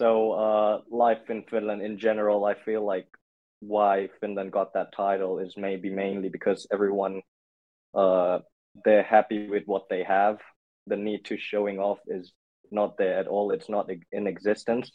[0.00, 3.06] So uh, life in Finland in general, I feel like
[3.60, 7.20] why Finland got that title is maybe mainly because everyone
[7.94, 8.38] uh,
[8.82, 10.38] they're happy with what they have.
[10.86, 12.32] The need to showing off is
[12.70, 13.50] not there at all.
[13.50, 14.90] It's not in existence.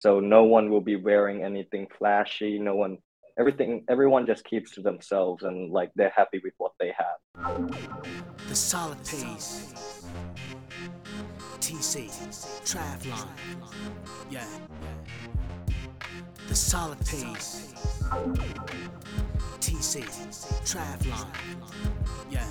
[0.00, 2.58] So no one will be wearing anything flashy.
[2.58, 2.98] No one,
[3.38, 7.18] everything, everyone just keeps to themselves and like they're happy with what they have.
[8.46, 9.72] The solid pace.
[11.68, 12.08] TC,
[12.64, 13.28] Triathlon.
[14.30, 14.46] Yeah.
[16.48, 17.74] The solid pace.
[19.60, 20.02] TC,
[20.64, 21.26] Triathlon.
[22.30, 22.48] Yeah.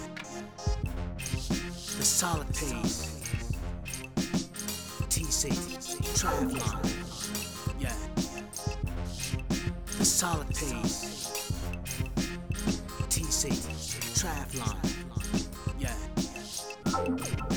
[1.98, 3.24] The solid pace.
[5.10, 5.50] TC,
[6.14, 6.78] Triathlon.
[7.80, 7.96] Yeah.
[9.98, 11.52] The solid pace.
[13.10, 13.50] TC,
[14.14, 14.78] Triathlon.
[15.80, 17.57] Yeah.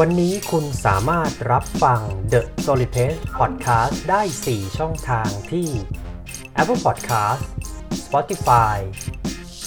[0.00, 2.00] วันนี้คุณสามารถรับฟัง
[2.32, 5.68] The s o l i Pace Podcast ได้ 4 ช่องทางที่
[6.60, 7.42] Apple Podcast
[8.04, 8.76] Spotify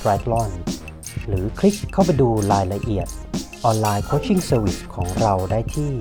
[0.00, 0.50] triathlon
[1.26, 3.06] หรือคลิกเข้าไปดูรายละเอียด
[3.64, 5.92] ออนไลน์โคชชิ่งเซอร์วิสของเราได้ที่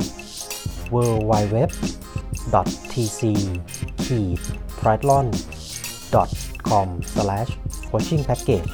[0.93, 1.57] www
[2.91, 3.21] tc
[4.79, 5.27] triathlon
[6.69, 6.87] com
[7.91, 8.69] coaching package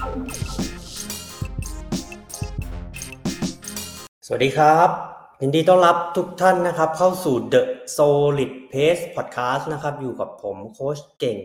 [4.25, 5.12] สวัสดีครับ
[5.45, 7.61] ยินดีต้อนรับทุกท่านนะครับ เข้าสู่ The
[7.95, 11.39] Solid Pace Podcast นะครับ อยู่กับผมโค้ชเก่ง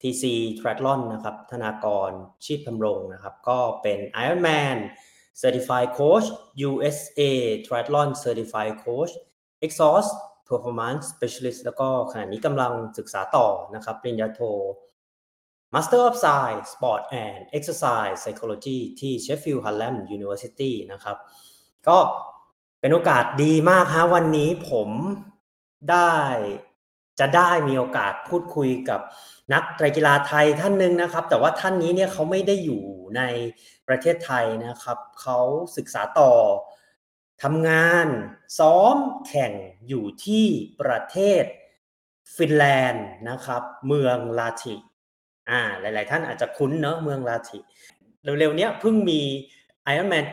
[0.00, 0.24] TC
[0.58, 2.10] Triathlon นะครับ ธนากร
[2.44, 4.78] ชีพทำรงนะครับ ก็เป็น Ironman
[5.40, 6.26] Certified Coach
[6.68, 7.20] USA
[7.66, 9.12] Triathlon Certified Coach
[9.66, 10.10] Exhaust
[10.48, 14.40] Performance Specialist แล้วก็ขณะนี้กำลังศึกษาต่อนะครับปริญญาโท
[15.74, 21.16] Master of Science Sport and Exercise Psychology ที่ Sheffield Hallam University นะครับ
[21.88, 21.98] ก็
[22.86, 24.88] เป็นโอกาสดีมากฮะวันนี้ผม
[25.90, 26.16] ได้
[27.18, 29.00] จะได้มีโอกาสพูดคุยกับ
[29.52, 32.82] นักไตรกีฬาไทยท่านหนึ่งนะครับ แต่ว่าท่านนี้เนี่ยเขาไม่ได้อยู่
[33.16, 33.22] ใน
[33.88, 35.38] ประเทศไทยนะครับเขา
[35.76, 36.32] ศึกษาต่อ
[37.42, 38.06] ทำงาน
[38.58, 38.96] ซ้อม
[39.26, 39.52] แข่ง
[39.88, 40.46] อยู่ที่
[40.80, 41.44] ประเทศ
[42.36, 44.74] ฟินแลนด์นะครับ เมืองลาทิ
[45.50, 47.58] อ่าหลาย ๆ ท่านอาจจะคุ้นเนอะเมืองลาทิ
[48.24, 49.22] เร็วๆเนี้ยเพิ่งมี
[49.92, 50.26] Ironman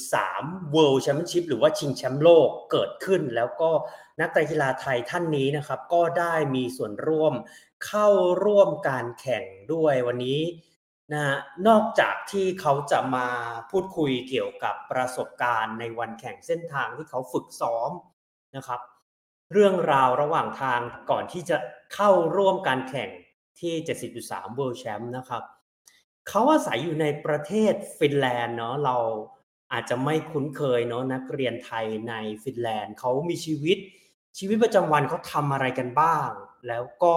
[0.00, 3.70] 70.3 World Championship หรือว่าชิงแชมป์โลกเกิดขึ้น แล้วก็
[4.20, 7.34] นักกีฬาไทยท่านนี้นะครับ ก็ได้มีส่วนร่วม
[7.86, 8.08] เข้า
[8.44, 10.40] ร่วมการแข่งด้วยวันนี้
[11.12, 11.36] นะ
[11.68, 13.28] นอกจากที่เขาจะมา
[13.70, 17.90] พูดคุยเกี่ยวกับประสบการณ์ในวันแข่งเส้นทางที่เขาฝึกซ้อม
[18.56, 18.80] นะครับ
[19.52, 21.56] เรื่องราวระหว่างทางก่อนที่จะ
[21.94, 23.10] เข้าร่วมการแข่ง
[23.60, 23.74] ที่
[24.16, 25.42] 70.3 World Champ นะครับ
[26.28, 28.96] เขาอาศัยอยู่ในประเทศฟินแลนด์เนาะเรา
[29.72, 32.14] อาจจะไม่คุ้นเคยเนาะนักเรียนไทยใน
[32.44, 33.78] ฟินแลนด์เขามีชีวิต
[34.38, 36.28] ชีวิตประจำวันเขาทำอะไรกันบ้าง
[36.68, 37.16] แล้วก็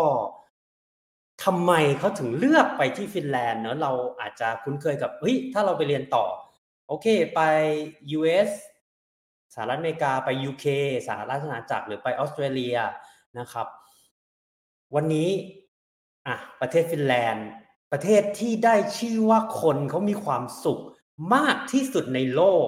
[1.43, 3.91] ทำไมเขาถึงเลือกไปที่ฟินแลนด์เนาะเรา
[4.21, 6.25] อาจจะคุ้นเคยกับเฮ้ยถ้าเราไปเรียนต่อ
[6.87, 7.41] โอเคไป
[8.17, 8.51] US
[9.53, 10.65] สหรัฐอเมริกาไป UK
[11.07, 12.77] สหรัฐอาณาจักรหรือไปออสเตรเลีย
[13.39, 13.67] นะครับ
[14.95, 15.29] วันนี้
[16.27, 17.47] อะประเทศฟินแลนด์
[17.91, 20.81] ประเทศที่ได้ชื่อว่าคนเขามีความสุข
[21.35, 22.67] มากที่สุดในโลก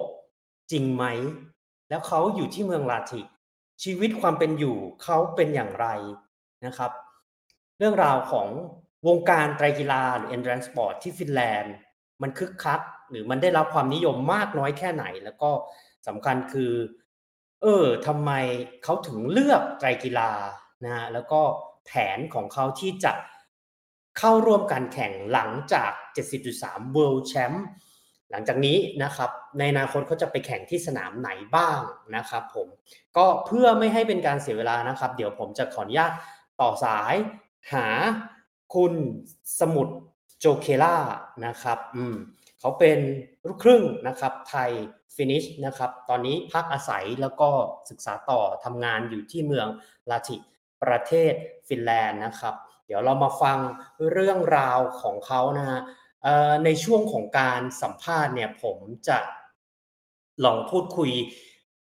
[0.72, 1.06] จริงไหม
[1.90, 3.22] แล้วเขาอยู่ที่เมืองลาติ
[3.84, 5.88] ชีวิตความเป็นอยู่เขาเป็นอย่างไร
[6.66, 6.92] นะครับ
[7.78, 8.48] เรื่องราวของ
[9.08, 11.76] วงการไตรกีฬาหรือ endurance sport ที่ฟินแลนด์
[12.22, 15.50] มันคึกคัก หรือมันได้รับความนิยมมากน้อยแค่ไหน แล้วก็
[16.08, 16.74] สำคัญคือ
[17.62, 18.32] เออทำไม
[18.84, 20.32] เขาถึงเลือกไตรกีฬา
[20.84, 21.42] นะฮะแล้วก็
[21.86, 23.12] แผนของเขาที่จะ
[24.18, 25.92] เข้าร่วมการแข่งหลังจาก
[26.44, 27.58] 70.3 World Champ
[28.32, 31.80] หลังจากนี้นะครับในอนาคตเขาจะไปแข่งที่สนามไหนบ้าง
[32.16, 32.68] นะครับผม
[33.18, 36.12] ก็เพื่อไม่ให้เป็นการเสียเวลานะครับ เดี๋ยวผมจะขออนุญาต
[36.62, 37.16] ต่อสาย
[37.74, 37.88] หา
[38.76, 38.94] คุณ
[39.60, 39.88] สมุด
[40.40, 40.96] โจเคล่า
[41.46, 42.16] นะครับอืม
[42.60, 43.00] เขาเป็น
[43.48, 44.72] ลูกครึ่งนะครับไทย
[45.16, 47.50] ฟินิชนะครับตอนนี้พักอาศัยแล้วก็
[47.90, 49.68] ศึกษาต่อทำงานอยู่ที่เมือง
[50.10, 50.38] ลาติ
[50.84, 51.34] ประเทศ
[51.68, 52.56] ฟินแลนด์นะครับ
[52.96, 53.58] ดี๋ยวเรามาฟัง
[54.12, 55.82] เรื่องราวของเขานะฮะ
[56.66, 59.18] ในช่วงของการสัมภาษณ์เนี่ยผมจะ
[60.46, 61.12] ลองพูดคุย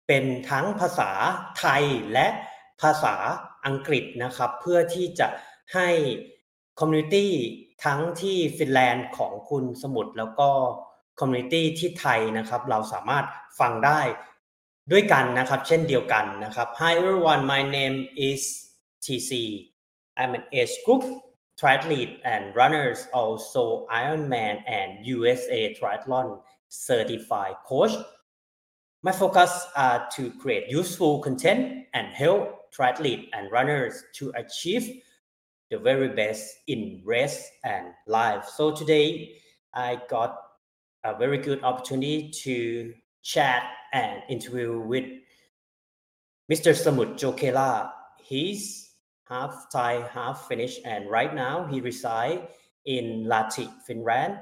[0.08, 1.12] เป็นทั้งภาษา
[1.60, 1.84] ไทย
[2.14, 2.28] และ
[2.82, 3.16] ภาษา
[3.66, 5.28] อังกฤษนะครับ เพื่อที่จะ
[5.74, 5.90] ให้
[6.80, 7.32] คอมมูนิตี้
[7.86, 10.50] ทั้งที่ฟินแลนด์ของคุณสมุทรแล้วก็
[11.20, 13.26] คอมมูนิตี้ที่ไทยนะครับ เราสามารถ
[13.60, 14.02] ฟังได้
[14.92, 17.98] ด้วยกันนะครับ เช่นเดียวกันนะครับ Hi everyone my name
[18.28, 18.42] is
[19.06, 19.32] TC
[20.18, 21.04] I'm an age group
[21.62, 27.92] triathlete and runners also Ironman and USA triathlon certified coach
[29.04, 35.02] My focus are to create useful content and help triathletes and runners to achieve
[35.70, 38.46] the very best in race and life.
[38.46, 39.36] So today
[39.74, 40.40] I got
[41.04, 42.94] a very good opportunity to
[43.24, 45.06] chat and interview with
[46.50, 46.72] Mr.
[46.72, 47.92] Samut Jokela.
[48.24, 48.83] He's
[49.34, 52.46] half Thai, half Finnish, and right now he resides
[52.86, 54.38] in Lahti, Finland.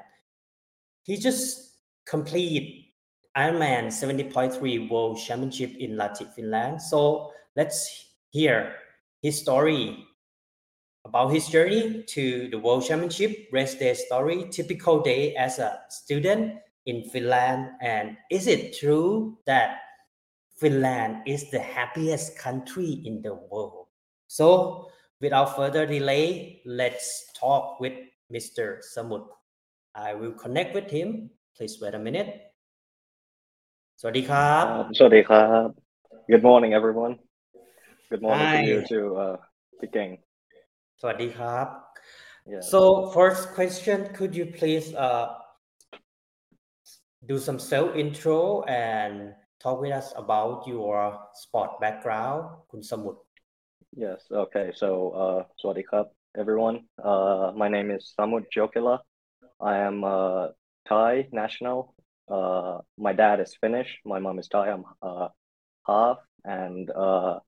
[1.03, 2.91] He just completed
[3.37, 6.81] Ironman 70.3 World Championship in Lahti, Finland.
[6.81, 7.87] So let's
[8.31, 8.75] hear
[9.21, 10.03] his story
[11.05, 16.59] about his journey to the World Championship, race day story, typical day as a student
[16.85, 19.79] in Finland, and is it true that
[20.57, 23.80] Finland is the happiest country in the world?
[24.37, 24.87] So
[25.19, 27.91] without further delay, let's talk with
[28.31, 28.79] Mr.
[28.79, 29.27] Samut.
[29.93, 31.31] I will connect with him.
[31.57, 32.29] Please wait a minute.
[33.99, 34.63] สวัสดีครับ
[35.39, 35.67] Uh,
[36.31, 37.13] Good morning, everyone.
[38.11, 38.57] Good morning Hi.
[38.61, 39.35] to you too, uh,
[39.79, 40.11] Peking.
[41.01, 41.67] สวัสดีครับ
[42.51, 42.63] Yeah.
[42.73, 42.79] So
[43.17, 45.25] first question, could you please uh,
[47.31, 48.39] do some self intro
[48.87, 49.13] and
[49.63, 50.95] talk with us about your
[51.43, 52.39] sport background,
[52.71, 53.21] คุณสมุทร
[53.95, 54.23] Yes.
[54.31, 54.71] Okay.
[54.75, 55.11] So,
[55.63, 56.07] uh, Krap,
[56.37, 56.85] everyone.
[57.03, 58.99] Uh, my name is Samut Jokela.
[59.61, 60.49] I am uh,
[60.87, 61.93] Thai national.
[62.29, 63.99] Uh, my dad is Finnish.
[64.05, 64.71] My mom is Thai.
[64.71, 65.29] I'm uh,
[65.87, 67.39] half, and uh,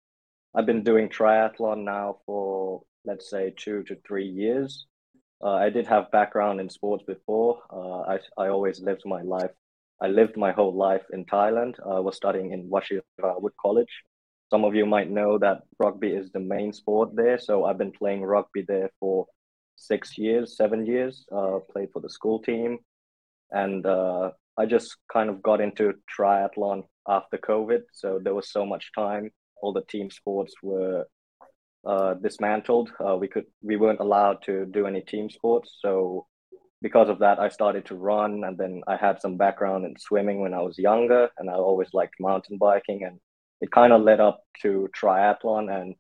[0.56, 4.88] I've been doing triathlon now for let's say two to three years.
[5.44, 7.62] Uh, I did have background in sports before.
[7.72, 9.51] Uh, I I always lived my life.
[10.01, 11.75] I lived my whole life in Thailand.
[11.86, 13.94] I was studying in Vajiravudh College.
[14.53, 17.39] Some of you might know that rugby is the main sport there.
[17.39, 19.25] So I've been playing rugby there for
[19.75, 21.25] six years, seven years.
[21.35, 22.77] Uh, played for the school team,
[23.50, 27.81] and uh, I just kind of got into triathlon after COVID.
[27.94, 29.31] So there was so much time.
[29.59, 31.07] All the team sports were
[31.83, 32.91] uh, dismantled.
[33.03, 35.79] Uh, we could we weren't allowed to do any team sports.
[35.79, 36.27] So
[36.79, 40.41] because of that, I started to run, and then I had some background in swimming
[40.41, 43.19] when I was younger, and I always liked mountain biking, and
[43.63, 45.74] it kind of led up to triathlon.
[45.74, 45.96] And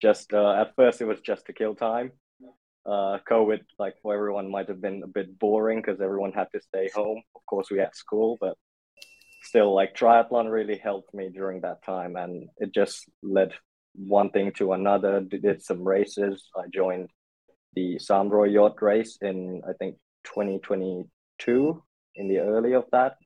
[0.00, 2.10] just uh, at first, it was just to kill time.
[2.86, 6.60] Uh, COVID, like for everyone, might have been a bit boring because everyone had to
[6.62, 7.22] stay home.
[7.36, 8.56] Of course, we had school, but
[9.42, 13.52] still, like triathlon really helped me during that time, and it just led
[13.94, 15.20] one thing to another.
[15.20, 16.48] Did some races.
[16.56, 17.10] I joined
[17.74, 21.82] the Sam Roi Yot race in I think 2022
[22.16, 23.18] in the early of that.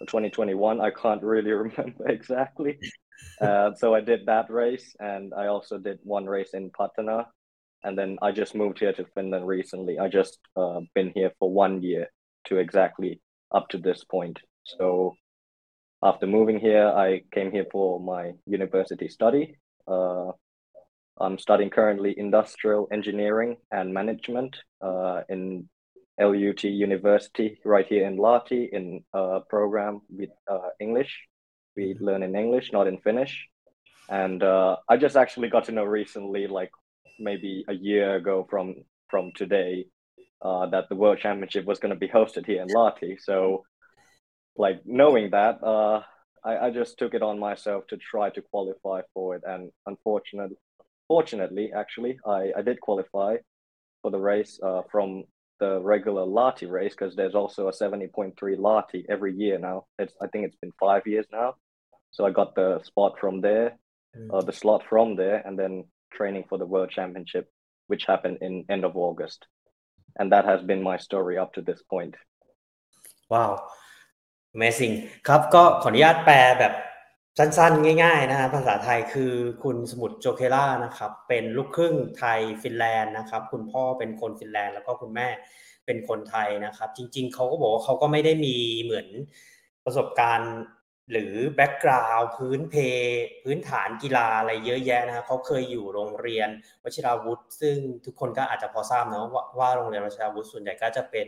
[0.00, 2.78] Or 2021, I can't really remember exactly.
[3.40, 7.26] Uh, so I did that race, and I also did one race in Patana,
[7.82, 9.98] and then I just moved here to Finland recently.
[9.98, 12.06] I just uh, been here for one year
[12.46, 13.20] to exactly
[13.52, 14.38] up to this point.
[14.64, 15.16] So
[16.02, 19.56] after moving here, I came here for my university study.
[19.86, 20.32] Uh,
[21.20, 25.68] I'm studying currently industrial engineering and management uh, in
[26.20, 31.26] LUT University right here in Lahti in a program with uh, English.
[31.76, 33.48] We learn in English, not in Finnish.
[34.08, 36.70] And uh, I just actually got to know recently, like
[37.18, 38.74] maybe a year ago from
[39.08, 39.86] from today,
[40.42, 43.16] uh, that the World Championship was going to be hosted here in Lahti.
[43.20, 43.64] So,
[44.56, 46.02] like knowing that, uh,
[46.44, 49.42] I, I just took it on myself to try to qualify for it.
[49.46, 50.56] And unfortunately,
[51.08, 53.36] fortunately, actually, I, I did qualify
[54.02, 55.24] for the race uh, from
[55.62, 58.34] the regular Lahti race because there's also a 70.3
[58.66, 59.78] Lahti every year now.
[60.02, 61.48] It's I think it's been five years now.
[62.14, 63.68] So I got the spot from there,
[64.16, 64.28] uh, mm.
[64.34, 65.72] uh, the slot from there, and then
[66.18, 67.44] training for the World Championship,
[67.90, 69.40] which happened in end of August,
[70.18, 72.14] and that has been my story up to this point.
[73.32, 73.52] Wow,
[74.58, 74.94] amazing
[75.28, 76.72] ครับก็ขออนุญาตแปลแบบ
[77.38, 85.28] สั้นๆ ง่ายๆนะฮะภาษาไทยคือคุณสมุทรโจเคล่านะครับ เป็นลูกครึ่งไทยฟินแลนด์นะครับ คุณพ่อเป็นคนฟินแลนด์แล้วก็คุณแม่
[85.86, 89.06] เป็นคนไทยนะครับ จริง ๆเขาก็บอกว่าเขาก็ไม่ได้มีเหมือน
[89.84, 90.52] ประสบการณ์
[91.12, 92.74] หรือแบ็กกราวด์พื้นเพ
[93.42, 96.48] พื้นฐานกีฬาอะไรเยอะแยะนะครับเขาเคยอยู่โรงเรียน
[96.82, 101.26] วชิราวุธ ซึ่งทุกคนก็อาจจะพอทราบนะว่าว่าโรงเรียนวชิราวุธส่วนใหญ่ก็จะเป็น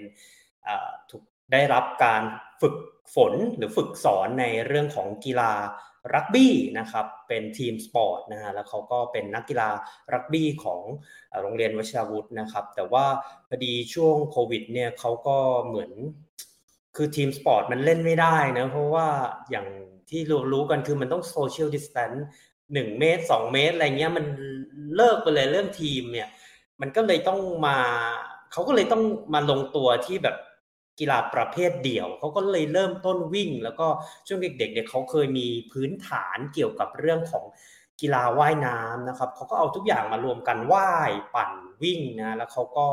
[1.11, 2.23] ถูกได้รับการ
[2.61, 2.75] ฝึก
[3.15, 5.53] ฝนหรือฝึกสอนในเรื่องของกีฬา
[6.13, 9.69] รักบี้นะครับเป็นทีมสปอร์ตนะฮะแล้วเขาก็เป็นนักกีฬา
[10.13, 10.81] รักบี้ของ
[11.41, 13.07] โรงเรียนวชิราวุธนะครับแต่ว่า
[13.49, 15.91] พอดีช่วงโควิดเนี่ยเขาก็เหมือน
[16.97, 19.07] คือทีมสปอร์ตมันเล่นไม่ได้นะเพราะว่า
[19.51, 19.67] อย่าง
[20.11, 22.27] ที่รู้รู้กันคือมันต้องโซเชียลดิส a น c ์
[22.73, 24.25] หนึ่งเมตรสองเมตรอะไรเงี้ยมัน
[24.97, 26.29] เลิกไปเลยเรื่องทีมเนี่ย
[26.81, 27.79] มันก็เลยต้องมา
[28.53, 29.03] เขาก็เลยต้อง
[29.35, 30.37] มาลงตัวที่แบบ
[30.99, 33.87] กีฬาประเภทเดี่ยวเขาก็เลยเริ่มต้นวิ่ง แล้วก็
[34.27, 37.45] ช่วงเด็กๆเนี่ยเขาเคยมีพื้นฐานเกี่ยวกับเรื่องของ
[38.01, 41.51] กีฬาว่ายน้ำนะครับเขาก็เอาทุกอย่างมารวมกันว่ายปั่น
[41.83, 42.87] วิ่งนะแล้วเขาก็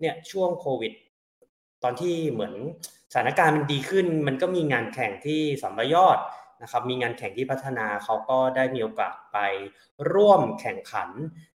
[0.00, 0.92] เนี่ยช่วงโควิด
[1.82, 2.54] ตอนที่เหมือน
[3.12, 6.18] สถานการณ์มันดีขึ้น มันก็มีงานแข่งที่สัมรยอด
[6.62, 9.38] นะครับมีงานแข่งที่พัฒนาเขาก็ได้มีโอกาสไป
[10.12, 11.10] ร่วมแข่งขัน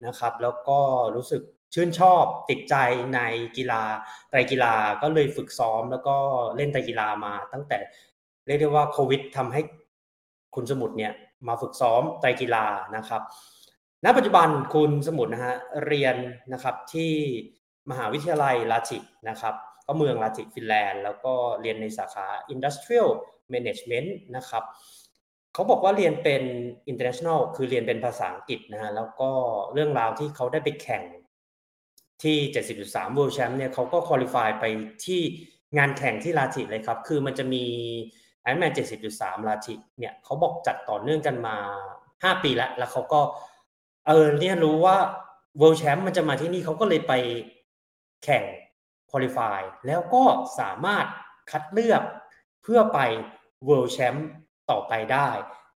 [0.07, 0.79] นะครับ แล้วก็
[1.15, 1.43] รู้สึก
[1.75, 2.75] ชื่นชอบติดใจ
[3.15, 3.21] ใน
[3.57, 3.83] กีฬา
[4.31, 6.17] ไตรกีฬาก็เลยฝึกซ้อมแล้วก็
[6.57, 7.79] เล่นไตรกีฬามาตั้งแต่
[8.47, 9.61] เรียกได้ว่าโควิดทำให้
[10.55, 11.13] คุณสมุทรเนี่ย
[11.49, 12.65] มาฝึกซ้อมไตรกีฬา
[12.97, 13.23] นะครับ
[14.05, 15.57] ณ ปัจจุบันคุณสมุทรนะฮะ
[15.87, 16.17] เรียน
[16.53, 17.13] นะครับที่
[17.91, 19.55] มหาวิทยาลัยลาจิกนะครับ
[19.87, 23.09] ก็เมืองลาจิกฟินแลนด์แล้วก็เรียนในสาขา Industrial
[23.53, 24.65] Management นะครับ
[25.55, 26.43] เขาบอกว่าเรียนเป็น
[26.91, 29.31] international คือเรียนเป็นภาษาอังกฤษนะฮะแล้วก็
[29.73, 31.03] เรื่องราวที่เขาได้ไปแข่ง
[32.23, 32.37] ที่
[32.79, 34.65] 70.3 World Champ เนี่ยเขาก็ qualify ไป
[35.07, 35.21] ที่
[35.77, 37.65] งานแข่งที่ลาจิเลยครับ คือมันจะมี
[38.45, 38.73] Ironman
[39.11, 41.57] 70.3 ลาจิเนี่ยเขาบอกจัดต่อเนื่องกันมา
[42.37, 43.21] 5 ปีแล้ว แล้วเขาก็
[44.07, 44.97] เออเนี่ยรู้ว่า
[45.61, 47.13] World Champ มันจะมาที่นี่เขาก็เลยไป
[48.25, 48.45] แข่ง
[49.11, 50.23] qualify แล้วก็
[50.59, 51.07] สามารถ
[51.51, 52.03] คัดเลือก
[52.63, 52.99] เพื่อไป
[53.69, 54.19] World Champ
[54.71, 55.29] ต่อไปได้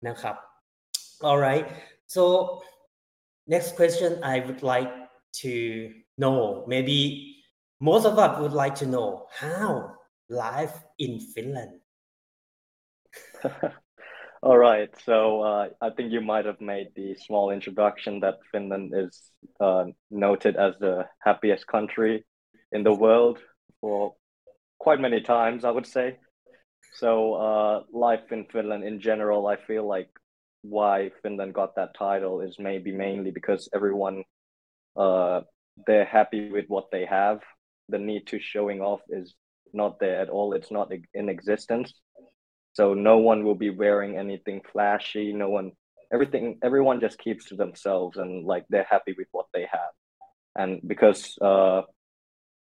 [0.08, 0.36] นะครับ
[1.30, 1.66] alright
[2.14, 2.22] so
[3.52, 4.92] next question I would like
[5.42, 5.52] to
[6.18, 7.36] know maybe
[7.80, 9.92] most of us would like to know how
[10.28, 11.80] life in Finland
[14.42, 14.90] All right.
[15.04, 19.20] So uh, I think you might have made the small introduction that Finland is
[19.60, 22.24] uh, noted as the happiest country
[22.72, 23.38] in the world
[23.80, 24.14] for
[24.78, 26.18] quite many times, I would say.
[26.94, 30.10] So uh, life in Finland in general, I feel like
[30.62, 34.24] why Finland got that title is maybe mainly because everyone
[34.96, 35.42] uh,
[35.86, 37.40] they're happy with what they have.
[37.88, 39.34] The need to showing off is
[39.72, 40.52] not there at all.
[40.52, 41.92] It's not in existence.
[42.74, 45.32] So no one will be wearing anything flashy.
[45.32, 45.72] No one
[46.12, 49.92] everything everyone just keeps to themselves and like they're happy with what they have.
[50.56, 51.82] And because uh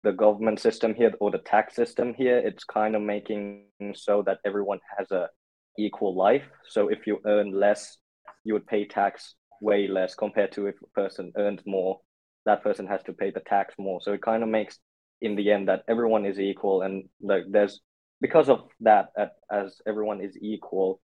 [0.04, 4.40] the government system here or the tax system here it's kind of making so that
[4.46, 5.30] everyone has a
[5.78, 6.44] equal life.
[6.68, 7.98] So if you earn less
[8.44, 12.00] you would pay tax way less compared to if a person earns more
[12.48, 14.02] that person has to pay the tax more.
[14.02, 14.80] So it kind of makes
[15.22, 17.82] in the end that everyone is equal and like there's
[18.22, 19.10] because of that
[19.52, 21.00] as everyone is equal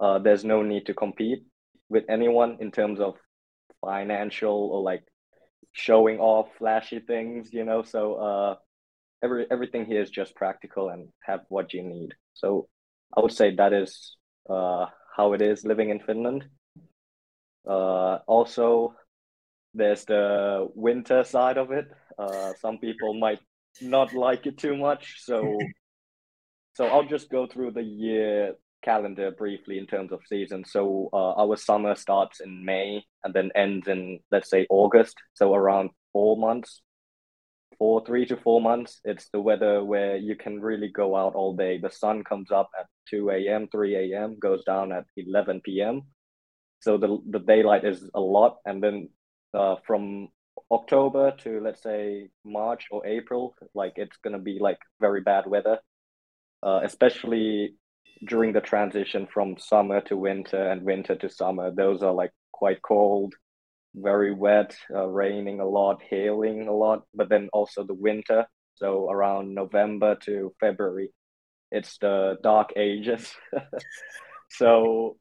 [0.00, 1.44] uh, there's no need to compete
[1.88, 3.14] with anyone in terms of
[3.80, 5.04] financial or like
[5.72, 7.82] showing off flashy things you know?
[7.82, 8.54] So uh
[9.22, 12.14] every everything here is just practical and have what you need.
[12.34, 12.68] So
[13.16, 14.16] i would say that is
[14.50, 16.44] uh how it is living in finland.
[17.68, 18.94] Uh also
[19.74, 23.40] there's the winter side of it uh some people might
[23.80, 25.58] not like it too much so
[26.74, 30.64] so I'll just go through the year calendar briefly in terms of season.
[30.64, 35.16] So uh, our summer starts in May and then ends in let's say August.
[35.34, 36.82] So around four months,
[37.78, 39.00] four three to four months.
[39.04, 41.78] It's the weather where you can really go out all day.
[41.78, 46.02] The sun comes up at two a.m., three a.m., goes down at eleven p.m.
[46.80, 49.08] So the the daylight is a lot, and then
[49.54, 50.28] uh, from
[50.70, 55.78] October to let's say March or April, like it's gonna be like very bad weather
[56.62, 57.74] uh, especially
[58.26, 61.72] during the transition from summer to winter and winter to summer.
[61.72, 63.34] Those are like quite cold,
[63.94, 67.02] very wet, uh, raining a lot, hailing a lot.
[67.14, 71.10] But then also the winter So around November to February,
[71.70, 73.34] it's the dark ages.
[74.50, 75.16] so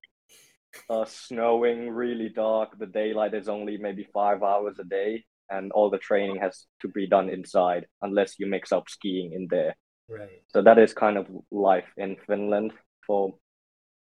[0.91, 2.79] uh, snowing really dark.
[2.79, 6.89] The daylight is only maybe five hours a day, and all the training has to
[6.89, 9.75] be done inside unless you mix up skiing in there.
[10.09, 12.73] right So that is kind of life in Finland
[13.07, 13.35] for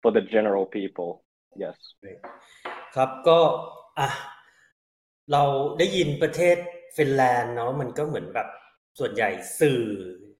[0.01, 1.11] for the general people.
[1.55, 1.77] Yes.
[2.95, 3.39] ครับก็
[3.99, 4.09] อ่ะ
[5.31, 5.43] เรา
[5.79, 6.57] ได้ยินประเทศ
[6.97, 8.47] ฟินแลนด์เนาะมันก็เหมือนแบบ
[8.99, 9.29] ส่วนใหญ่
[9.59, 9.81] สื่อ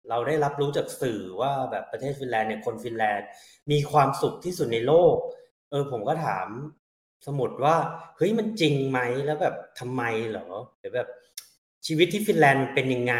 [0.10, 3.27] เราได้รับรู้จากสื่อว่าแบบประเทศฟินแลนด์เนี่ยคนฟินแลนด์
[3.72, 5.15] มีความสุขที่สุดในโลก
[5.71, 6.49] เออ ผมก็ถาม
[7.27, 7.77] สมุดว่า
[8.17, 10.49] เฮ้ย มันจริงไหม แล้วแบบทำไมเหรอ
[10.79, 11.09] หรือแบบ
[11.87, 13.15] ชีวิตที่ฟินแลนด์มันเป็นยังไง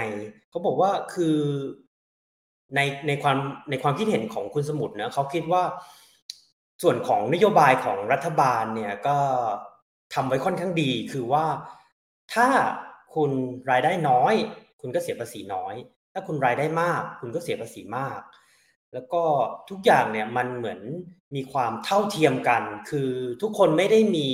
[0.51, 1.37] เขาบอกว่า คือ
[2.75, 3.39] ใน ในความ
[3.71, 5.63] ในความคิดเห็นของคุณสมุดนะ เขาคิดว่า
[6.83, 9.17] ส่วนของนโยบายของรัฐบาลเนี่ย ก็
[10.15, 11.47] ทำไว้ค่อนข้างดี คือว่า
[12.35, 12.49] ถ้า
[13.15, 13.31] คุณ
[13.71, 14.35] รายได้น้อย
[14.81, 15.75] คุณก็เสียภาษีน้อย
[16.13, 18.21] ถ้าคุณรายได้มาก คุณก็เสียภาษีมาก
[18.93, 19.23] แล้วก็
[19.71, 20.81] ทุกอย่างเนี่ย มันเหมือน
[21.35, 23.11] มีความเท่าเทียมกัน คือ
[23.43, 24.29] ทุกคนไม่ได้มี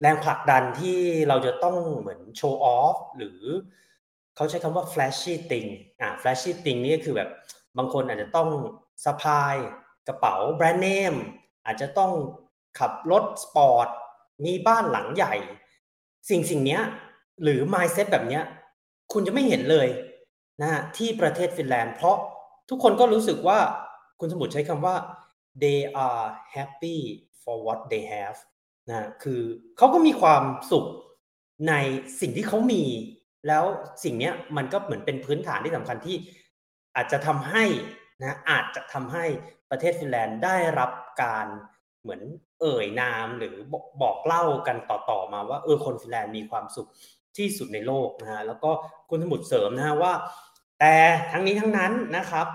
[0.00, 3.40] แรงผลักดันที่เราจะต้องเหมือนโชว์ออฟหรือ
[4.36, 5.68] เขาใช้คำว่า flashy thing
[6.00, 7.30] อ่า flashy thing นี่ก็คือแบบ
[7.76, 8.48] บางคนอาจจะต้อง
[9.04, 9.54] สะพาย
[10.08, 11.14] กระเป๋าแบรนด์เนม
[11.66, 12.12] อาจจะต้อง
[12.78, 13.88] ขับรถสปอร์ต
[14.44, 15.34] มีบ้านหลังใหญ่
[16.30, 16.78] สิ่งสิ่งนี้
[17.42, 18.40] หรือ mindset แบบนี้
[19.12, 19.88] คุณจะไม่เห็นเลย
[20.60, 22.16] นะฮะที่ประเทศฟินแลนด์ เพราะ
[22.70, 23.58] ทุกคนก็รู้สึกว่า
[24.20, 24.96] คุณสมุทรใช้คำว่า
[25.62, 26.98] they are happy
[27.42, 28.38] for what they have
[28.88, 29.42] นะคือ
[29.76, 30.42] เขาก็มีความ
[30.72, 30.86] สุข
[31.68, 31.74] ใน
[32.20, 32.84] สิ่งที่เขามี
[33.48, 33.64] แล้ว
[34.04, 36.16] สิ่งนี้มันก็เหมือนเป็นพื้นฐานที่สำคัญที่
[36.96, 37.64] อาจจะทำให้
[38.22, 39.24] นะอาจจะทำให้
[39.70, 40.90] ประเทศฟินแลนด์ได้รับ
[41.22, 41.46] การ
[42.02, 42.22] เหมือน
[42.60, 46.88] เอ่ยนามหรือบอกบอกเล่ากันต่อๆมาว่าเออคนฟินแลนด์มีความสุข
[47.36, 48.70] ที่สุดในโลกนะฮะแล้วก็
[49.08, 50.12] คุณสมุดเสริมนะฮะว่า
[50.78, 50.94] แต่
[51.32, 52.46] ทั้งนี้ทั้งนั้นนะครับ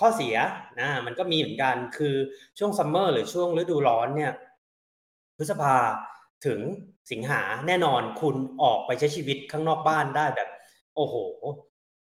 [0.00, 0.36] ข้อเสีย
[0.80, 2.14] นะมันก็มีเหมือนกันคือ
[2.58, 4.32] ช่วงซัมเมอร์หรือช่วงฤดูร้อนเนี่ย
[5.36, 5.74] พฤษภา
[6.46, 6.60] ถึง
[7.10, 10.48] สิงหาแน่นอนคุณออกไปใช้ชีวิตข้างนอกบ้านได้แบบ
[10.96, 11.14] โอ้โห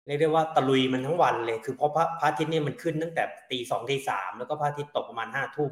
[0.05, 5.71] เรียกได้ว่าตะลุยมันทั้งวันเลย คือเพราะพระพระอาทิตย์เนี่ยมันขึ้นตั้งแต่ตีสองตีสามแล้วก็พระอาทิตย์ตกประมาณห้าทุ่ม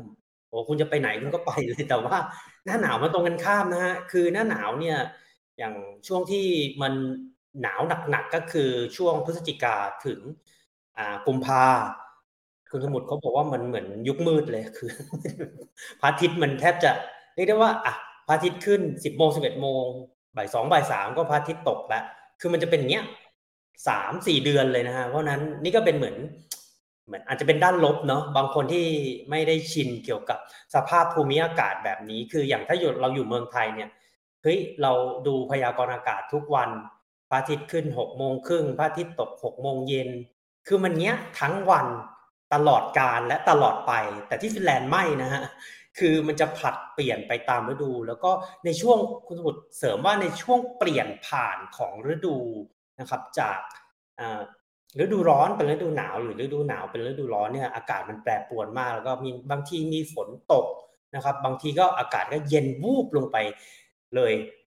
[0.50, 2.18] โอ้คุณจะไปไหนคุณก็ไปเลยแต่ว่า
[2.66, 4.98] หน้าหนาวมันตรงกันข้ามนะฮะคือหน้าหนาวเนี่ย
[5.58, 5.74] อย่าง
[6.08, 6.46] ช่วงที่
[6.82, 6.94] มัน
[7.62, 10.20] หนาวหนักๆก็คือช่วงพฤศจิกาถึง
[10.98, 11.66] อ่ากุมภา
[12.72, 14.92] คุณสมุทรเขาบอกว่ามันเหมือนยุคมืดเลยคือ
[16.00, 16.92] พระอาทิตย์มันแทบจะ
[17.36, 17.94] เรียกได้ว่าอะ
[18.28, 19.86] พระอาทิตย์ขึ้นสิบโมงสิบเอ็ดโมง
[20.38, 22.04] บ่ายสองบ่ายสามก็พระอาทิตย์ตกแล้ว
[22.40, 23.06] คือมันจะเป็นอย่างเงี้ย
[23.88, 26.16] สามสี่เดือนเลยนะฮะเพราะนั้นนี่ก็เป็นเหมือน
[27.08, 28.86] เหมือนอาจจะเป็นด้านลบเนาะบางคนที่
[29.30, 30.40] ไม่ได้ชินเกี่ยวกับ
[30.76, 33.90] สภาพภูมิอากาศแบบนี้ คืออย่างถ้าอยู่เราอยู่เมืองไทยเนี่ย
[34.44, 34.92] เฮ้ยเรา
[35.28, 36.70] ดูพยากรณ์อากาศทุกวัน
[37.30, 40.10] พระอาทิตย์ขึ้นหกโมงครึ่งพระอาทิตย์ตกหกโมงเย็น
[40.68, 41.88] คือมันเนี้ยทั้งวัน
[42.54, 43.94] ตลอดการและตลอดไป
[44.28, 45.44] แต่ที่ฟินแลนด์ไม่นะฮะ
[45.98, 48.32] คือมันจะผลัดเปลี่ยนไปตามฤดู แล้วก็
[48.66, 52.38] ในช่วงคุณสมุทรเสริมว่าในช่วงเปลี่ยนผ่านของฤดู
[53.00, 53.60] นะครับ จาก
[54.20, 54.42] อ่า
[55.00, 60.66] ฤดูร้อนเป็นฤดูหนาว หรือฤดูหนาวเป็นฤดูร้อนเนี่ยอากาศมันแปรปรวนมาก แล้วก็มีบางทีมีฝนตก
[61.16, 63.38] นะครับ บางทีก็อากาศก็เย็นวูบลงไป
[64.16, 64.34] เลย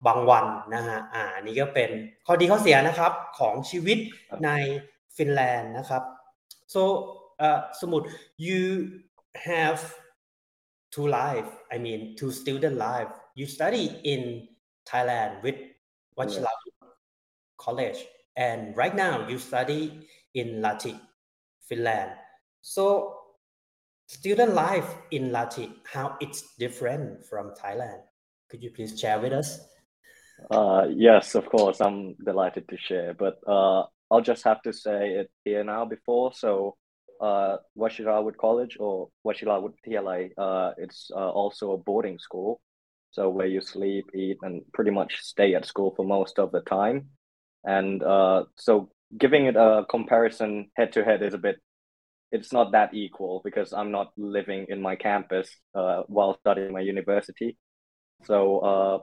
[0.08, 1.90] บางวันนะฮะอ่านี่ก็เป็น
[2.26, 3.98] ข้อดีข้อเสียนะครับของชีวิต
[4.46, 4.50] ใน
[5.18, 6.04] ฟินแลนด์นะครับ
[6.74, 6.84] so
[7.40, 7.62] uh,
[8.38, 9.02] you
[9.36, 9.94] have
[10.92, 11.50] two life.
[11.72, 13.10] I mean, two student life.
[13.36, 14.48] You study in
[14.88, 15.56] Thailand with
[16.18, 16.50] Vajiravudh.
[17.58, 18.06] College,
[18.38, 20.98] and right now you study in Lahti,
[21.68, 22.12] Finland.
[22.62, 23.18] So,
[24.06, 28.02] student life in Lahti, how it's different from Thailand?
[28.50, 29.60] Could you please share with us?
[30.52, 31.82] Uh, yes, of course.
[31.82, 36.32] I'm delighted to share, but uh, I'll just have to say it here now before.
[36.34, 36.78] So
[37.22, 42.62] uh, Vajiravudh College or Vajiravudh TLA, uh, it's uh, also a boarding school.
[43.12, 46.62] So, where you sleep, eat, and pretty much stay at school for most of the
[46.62, 47.10] time.
[47.64, 51.58] And uh, so, giving it a comparison head to head is a bit,
[52.32, 56.82] it's not that equal because I'm not living in my campus uh, while studying my
[56.82, 57.58] university.
[58.26, 58.98] So, uh,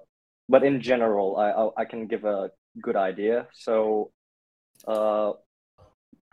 [0.49, 2.51] but in general, I, I I can give a
[2.83, 3.49] good idea.
[3.55, 4.13] So,
[4.87, 5.33] uh,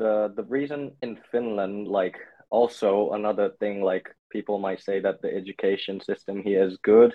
[0.02, 2.18] the the reason in Finland, like
[2.50, 7.12] also another thing, like people might say that the education system here is good,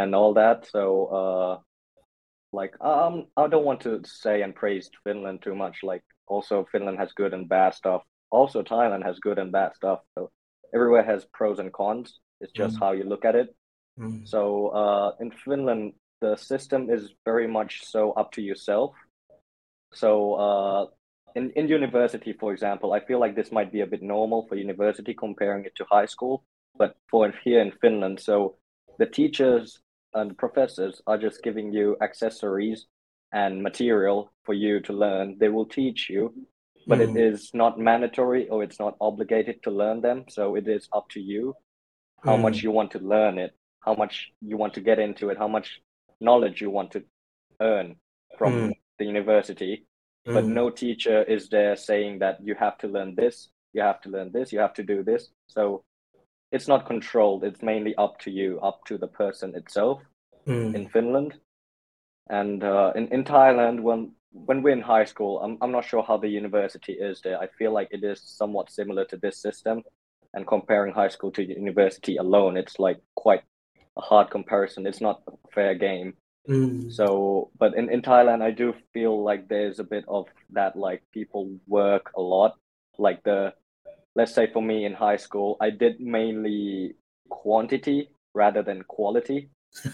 [0.00, 0.58] and all that.
[0.74, 0.84] So,
[1.20, 1.54] uh,
[2.52, 5.76] like um, I don't want to say and praise Finland too much.
[5.82, 8.02] Like also Finland has good and bad stuff.
[8.30, 10.00] Also Thailand has good and bad stuff.
[10.14, 10.30] So
[10.74, 12.20] everywhere has pros and cons.
[12.40, 12.80] It's just Mm.
[12.80, 13.48] how you look at it.
[13.98, 14.26] Mm.
[14.26, 14.40] So
[14.82, 18.90] uh, in Finland, the system is very much so up to yourself.
[19.92, 20.10] So
[20.46, 20.84] uh,
[21.34, 24.56] in, in university, for example, I feel like this might be a bit normal for
[24.56, 26.44] university comparing it to high school.
[26.76, 28.56] But for here in Finland, so
[28.98, 29.80] the teachers
[30.14, 32.86] and professors are just giving you accessories
[33.32, 35.36] and material for you to learn.
[35.38, 36.34] They will teach you,
[36.86, 37.08] but Mm.
[37.08, 40.24] it is not mandatory or it's not obligated to learn them.
[40.28, 41.56] So it is up to you
[42.24, 42.42] how Mm.
[42.42, 45.48] much you want to learn it, how much you want to get into it, how
[45.48, 45.80] much
[46.20, 47.02] knowledge you want to
[47.60, 47.96] earn
[48.38, 48.72] from Mm.
[48.98, 49.86] the university.
[50.24, 50.54] But Mm.
[50.54, 54.30] no teacher is there saying that you have to learn this, you have to learn
[54.32, 55.32] this, you have to do this.
[55.48, 55.84] So
[56.52, 57.44] it's not controlled.
[57.44, 60.02] It's mainly up to you, up to the person itself
[60.46, 60.74] Mm.
[60.74, 61.40] in Finland.
[62.30, 66.02] And uh, in in Thailand, when when we're in high school, I'm I'm not sure
[66.02, 67.38] how the university is there.
[67.38, 69.82] I feel like it is somewhat similar to this system.
[70.34, 73.42] And comparing high school to university alone, it's like quite
[73.96, 74.86] a hard comparison.
[74.86, 76.14] It's not a fair game.
[76.48, 76.92] Mm.
[76.92, 81.02] So, but in, in Thailand, I do feel like there's a bit of that, like
[81.12, 82.56] people work a lot.
[82.98, 83.54] Like the,
[84.14, 86.96] let's say for me in high school, I did mainly
[87.30, 89.50] quantity rather than quality.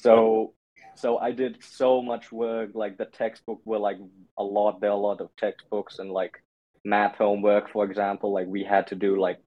[0.00, 0.54] So,
[0.96, 2.70] so I did so much work.
[2.74, 3.98] Like the textbook were like
[4.38, 4.80] a lot.
[4.80, 6.42] There are a lot of textbooks and like
[6.84, 8.32] math homework, for example.
[8.32, 9.38] Like we had to do like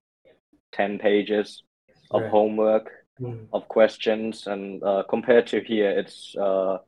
[0.72, 1.62] ten pages
[2.10, 2.30] of Right.
[2.30, 3.46] homework Mm.
[3.52, 6.78] of questions and uh, compared to here it's uh,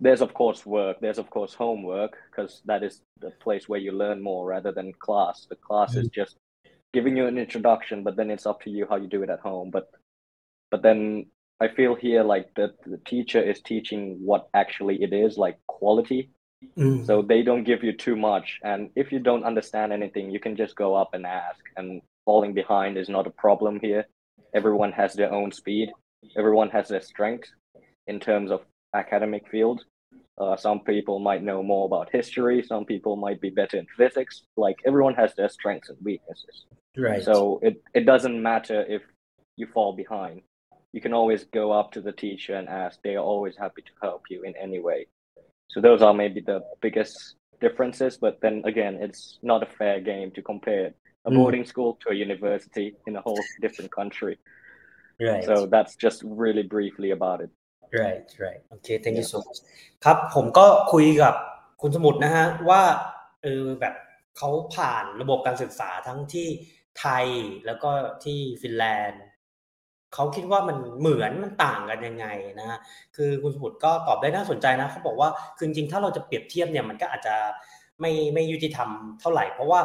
[0.00, 3.90] there's of course work there's of course homework because that is the place where you
[3.90, 5.46] learn more rather than class.
[5.50, 6.36] The class is just
[6.92, 9.40] giving you an introduction but then it's up to you how you do it at
[9.40, 9.70] home.
[9.70, 9.90] But
[10.70, 11.26] but then
[11.60, 16.30] i feel here like that the teacher is teaching what actually it is like quality.
[16.78, 17.04] Mm.
[17.04, 20.54] so they don't give you too much and if you don't understand anything you can
[20.54, 24.06] just go up and ask and falling behind is not a problem here
[24.54, 25.92] everyone has their own speed.
[26.36, 27.48] Everyone has their strength
[28.06, 28.62] in terms of
[28.94, 29.84] academic field.
[30.38, 32.62] Uh, some people might know more about history.
[32.62, 34.42] Some people might be better in physics.
[34.56, 36.66] Like everyone has their strengths and weaknesses.
[36.96, 37.22] Right.
[37.22, 39.02] so it, it doesn't matter if
[39.56, 40.42] you fall behind.
[40.92, 42.98] You can always go up to the teacher and ask.
[43.02, 45.06] They are always happy to help you in any way.
[45.70, 50.32] So those are maybe the biggest differences but then again it's not a fair game
[50.32, 50.92] to compare
[51.28, 51.36] a Mm.
[51.38, 54.34] boarding school to a university in a whole different country
[55.28, 55.44] right.
[55.48, 57.50] so that's just really briefly about it
[58.02, 59.58] right right โอเค thank you so much
[60.04, 61.34] ครับผมก็คุยกับ
[61.82, 62.82] คุณสมุทรนะฮะว่า
[63.42, 63.94] เออแบบ
[64.38, 66.48] เขาผ่านระบบการศึกษาทั้งที่
[67.00, 67.26] ไทย
[67.66, 67.90] แล้วก็
[68.24, 69.22] ที่ฟินแลนด์
[70.14, 72.26] เขาคิดว่ามันเหมือนมันต่างกันยังไง
[72.58, 72.78] นะฮะ
[73.16, 77.36] คือคุณสมุทรก็ตอบได้น่าสนใจนะเขาบอกว่าคือจริงๆถ้าเราจะเปรียบเทียบเนี่ยมันก็อาจจะ
[78.00, 78.88] ไม่ไม่ยุติธรรม
[79.20, 79.80] เท่าไหร่เพราะว่า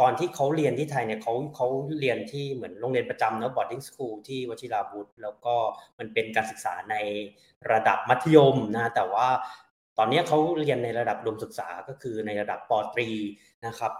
[0.00, 1.66] ตอนที่เขาเรียนที่ไทยเนี่ยเขาเขา
[2.00, 5.54] เรียนที่เหมือนโรงเรียนประจำเนอะ boarding school ที่วชิราวุธ แล้วก็
[5.98, 6.96] มันเป็นการศึกษาใน
[7.72, 9.28] ระดับมัธยมนะแต่ว่า
[9.98, 13.08] ตอนนี้เขาเรียนในระดับดมศึกษาก็คือในระดับปตรี
[13.66, 13.92] นะครับ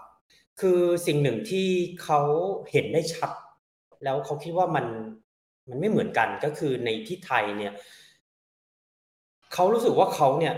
[0.61, 1.67] คือสิ่งหนึ่งที่
[2.03, 2.21] เขา
[2.71, 3.31] เห็นได้ชัด
[4.03, 4.85] แล้วเขาคิดว่ามัน
[5.69, 7.73] มันไม่เหมือนกันก็คือในที่ไทยเนี่ย
[9.53, 10.53] เขารู้สึกว่าเขาเนี่ย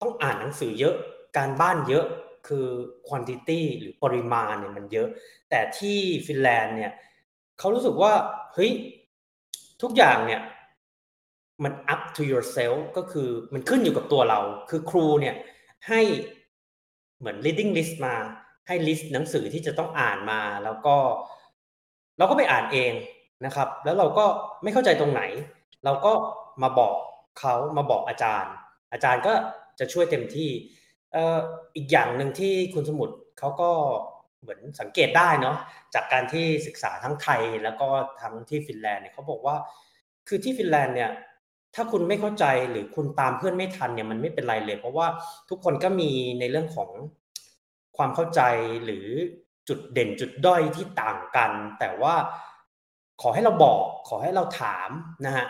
[0.00, 0.94] ต้องอ่านหนังสือเยอะ
[1.36, 2.04] การบ้านเยอะ
[2.48, 2.66] คือ
[3.08, 5.08] quantity หรือปริมาณเนี่ยมันเยอะ
[5.50, 6.92] แต่ที่ฟินแลนด์เนี่ย
[7.58, 8.12] เขารู้สึกว่า
[8.54, 8.72] เฮ้ย
[9.82, 10.42] ทุกอย่างเนี่ย
[11.64, 15.36] มัน up to yourself ก็คือมันขึ้นอยู่กับตัวเรา คือครูเนี่ย
[15.88, 16.00] ให้
[17.18, 18.14] เหมือน reading list มา
[18.66, 20.96] ให้ list หนังสือที่จะต้องอ่านมาแล้วก็
[22.18, 22.92] เราก็ไปอ่านเอง
[23.44, 24.24] นะครับ แล้วเราก็
[24.62, 25.22] ไม่เข้าใจตรงไหน
[25.84, 26.12] เราก็
[26.62, 26.94] มาบอก
[27.38, 28.52] เขามาบอกอาจารย์
[28.92, 29.32] อาจารย์ก็
[29.78, 30.50] จะช่วยเต็มที่
[31.76, 33.70] อีกอย่างหนึ่งที่คุณสมุทรเขาก็
[34.40, 35.56] เหมือนสังเกตได้เนาะ
[35.94, 37.88] จากการที่ศึกษาทั้งไทยแล้วก็
[38.20, 39.56] ทั้งที่ฟินแลนด์เนี่ยเขาบอกว่า
[40.28, 41.10] คือที่ฟินแลนด์เนี่ย
[41.74, 45.06] ถ้าคุณไม่เข้าใจหรือคุณตามเพื่อนไม่ทันเนี่ยมันไม่เป็นไรเลย เพราะว่า
[45.50, 46.90] ทุกคนก็มีในเรื่องของ
[47.96, 48.40] ความเข้าใจ
[48.84, 49.06] หรือ
[49.68, 52.14] จุดเด่นจุดด้อยที่ต่างกัน แต่ว่า
[53.22, 54.88] ขอให้เราบอกขอให้เราถาม
[55.26, 55.46] นะฮะ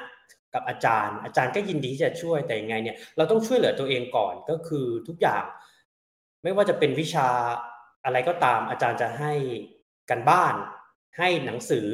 [0.55, 5.45] กับอาจารย์ อาจารย์ก็ยินดีที่จะช่วยแต่ยังไงเนี่ยเราต้องช่วยเหลือตัวเองก่อนก็คือทุกอย่าง
[6.43, 7.29] ไม่ว่าจะเป็นวิชา
[8.05, 9.33] อะไรก็ตาม อาจารย์จะให้
[10.11, 10.55] กันบ้าน
[11.19, 11.89] ให้หนังสือ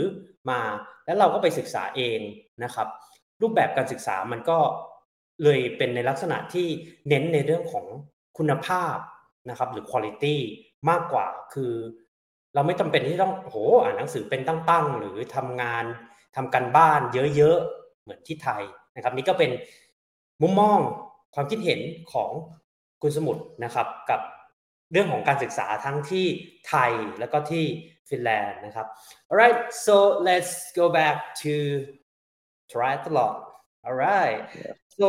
[0.50, 0.60] มา
[1.06, 2.20] แล้วเราก็ไปศึกษาเอง
[2.64, 2.88] นะครับ
[3.42, 4.58] รูปแบบการศึกษามันก็
[5.44, 6.66] เลยเป็นในลักษณะที่
[7.08, 7.86] เน้นในเรื่องของ
[8.38, 8.96] คุณภาพ
[9.50, 10.36] นะครับ หรือ quality
[10.90, 11.72] มากกว่าคือ
[12.54, 15.84] เราไม่จำเป็นที่ต้องโหอ่านหนังสือเป็นตั้งๆ หรือทำงาน
[16.36, 17.00] ทำกันบ้าน
[17.36, 18.62] เยอะๆ เหมือนที่ไทย
[18.96, 19.50] นะครับ นี่ก็เป็น
[20.42, 20.78] มุมมอง
[21.34, 21.80] ความคิดเห็น
[22.12, 22.30] ของ
[23.02, 24.20] คุณสมุทรนะครับ กับ
[24.92, 26.26] เรื่องของการศึกษาทั้งที่
[26.68, 27.64] ไทยแล้วก็ที่
[28.08, 28.86] ฟินแลนด์นะครับ
[29.28, 29.94] alright so
[30.28, 31.54] let's go back to
[32.70, 33.34] triathlon
[33.86, 34.40] alright
[34.98, 35.08] so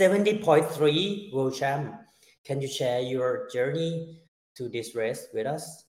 [0.00, 1.84] 70.3 world champ
[2.46, 4.18] can you share your journey
[4.56, 5.84] to this race with us?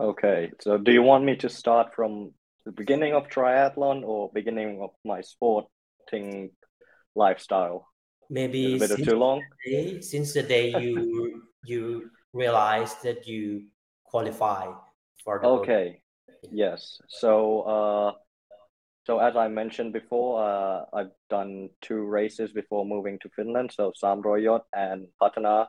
[0.00, 2.32] Okay, so do you want me to start from
[2.64, 6.50] the beginning of triathlon or beginning of my sporting
[7.14, 7.88] lifestyle?
[8.30, 9.42] Maybe a bit too long?
[9.64, 13.66] the day, since the day you you realized that you
[14.04, 14.72] qualify
[15.24, 16.00] for the Okay,
[16.50, 17.00] yes.
[17.08, 18.12] So, uh,
[19.06, 23.92] so as I mentioned before, uh, I've done two races before moving to Finland, so
[23.94, 25.66] Sam Roi Yot and Patana.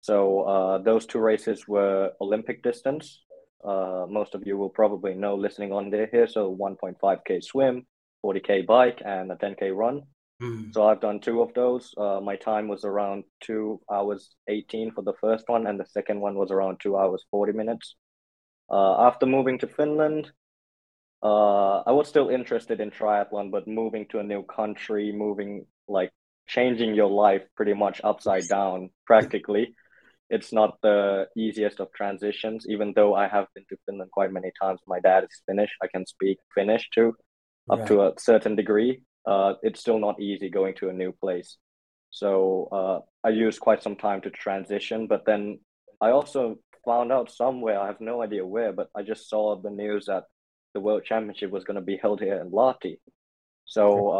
[0.00, 3.24] So, uh, those two races were Olympic distance.
[3.64, 6.26] Uh, most of you will probably know listening on there here.
[6.26, 7.86] So, 1.5k swim,
[8.22, 10.02] 40k bike, and a 10k run.
[10.42, 11.94] Mm, So I've done two of those.
[11.96, 16.20] Uh, my time was around two hours 18 for the first one, and the second
[16.20, 17.96] one was around two hours 40 minutes.
[18.70, 20.32] Uh, after moving to Finland,
[21.22, 26.12] uh, I was still interested in triathlon, but moving to a new country, moving like
[26.46, 29.74] changing your life pretty much upside down practically.
[30.30, 34.50] It's not the easiest of transitions, even though I have been to Finland quite many
[34.60, 34.80] times.
[34.86, 35.70] My dad is Finnish.
[35.82, 37.14] I can speak Finnish too
[37.70, 37.88] up right.
[37.88, 39.02] to a certain degree.
[39.26, 41.56] Uh, it's still not easy going to a new place.
[42.10, 45.58] So uh, I used quite some time to transition, but then
[46.00, 49.70] I also found out somewhere, I have no idea where, but I just saw the
[49.70, 50.24] news that
[50.74, 52.98] the World Championship was going to be held here in Lahti.
[53.64, 54.10] So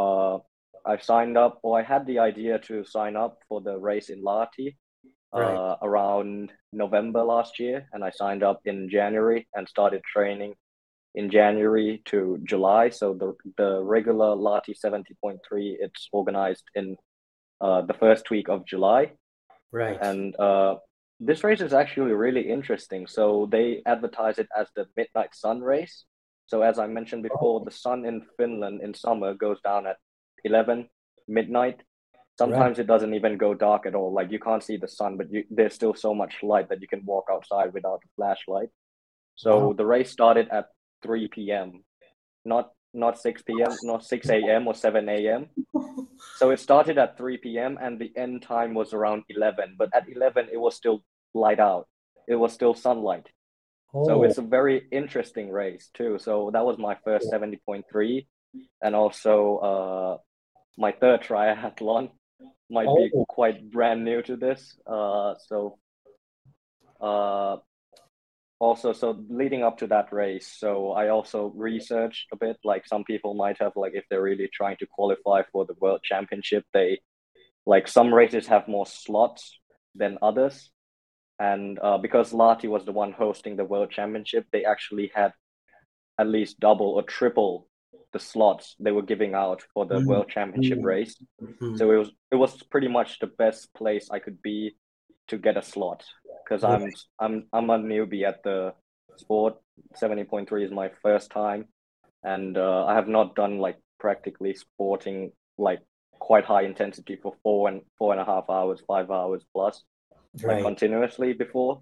[0.87, 4.09] uh, I signed up, or I had the idea to sign up for the race
[4.09, 4.77] in Lahti
[5.35, 10.55] uh, around November last year, and I signed up in January and started training
[11.15, 12.91] in January to July.
[12.91, 15.39] So the the regular Lahti 70.3
[15.81, 16.97] it's organized in
[17.61, 19.13] uh, the first week of July,
[19.73, 19.99] Right.
[20.01, 20.77] and uh,
[21.21, 23.07] this race is actually really interesting.
[23.07, 26.05] So they advertise it as the Midnight Sun race.
[26.47, 29.97] So as I mentioned before, the sun in Finland in summer goes down at
[30.45, 30.89] 11
[31.29, 31.81] midnight.
[32.39, 34.13] Sometimes it doesn't even go dark at all.
[34.13, 36.89] Like you can't see the sun, but you, there's still so much light that you
[36.89, 38.71] can walk outside without a flashlight.
[39.37, 39.73] So Wow.
[39.73, 40.67] the race started at
[41.03, 41.85] 3 p.m.
[42.45, 44.67] Not not 6 p.m., not 6 a.m.
[44.67, 45.47] or 7 a.m.
[46.37, 47.79] So it started at 3 p.m.
[47.81, 49.77] and the end time was around 11.
[49.79, 51.03] But at 11, it was still
[51.35, 51.87] light out.
[52.27, 53.29] It was still sunlight.
[54.03, 56.19] So Oh, it's a very interesting race too.
[56.19, 58.27] So that was my first 70.3
[58.83, 60.19] and also uh,
[60.77, 62.11] my third triathlon.
[62.71, 63.25] Might be Oh.
[63.29, 64.79] quite brand new to this.
[64.87, 65.79] Uh, so
[67.01, 67.57] uh,
[68.59, 73.05] also so leading up to that race so i also researched a bit like some
[73.05, 77.01] people might have like if they're really trying to qualify for the world championship they
[77.67, 79.59] like some races have more slots
[79.95, 80.71] than others
[81.41, 85.33] and uh, because Lahti was the one hosting the world championship they actually had
[86.19, 87.69] at least double or triple
[88.13, 90.07] the slots they were giving out for the Mm.
[90.07, 90.85] world championship Mm.
[90.85, 94.77] race mm, so it was it was pretty much the best place I could be
[95.29, 96.05] to get a slot
[96.45, 98.75] because I'm I'm I'm a newbie at the
[99.17, 99.55] sport.
[99.95, 101.67] Seventy point three is my first time,
[102.23, 105.81] and uh, I have not done like practically sporting like
[106.19, 109.83] quite high intensity for four and four and a half hours, five hours plus
[110.45, 111.81] like continuously before.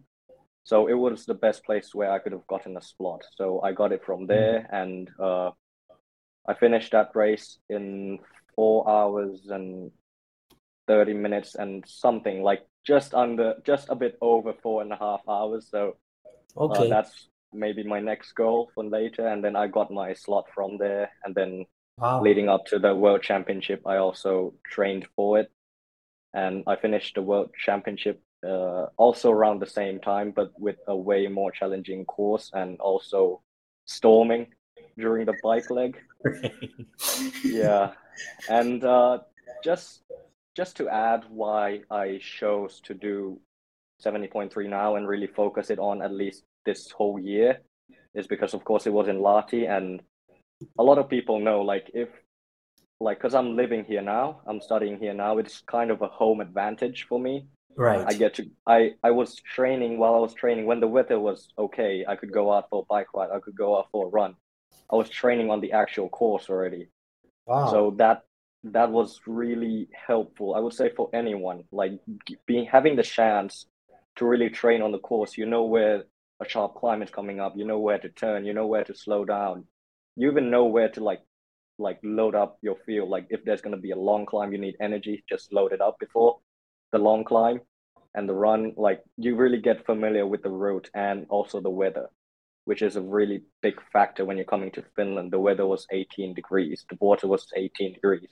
[0.64, 3.22] So it was the best place where I could have gotten a slot.
[3.36, 5.50] So I got it from there, and uh,
[6.46, 8.18] I finished that race in
[8.54, 9.90] four hours and
[10.88, 15.20] 30 minutes and something like just under just a bit over four and a half
[15.28, 15.68] hours.
[15.70, 15.96] So
[16.56, 19.26] uh, that's maybe my next goal for later.
[19.28, 21.10] And then i got my slot from there.
[21.24, 21.66] And then
[21.98, 22.20] Wow.
[22.22, 25.52] leading up to the world championship i also trained for it.
[26.34, 30.96] And i finished the world championship uh, also around the same time but with a
[30.96, 33.40] way more challenging course and also
[33.84, 34.48] storming
[34.98, 35.98] during the bike leg
[37.44, 37.92] yeah
[38.48, 39.18] and uh,
[39.64, 40.02] just
[40.56, 43.40] just to add why i chose to do
[44.04, 47.60] 70.3 now and really focus it on at least this whole year
[48.14, 50.02] is because of course it was in Lahti and
[50.78, 52.08] a lot of people know like if
[53.00, 56.40] like because i'm living here now i'm studying here now it's kind of a home
[56.40, 58.04] advantage for me right.
[58.06, 61.48] I get to I I was training while I was training when the weather was
[61.58, 62.04] okay.
[62.06, 63.30] I could go out for a bike ride.
[63.34, 64.34] I could go out for a run.
[64.90, 66.88] I was training on the actual course already.
[67.46, 67.70] wow.
[67.70, 68.22] So that
[68.64, 70.54] that was really helpful.
[70.54, 71.92] I would say for anyone like
[72.46, 73.66] being having the chance
[74.16, 75.36] to really train on the course.
[75.36, 76.04] You know where
[76.40, 77.54] a sharp climb is coming up.
[77.56, 78.44] You know where to turn.
[78.44, 79.64] You know where to slow down.
[80.16, 81.20] You even know where to like
[81.78, 83.08] like load up your fuel.
[83.08, 85.24] Like if there's gonna be a long climb, you need energy.
[85.28, 86.38] Just load it up before
[86.92, 87.60] the long climb
[88.14, 88.74] and the run.
[88.76, 92.08] Like you really get familiar with the route and also the weather,
[92.64, 95.32] which is a really big factor when you're coming to Finland.
[95.32, 96.84] The weather was 18 degrees.
[96.88, 98.28] The water was 18 degrees.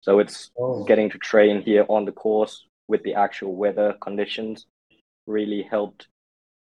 [0.00, 0.84] So it's Oh.
[0.84, 4.66] getting to train here on the course with the actual weather conditions
[5.26, 6.08] really helped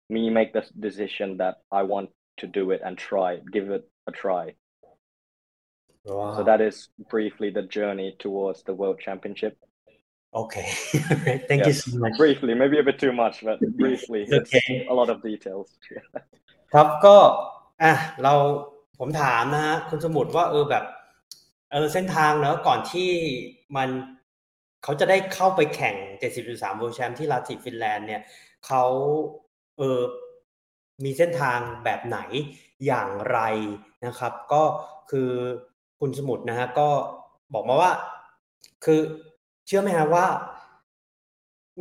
[0.09, 3.89] me make the decision that I want to do it and try it, give it
[4.07, 4.55] a try.
[6.05, 6.37] Wow.
[6.37, 9.57] So that is briefly the journey towards the World Championship.
[10.33, 10.67] Okay.
[11.49, 11.85] Thank you Yes.
[11.85, 12.17] so much.
[12.17, 14.87] Briefly, maybe a bit too much, but briefly, It's it's okay.
[14.89, 15.67] a lot of details.
[16.75, 17.17] ครับก็
[17.83, 18.35] อะเรา
[18.99, 20.85] ผมถามนะฮะคุณสมุทรว่าเออแบบ
[21.71, 23.11] เออเส้นทางเนอะก่อนที่
[23.77, 23.89] มัน
[24.85, 25.97] เขาจะได้เข้าไปแข่ง
[26.39, 28.23] 70.3 World Champ ที่ลาติฟินแลนด์เนี่ย
[28.67, 28.85] เขา
[29.79, 30.01] เออ
[31.05, 32.19] มีเส้นทางแบบไหน
[32.87, 33.39] อย่างไร
[34.07, 34.63] นะครับ ก็
[35.11, 35.31] คือ
[36.01, 36.89] คุณสมุทรนะฮะก็
[37.55, 37.93] บอกมาว่า
[38.85, 40.27] คือเชื่อไหมฮะว่า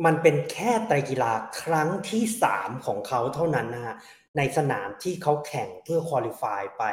[0.04, 3.96] มันเป็นแค่ไตรกีฬาครั้งที่สามของเขาเท่านั้นนะฮะ
[4.36, 6.84] ในสนามที่เขาแข่งเพื่อคุริฟายไป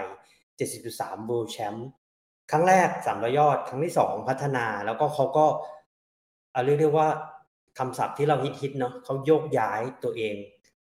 [0.60, 1.79] 70.3 World Champ
[2.51, 5.45] ครั้งแรก300ยอด ครั้งที่2พัฒนา แล้วก็เขาก็
[6.51, 7.07] เอาเรียกได้ว่า
[7.79, 10.36] คำศัพท์ที่เราฮิตๆเนาะเขาโยกย้ายตัวเอง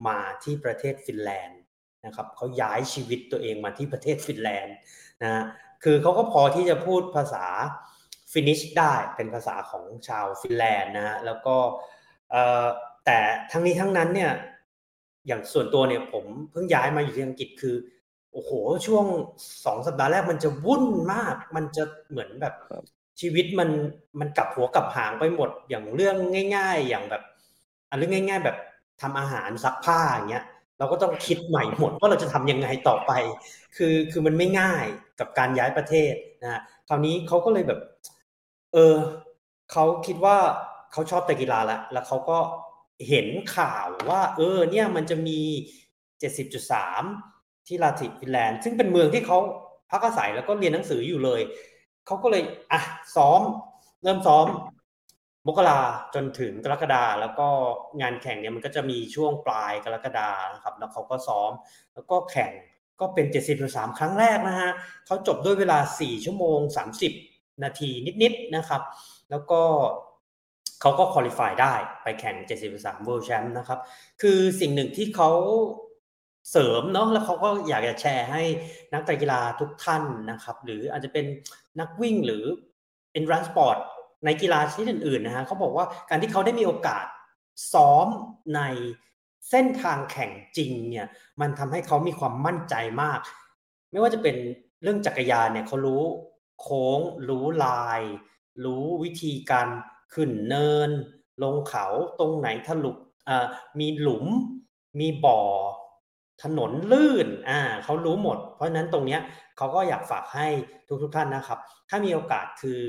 [0.06, 1.60] มาที่ประเทศฟินแลนด์
[2.06, 4.76] นะครับเขาย้ายชีวิตตัวเองมาที่ประเทศฟินแลนด์
[5.22, 5.44] นะฮะ
[5.84, 7.46] คือเขาก็พอที่จะพูดภาษา
[8.32, 11.56] ฟินิชได้เป็นภาษาของชาวฟินแลนด์นะฮะแล้วก็
[12.30, 12.66] เอ่อ
[13.04, 13.18] แต่
[13.50, 14.32] ทั้งนี้ทั้งนั้นเนี่ย
[15.26, 17.76] อย่างส่วนตัวเนี่ยผมเพิ่งย้ายมาอยู่ที่อังกฤษคือ
[18.32, 18.50] โอ้โห
[18.86, 19.04] ช่วง
[19.64, 22.84] สองสัปดาห์แรกมันจะวุ่นมาก มันจะเหมือนแบบครับ
[23.20, 23.70] ชีวิตมัน
[24.20, 26.16] มันกลับหัวกลับหางไปหมดอย่างเรื่อง
[26.56, 27.22] ง่าย ๆ อย่างแบบ
[27.90, 28.56] อันเรื่องง่าย ๆ แบบ
[29.00, 30.44] ทำอาหารซักผ้าอย่างเงี้ย
[30.78, 33.12] เราก็ต้องคิดใหม่หมดว่าเราจะทำยังไงต่อไป
[33.76, 34.84] คือคือมันไม่ง่าย
[35.20, 37.80] กับการย้ายประเทศนะฮะคราวนี้เขาก็เลยแบบ
[38.72, 38.96] เออ
[39.72, 40.36] เขาคิดว่า
[40.92, 42.38] เขาชอบแต่กีฬาแล้วแล้วเขาก็
[43.08, 45.40] เห็นข่าวว่า เออ เนี่ยมันจะมี
[46.92, 49.38] 70.3 ที่ลาติฟินแลนด์ ซึ่งเป็นเมืองที่เขา
[49.90, 51.40] พักอาศัยแล้วก็เรียนหนังสืออยู่เลย
[52.06, 52.80] เขาก็เลยอะ
[53.16, 53.40] ซ้อม
[54.02, 54.46] เริ่มซ้อม
[55.46, 55.80] มกรา
[56.14, 57.48] จนถึงกรกฎาแล้วก็
[58.00, 61.50] งานแข่งเนี่ยมันก็จะมีช่วงปลายกรกฎานะครับ แล้วเขาก็ซ้อม
[61.94, 62.50] แล้วก็แข่ง
[63.00, 63.26] ก็เป็น
[63.62, 64.70] 70.3 ครั้งแรกนะฮะ
[65.06, 66.58] เขาจบด้วยเวลา 4 ชั่วโมง
[66.98, 67.29] 30
[67.62, 67.90] นาที
[68.22, 68.82] นิดๆนะครับ
[69.30, 69.60] แล้วก็
[70.80, 72.36] เขาก็คุริฟายได้ไปแข่ง
[72.72, 73.78] 73 World Champ นะครับ
[74.22, 75.30] คือสิ่งหนึ่งที่เขา
[76.50, 78.42] เสริมเนาะแล้วเขาก็อยากจะแชร์ให้
[78.92, 81.24] นักกีฬาทุกท่านนะครับ หรืออาจจะเป็น
[81.80, 82.44] นักวิ่งหรือ
[83.18, 83.78] endurance sport
[84.24, 87.04] ในกีฬาชนิดอื่นๆนะฮะเขาบอกว่าการที่เขาได้มีโอกาส
[87.72, 88.06] ซ้อม
[88.56, 88.60] ใน
[89.50, 91.06] เส้นทางแข่งจริงเนี่ย
[91.40, 93.20] มันทำให้เขามีความมั่นใจมาก
[93.90, 94.36] ไม่ว่าจะเป็น
[94.82, 96.02] เรื่องจักรยานเนี่ยเขารู้
[96.60, 98.00] โค้ง รู้ลาย
[98.64, 99.68] รู้วิธีการ
[100.14, 100.90] ขึ้นเนิน
[101.42, 101.86] ลงเขา
[102.20, 102.96] ตรงไหนถลุก
[103.78, 104.26] มีหลุม
[105.00, 105.40] มีบ่อ
[106.42, 109.20] ถนนลื่นอ่าเขารู้หมด เพราะนั้นตรงเนี้ย
[109.56, 110.46] เขาก็อยากฝากให้
[110.88, 112.82] ทุกทุกท่านนะครับ ถ้ามีโอกาสคือ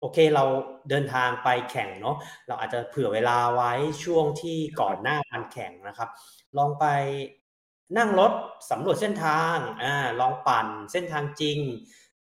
[0.00, 0.44] โอเคเรา
[0.90, 3.72] เดินทางไปแข่งเนาะเราอาจจะเผื่อเวลาไว้
[4.04, 6.08] ช่วงที่ก่อนหน้าการแข่งนะครับ
[6.56, 6.84] ลองไป
[7.96, 8.32] นั่งรถ
[8.70, 11.58] สำรวจเส้นทางอ่าลองปั่นเส้นทางจริง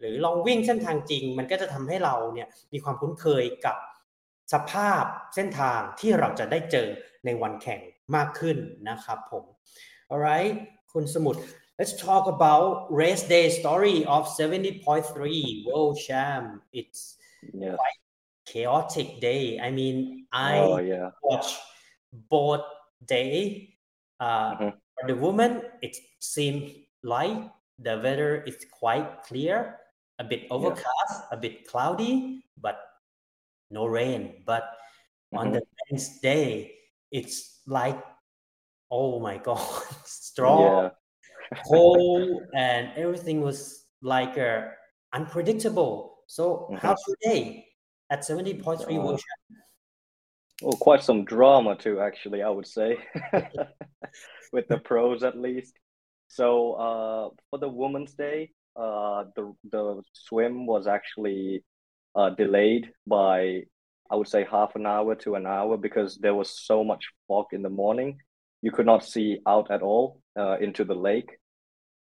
[0.03, 3.77] หรือลองวิ่งเส้นทางจริง มันก็จะทำให้เราเนี่ยมีความคุ้นเคยกับ
[4.53, 6.89] สภาพเส้นทางที่เราจะได้เจอ
[7.25, 7.81] ในวันแข่ง
[8.17, 8.57] มากขึ้น
[8.89, 9.45] นะครับผม
[10.11, 10.55] alright
[10.93, 11.41] คุณสมุทร
[11.79, 12.67] let's talk about
[13.03, 16.47] race day story of 70.3 world champ
[16.81, 17.01] it's
[17.65, 17.79] Yes.
[18.51, 19.97] chaotic day I mean
[20.51, 21.09] I Oh yeah.
[21.29, 21.49] watch
[22.35, 22.67] both
[23.17, 23.33] day.
[24.27, 24.71] Uh, Mhm.
[24.95, 25.53] For the woman,
[25.87, 25.95] it
[26.35, 26.65] seemed
[27.15, 27.39] like
[27.87, 29.57] the weather is quite clear,
[30.23, 32.79] a bit overcast, a bit cloudy, but
[33.71, 34.45] no rain.
[34.47, 34.63] But
[35.35, 35.55] on Mhm.
[35.55, 36.79] the men's day,
[37.11, 37.99] it's like,
[38.91, 39.59] oh my god,
[40.07, 40.91] strong, Yeah.
[41.67, 44.71] cold, and everything was like uh,
[45.13, 46.23] unpredictable.
[46.29, 46.79] So, Mhm.
[46.79, 47.67] how's your day
[48.11, 49.63] at 70.3 Uh, World Champ?
[50.63, 52.97] Well, quite some drama too, actually, I would say,
[54.53, 55.75] with the pros at least.
[56.29, 61.65] So, uh, for the Women's Day, uh, the the swim was actually
[62.15, 63.63] uh, delayed by,
[64.11, 67.47] I would say, half an hour to an hour because there was so much fog
[67.53, 68.19] in the morning.
[68.63, 71.31] You could not see out at all uh, into the lake.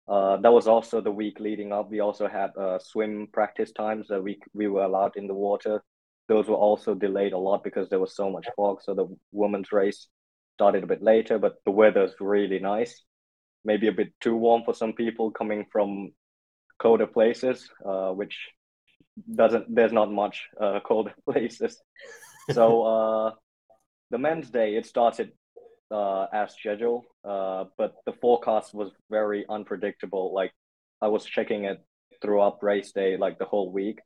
[0.07, 1.91] Uh, that was also the week leading up.
[1.91, 5.83] We also had uh, swim practice times that we we were allowed in the water
[6.27, 8.81] those were also delayed a lot because there was so much fog.
[8.81, 10.07] So the women's race
[10.55, 13.03] started a bit later, but the weather's really nice.
[13.63, 16.11] Maybe a bit too warm for some people coming from
[16.79, 18.49] colder places, uh, which
[19.33, 19.73] doesn't.
[19.73, 21.81] There's not much uh, colder places.
[22.51, 23.31] So uh,
[24.11, 25.31] the men's day it started
[25.91, 30.33] uh, as scheduled, uh, but the forecast was very unpredictable.
[30.33, 30.53] Like
[31.01, 31.83] I was checking it
[32.21, 33.99] throughout race day, like the whole week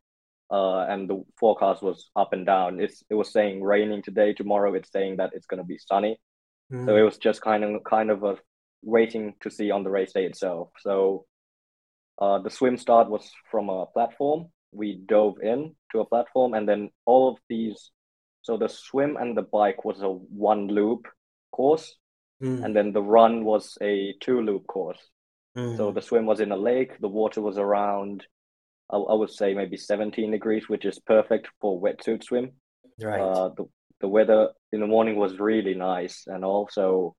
[0.52, 2.82] uh, and the forecast was up and down.
[2.82, 6.20] It's it was saying raining today, tomorrow it's saying that it's gonna be sunny.
[6.72, 6.86] Mm.
[6.86, 8.36] So it was just kind of kind of a
[8.84, 10.70] waiting to see on the race day itself.
[10.80, 11.26] So
[12.20, 14.48] uh, the swim start was from a platform.
[14.72, 17.92] We dove in to a platform, and then all of these.
[18.44, 21.08] So the swim and the bike was a one loop
[21.52, 21.96] course,
[22.42, 22.66] Mm.
[22.66, 24.98] and then the run was a two loop course.
[25.56, 25.78] Mm.
[25.78, 26.98] So the swim was in a lake.
[27.00, 28.26] The water was around,
[28.90, 32.54] I, I would say maybe 17 degrees, which is perfect for wetsuit swim.
[33.00, 33.22] right.
[33.22, 33.66] Uh, the
[34.00, 37.16] the weather in the morning was really nice, and also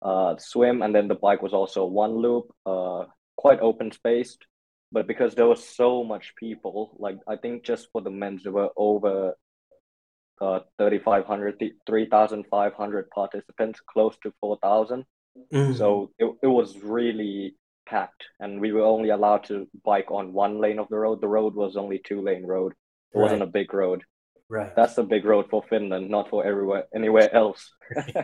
[0.00, 3.04] uh, swim, and then the bike was also one loop, uh,
[3.36, 4.46] quite open spaced.
[4.90, 8.52] But because there was so much people, like I think just for the men's there
[8.52, 9.34] were over
[10.40, 15.04] uh 3,500, 3,500 participants, close to 4,000.
[15.52, 15.76] Mm.
[15.76, 17.56] So it, it was really
[17.86, 21.20] packed, and we were only allowed to bike on one lane of the road.
[21.20, 22.74] The road was only two lane road.
[23.14, 24.02] It wasn't a big road.
[24.48, 24.74] right.
[24.74, 27.70] That's a big road for Finland, not for everywhere anywhere else.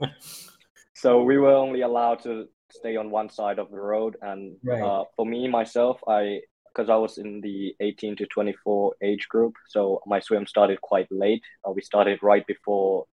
[0.94, 4.82] so we were only allowed to stay on one side of the road, and Right.
[4.82, 9.54] uh, for me myself, I because I was in the 18 to 24 age group,
[9.66, 11.42] so my swim started quite late.
[11.66, 13.06] Uh, we started right before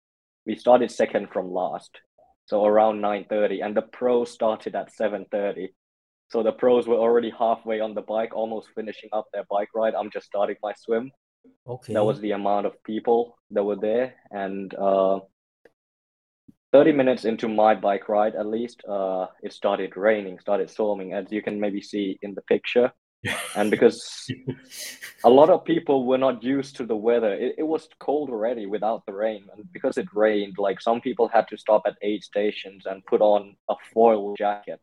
[0.46, 2.00] we started second from last,
[2.46, 5.74] so around 9:30, and the pros started at 7:30.
[6.28, 9.94] So the pros were already halfway on the bike, almost finishing up their bike ride.
[9.94, 11.12] I'm just starting my swim
[11.66, 11.94] okay.
[11.94, 15.18] that was the amount of people that were there and uh
[16.72, 21.26] 30 minutes into my bike ride at least uh it started raining started storming as
[21.30, 22.92] you can maybe see in the picture
[23.56, 24.30] and because
[25.24, 28.66] a lot of people were not used to the weather it, it was cold already
[28.66, 32.22] without the rain and because it rained like some people had to stop at aid
[32.22, 34.80] stations and put on a foil jacket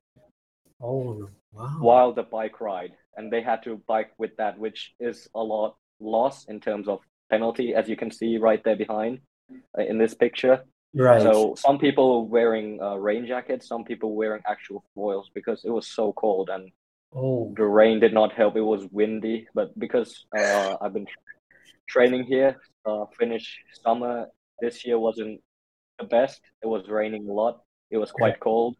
[0.82, 1.78] oh wow.
[1.80, 5.76] while the bike ride and they had to bike with that which is a lot
[6.00, 7.00] loss in terms of
[7.32, 9.20] penalty as you can see right there behind
[9.78, 10.64] uh, in this picture
[10.96, 11.22] Right.
[11.22, 15.70] so some people were wearing uh, rain jackets some people wearing actual foils because it
[15.70, 16.72] was so cold and
[17.14, 17.54] oh.
[17.56, 21.08] the rain did not help it was windy but because uh, i've been
[21.88, 24.28] training here uh, finnish summer
[24.62, 25.40] this year wasn't
[26.00, 27.60] the best it was raining a lot
[27.92, 28.76] it was quite cold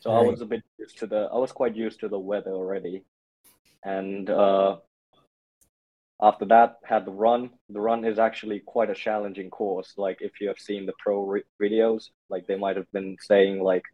[0.00, 2.52] so I was a bit used to the I was quite used to the weather
[2.52, 3.04] already.
[3.84, 4.76] And uh
[6.22, 7.50] after that had the run.
[7.70, 9.94] The run is actually quite a challenging course.
[9.98, 13.62] Like if you have seen the pro re- videos, like they might have been saying
[13.62, 13.84] like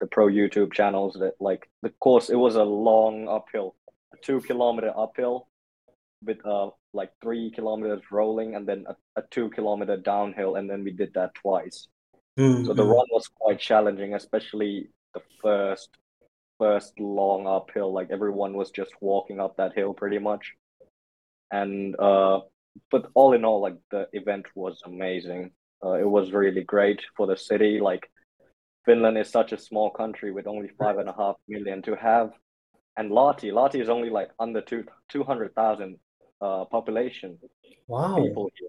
[0.00, 3.76] the pro YouTube channels that like the course it was a long uphill,
[4.14, 5.48] a 2 kilometer uphill
[6.24, 10.84] with uh like 3 kilometers rolling and then a, a 2 kilometer downhill and then
[10.84, 11.88] we did that twice.
[12.62, 12.88] So the Mhm.
[12.96, 15.90] run was quite challenging, especially the first
[16.58, 17.92] first long uphill.
[17.92, 20.54] Like everyone was just walking up that hill pretty much.
[21.50, 22.40] And uh
[22.90, 25.52] but all in all, like the event was amazing.
[25.84, 27.80] Uh, it was really great for the city.
[27.80, 28.10] Like
[28.84, 32.30] Finland is such a small country with only five and a half million to have,
[32.96, 35.98] and Lahti, Lahti is only like under two two hundred thousand
[36.40, 37.38] uh population
[37.88, 38.16] Wow.
[38.16, 38.68] people here.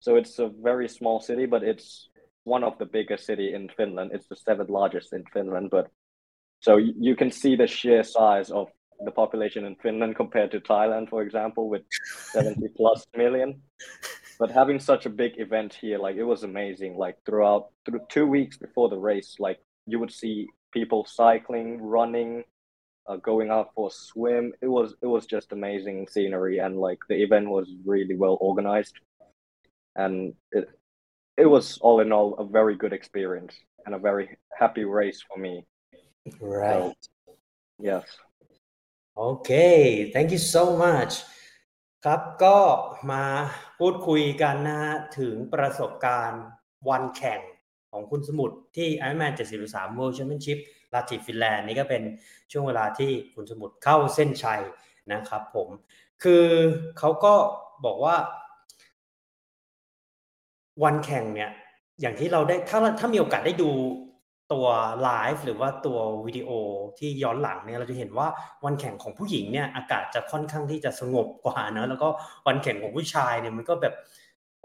[0.00, 2.08] So it's a very small city, but it's
[2.44, 4.10] one of the biggest city in Finland.
[4.14, 5.88] It's the seventh largest in Finland, but
[6.60, 8.68] so you can see the sheer size of
[9.04, 11.82] the population in Finland compared to Thailand, for example, with
[12.32, 13.60] 70 plus million.
[14.38, 16.96] But having such a big event here, like it was amazing.
[16.96, 22.44] Like throughout through two weeks before the race, like you would see people cycling, running,
[23.06, 24.52] uh, going out for a swim.
[24.62, 28.94] It was it was just amazing scenery, and like the event was really well organized,
[29.96, 30.68] and it
[31.36, 35.38] it was all in all a very good experience and a very happy race for
[35.38, 35.66] me.
[36.40, 36.94] Right.
[37.78, 38.04] Yes.
[39.22, 39.50] โอเค
[40.12, 41.14] thank you so much
[42.04, 42.58] ครับก็
[43.10, 43.24] มา
[43.78, 46.42] พูดคุยกันนะฮะถึงประสบการณ์
[46.88, 47.40] วันแข่ง
[47.90, 49.32] ของคุณสมุทรที่ Ironman
[49.64, 50.58] 73 World Championship
[50.94, 52.02] ลาติฟินแลนด์นี่ก็เป็น
[52.52, 54.62] ช่วงเวลาที่คุณสมุทรเข้าเส้นชัย
[55.12, 55.68] นะครับผม
[56.22, 56.44] คือ
[56.98, 57.34] เขาก็
[57.84, 58.16] บอกว่า
[60.84, 61.50] วันแข่งเนี่ย
[62.00, 63.70] อย่างที่เราได้ถ้าถ้ามีโอกาสได้ดู
[64.52, 64.66] ตัว
[65.02, 66.50] ไลฟ์หรือว่าตัววิดีโอ
[66.98, 68.26] ที่ย้อนหลังเนี่ยเราจะเห็นว่า
[68.64, 72.08] วันแข่งของผู้หญิงเนี่ยอากาศจะค่อนข้างที่จะสงบกว่าเนอะแล้วก็
[72.46, 73.94] วันแข่งของผู้ชายเนี่ยมันก็แบบ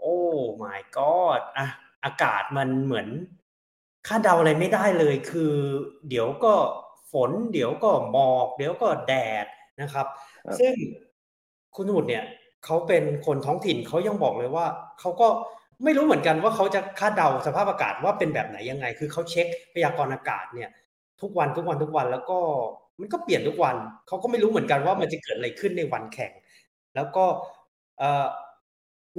[0.00, 0.16] โอ้
[0.62, 1.66] my god อะ
[2.04, 3.08] อากาศมันเหมือน
[4.06, 5.54] คาดเดาอะไรไม่ได้เลย คือ
[6.08, 6.54] เดี๋ยวก็
[7.12, 9.12] ฝน เดี๋ยวก็หมอก เดี๋ยวก็แด
[9.44, 9.46] ด
[9.80, 10.06] นะครับ
[10.44, 10.72] ครับซึ่ง
[11.74, 12.24] คุณสมุทรเนี่ย
[12.64, 14.66] เขาเป็นคนท้องถิ่นเขายังบอกเลยว่า
[15.00, 15.28] เขาก็
[15.84, 20.70] ไม่รู้เหมือนกันว่าเขาจะคาดเดาสภาพอากาศว่าเป็นแบบไหนยังไง คือเขาเช็คพยากรณ์อากาศเนี่ย
[21.20, 22.38] ทุกวันทุกวันทุกวันแล้วก็
[23.00, 26.32] มันก็เปลี่ยนทุกวันเขาก็ไม่รู้เหมือนกันว่ามันจะเกิดอะไรขึ้นในวันแข่ง
[26.94, 27.24] แล้วก็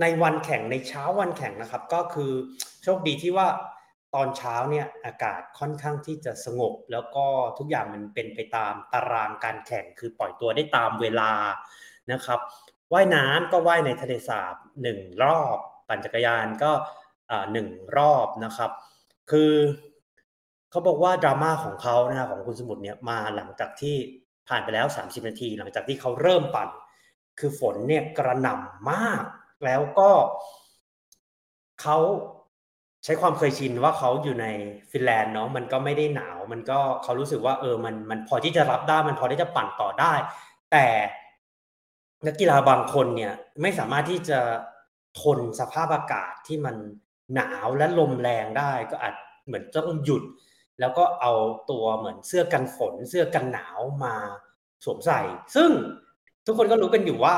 [0.01, 2.32] ในวันแข่งในเช้าวันแข่งนะครับ ก็คือ
[2.84, 3.47] โชคดีที่ว่า
[4.16, 7.26] ตอนเช้าเนี่ยอากาศค่อนข้างที่จะสงบ แล้วก็
[7.58, 11.32] ทุกอย่างมันเป็นไปตามตารางการแข่ง คือปล่อยตัวได้ตามเวลา
[12.12, 12.39] นะครับ
[12.93, 15.58] ว่ายน้ำก็ว่ายในทะเลสาบหนึ่งรอบ
[15.88, 16.72] ปั่นจักรยานก็
[17.52, 17.68] หนึ่ง
[17.98, 18.72] รอบนะครับ
[19.32, 19.52] คือ
[20.72, 23.96] เขาบอกว่าดราม่าของเขานะของคุณสมุทรเนี่ยมาหลังจากที่
[24.48, 26.70] ผ่านไปแล้ว 30 นาที หลังจากที่เขาเริ่มปั่น
[27.40, 29.24] คือฝนเนี่ยกระหน่ำมาก
[29.66, 30.10] แล้วก็
[31.82, 31.98] เขา
[33.04, 34.48] ใช้ความเคยชินว่าเขาอยู่ใน
[34.92, 40.14] ฟินแลนด์เนาะมันก็ไม่ได้หนาว มันก็เขารู้สึกว่าเออมันมันพอที่จะรับได้มันพอที่จะปั่นต่อได้
[40.72, 40.86] แต่
[42.28, 44.40] นักกีฬาบางคนเนี่ยไม่สามารถที่จะ
[45.22, 46.76] ทนสภาพอากาศที่มัน
[47.36, 49.15] หนาวและลมแรงได้ ก็อาจ
[49.45, 50.24] เหมือนต้องหยุด
[50.80, 51.34] แล้วก็เอา
[51.72, 54.15] ตัวเหมือนเสื้อกันฝน เสื้อกันหนาวมา
[54.84, 55.20] สวมใส่
[55.55, 55.70] ซึ่ง
[56.45, 57.36] ทุกคนก็รู้กันอยู่ว่า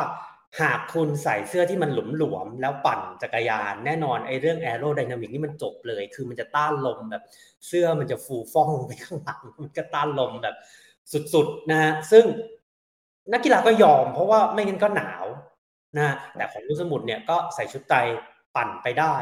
[0.61, 7.23] หากคุณใส่เสื้อที่มันหลวมๆแล้วปั่นจักรยานแน่นอนไอ้เรื่องแอโรไดนามิกนี่มันจบเลย คือมันจะต้านลมแบบ
[7.67, 10.55] เสื้อมันจะฟูฟ่องไปข้างหลังมันก็ต้านลมแบบ
[11.33, 12.25] สุดๆนะฮะซึ่ง
[13.33, 15.25] นักกีฬาก็ยอมเพราะว่าไม่งั้นก็หนาว
[15.97, 17.95] นะแต่ของลูกสมุทรเนี่ยก็ใส่ชุดไต
[18.55, 19.15] ปั่นไปได้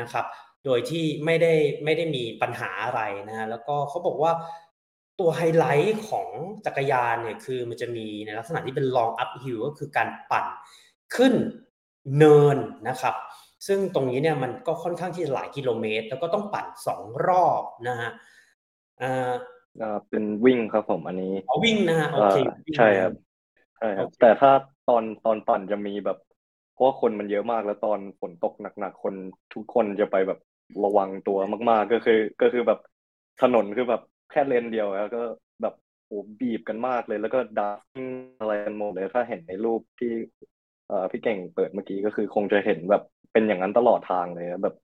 [0.00, 0.24] นะครับ
[0.64, 1.54] โดยที่ไม่ได้
[1.84, 4.32] ไม่ได้มีปัญหาอะไรนะแล้วก็เขาบอกว่า
[5.20, 6.28] ตัวไฮไลท์ของ
[6.66, 10.46] จักรยานเนี่ยคือมันจะมีในลักษณะที่เป็น long up hill ก็คือการปั่น
[11.16, 11.34] ขึ้น
[12.18, 12.56] เนิน
[12.88, 13.14] นะครับ
[13.66, 18.10] ซึ่งตรงนี้เนี่ยมันก็ค่อนข้างที่หลายกิโลเมตร แล้วก็ต้องปั่นสองรอบนะฮะ
[19.02, 19.32] อ่า
[20.08, 22.36] เป็นวิ่งครับผมอันนี้อ๋อวิ่งนะฮะโอเค
[22.76, 23.12] ใช่ครับ
[23.78, 24.50] ใช่ครับ แต่ถ้า
[24.88, 26.18] ตอนตอนปั่นจะมีแบบ
[26.74, 29.14] เพราะว่าคนมันเยอะมากแล้วตอนฝนตกหนักๆคน
[29.54, 30.38] ทุกคนจะไปแบบ
[30.84, 31.38] ระวังตัว
[31.70, 32.80] มาก ๆ ก็คือ ก็คือแบบ
[33.42, 35.22] ถนนคือแบบแค่เลนเดียวแล้วก็
[35.62, 35.74] แบบ
[36.06, 37.78] โอ้บีบกันมากเลย แล้วก็ดับ
[38.40, 40.12] อะไรกันหมดเลยถ้าเห็นในรูปที่
[40.88, 44.76] เอ่อพี่เก่งเปิดเมื่อกี้ก็คือคงจะเห็นแบบเป็นอย่างนั้นตลอดทางเลยแบบ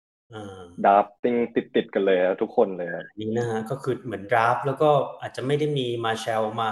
[0.85, 2.89] ดราฟติ้งติดติดกันเลยทุกคนเลย
[3.21, 4.91] นี่นะฮะก็คือเหมือนดราฟแล้วก็
[5.21, 6.71] อาจจะไม่ได้มีมาเชลมา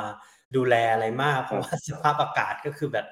[0.56, 3.06] ดูแลอะไรมาก เพราะว่าสภาพอากาศก็คือแบบ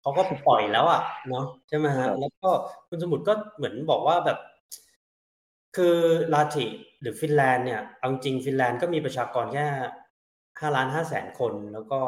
[0.00, 2.48] เขาก็ปล่อยแล้วอะเนาะใช่ไหมฮะแล้วก็
[2.88, 4.38] คุณสมุทรก็เหมือนบอกว่าแบบ
[5.76, 5.96] คือ
[6.34, 6.66] ลาติ
[7.00, 9.66] หรือฟินแลนด์เนี่ยเอาจริงฟินแลนด์ก็มีประชากรแค่
[10.60, 11.98] ห้าล้านห้าแสนคน แล้วก็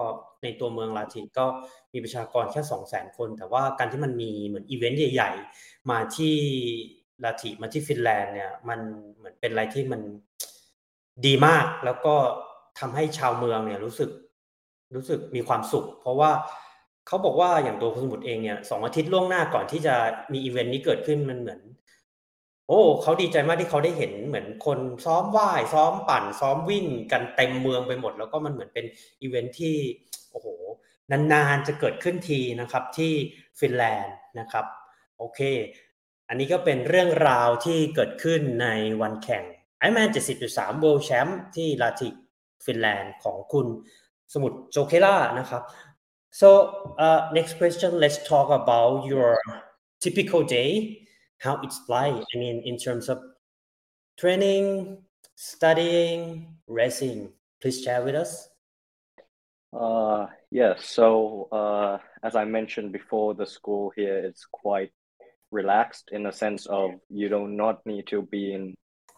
[0.42, 1.46] ในตัวเมืองลาติก็
[1.92, 6.34] มีประชากรแค่สองแสนคน แต่ว่าการที่มันมีเหมือนอีเวนต์ใหญ่ ๆ มาที่
[7.24, 8.80] ลาติมาที่ฟินแลนด์เนี่ย มัน
[9.16, 10.00] เหมือนเป็นอะไรที่มัน
[11.26, 12.14] ดีมากแล้วก็
[12.78, 14.10] ทำให้ชาวเมืองเนี่ยรู้สึก
[14.94, 16.30] รู้สึกมีความสุข เพราะว่า
[17.06, 19.94] เขาบอกว่าอย่างตัวคุณสมุทรเองเนี่ยสองอาทิตย์ล่วงหน้าก่อนที่จะ
[20.32, 21.60] มีอีเวนต์นี้เกิดขึ้นมันเหมือน
[22.68, 28.86] โอ้เขาดีใจมากที่เขาได้เห็นเหมือนคนซ้อมว่าย ซ้อมปั่น ซ้อมวิ่งกันเต็มเมืองไปหมด แล้วก็มันเหมือนเป็น
[29.22, 29.76] อีเวนต์ที่
[30.30, 30.48] โอ้โห
[31.32, 33.12] นานๆจะเกิดขึ้นทีนะครับที่
[33.60, 34.64] ฟินแลนด์นะครับ
[35.18, 35.40] โอเค
[36.28, 38.68] อันนี้ก็เป็นเรื่องราวที่เกิดขึ้นใน
[39.02, 39.44] วันแข่ง
[39.78, 40.08] ไอแมน
[40.46, 42.08] 70.3 World Champ ที่ลาติ
[42.64, 43.66] ฟินแลนด์ของคุณ
[44.33, 45.63] สมุทรโจเคล่านะครับ
[46.39, 46.47] so
[47.05, 49.29] uh, next question let's talk about your
[50.03, 50.71] typical day
[51.45, 53.17] how it's like I mean in terms of
[54.21, 54.65] training
[55.35, 56.21] studying
[56.79, 57.19] racing
[57.61, 58.31] please share with us
[59.83, 60.27] uh
[60.59, 61.07] yes so
[61.59, 64.91] uh as I mentioned before the school here is quite
[65.51, 68.63] relaxed in the sense of you do not need to be in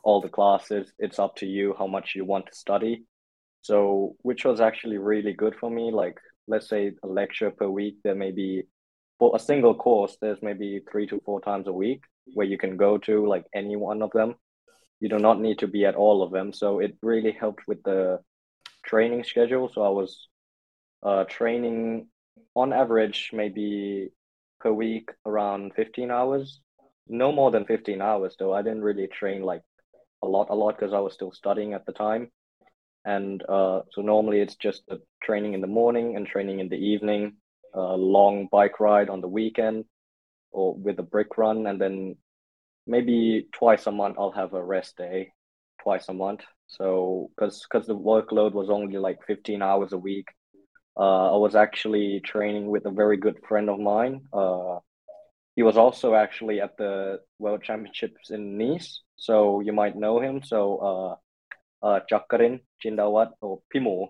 [0.03, 2.93] all the classes it's up to you how much you want to study
[3.64, 5.90] so, which was actually really good for me.
[5.90, 8.64] Like, let's say a lecture per week, there may be
[9.18, 12.02] for a single course, there's maybe three to four times a week
[12.34, 14.34] where you can go to like any one of them.
[15.00, 16.52] You do not need to be at all of them.
[16.52, 18.20] So, it really helped with the
[18.84, 19.70] training schedule.
[19.72, 20.28] So, I was
[21.02, 22.08] uh, training
[22.54, 24.10] on average maybe
[24.60, 26.60] per week around 15 hours.
[27.08, 28.52] No more than 15 hours, though.
[28.52, 29.62] I didn't really train like
[30.22, 32.30] a lot, a lot because I was still studying at the time
[33.04, 36.76] and uh, so normally it's just a training in the morning and training in the
[36.76, 37.34] evening
[37.74, 39.84] a long bike ride on the weekend
[40.52, 41.66] or with a brick run.
[41.66, 42.16] And then
[42.86, 45.32] maybe twice a month i'll have a rest day
[45.82, 46.42] twice a month.
[46.66, 50.28] So because because the workload was only like 15 hours a week
[50.96, 54.22] uh, i was actually training with a very good friend of mine.
[54.32, 54.78] Uh,
[55.56, 60.42] he was also actually at the world championships in nice so you might know him.
[60.42, 61.18] So
[61.84, 64.08] uh, Chakarin Chindawat or Pimu,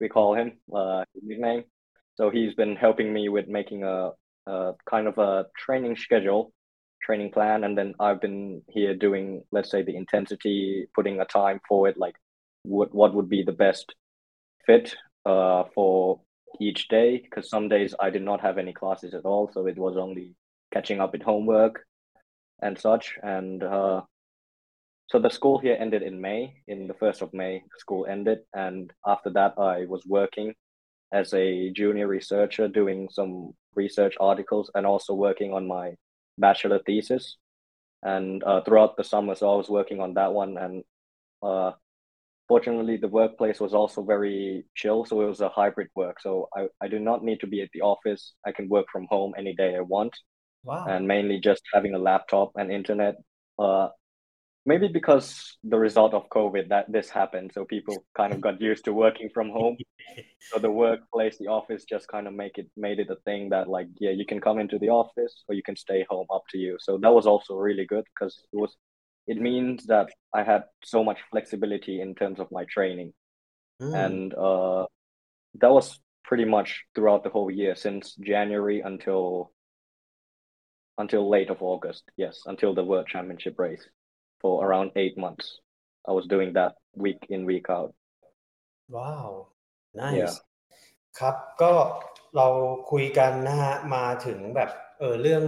[0.00, 1.64] we call him uh, nickname.
[2.14, 4.10] So he's been helping me with making a,
[4.46, 6.52] a kind of a training schedule,
[7.02, 11.60] training plan, and then I've been here doing, let's say, the intensity, putting a time
[11.68, 12.14] for it, like
[12.62, 13.94] what what would be the best
[14.66, 14.94] fit
[15.24, 16.20] uh, for
[16.60, 17.18] each day.
[17.22, 20.34] Because some days I did not have any classes at all, so it was only
[20.72, 21.84] catching up with homework
[22.62, 23.14] and such.
[23.22, 24.02] And uh,
[25.10, 26.54] so the school here ended in May.
[26.68, 30.54] In the first of May, the school ended, and after that, I was working
[31.12, 35.94] as a junior researcher, doing some research articles, and also working on my
[36.38, 37.36] bachelor thesis.
[38.04, 40.84] And uh, throughout the summer, so I was working on that one, and
[41.42, 41.72] uh,
[42.46, 46.20] fortunately, the workplace was also very chill, so it was a hybrid work.
[46.20, 48.34] So I, I do not need to be at the office.
[48.46, 50.14] I can work from home any day I want
[50.62, 50.84] Wow.
[50.86, 53.16] and mainly just having a laptop and internet.
[53.58, 53.88] Uh,
[54.66, 58.84] maybe because the result of COVID that this happened, so people kind of got used
[58.84, 59.76] to working from home.
[60.52, 63.68] So the workplace, the office, just kind of make it made it a thing that
[63.68, 66.58] like yeah, you can come into the office or you can stay home, up to
[66.58, 66.78] you.
[66.80, 68.74] So that was also really good because it was
[69.26, 73.12] it means that I had so much flexibility in terms of my training,
[73.80, 73.94] Mm.
[74.04, 74.86] and uh,
[75.60, 79.52] that was pretty much throughout the whole year since January until
[80.98, 82.04] until late of August.
[82.16, 83.88] Yes, until the World Championship race
[84.40, 85.46] for around eight months.
[86.08, 87.92] I was doing that week in week out.
[88.96, 89.30] ว้าว
[89.94, 90.00] Yeah.
[90.02, 90.36] nice
[91.18, 91.72] ครับก็
[92.36, 92.46] เรา
[92.90, 95.42] คุยกันนะฮะมาถึงแบบเออเรื่อง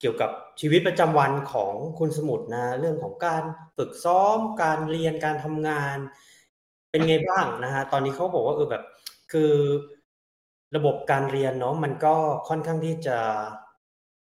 [0.00, 0.30] เกี่ยวกับ
[0.60, 3.42] ชีวิตประจำวันของคุณสมุทรนะเรื่องของการ
[3.76, 5.96] ฝึกซ้อมการเรียนการทำงาน
[6.90, 8.84] เป็นไงบ้างนะฮะตอนนี้เขาบอกว่าเออแบบ
[9.32, 9.52] คือ
[10.76, 12.14] ระบบการเรียนเนาะมันก็
[12.48, 13.18] ค่อนข้างที่จะ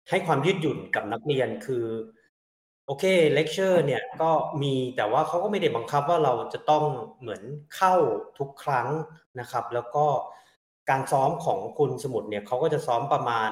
[0.09, 1.85] ให้ความยืดหยุ่นกับนักเรียนคือ
[2.91, 4.31] โอเคเลคเชอร์เนี่ยก็
[4.61, 6.83] มีแต่ว่าเขาก็ไม่ได้บังคับว่าเราจะต้อง
[7.19, 7.41] เหมือน
[7.75, 7.95] เข้า
[8.39, 8.87] ทุกครั้ง
[9.39, 10.05] นะครับ แล้วก็
[10.89, 13.51] การซ้อมของคุณสมุทรเนี่ยเขาก็จะซ้อมประมาณ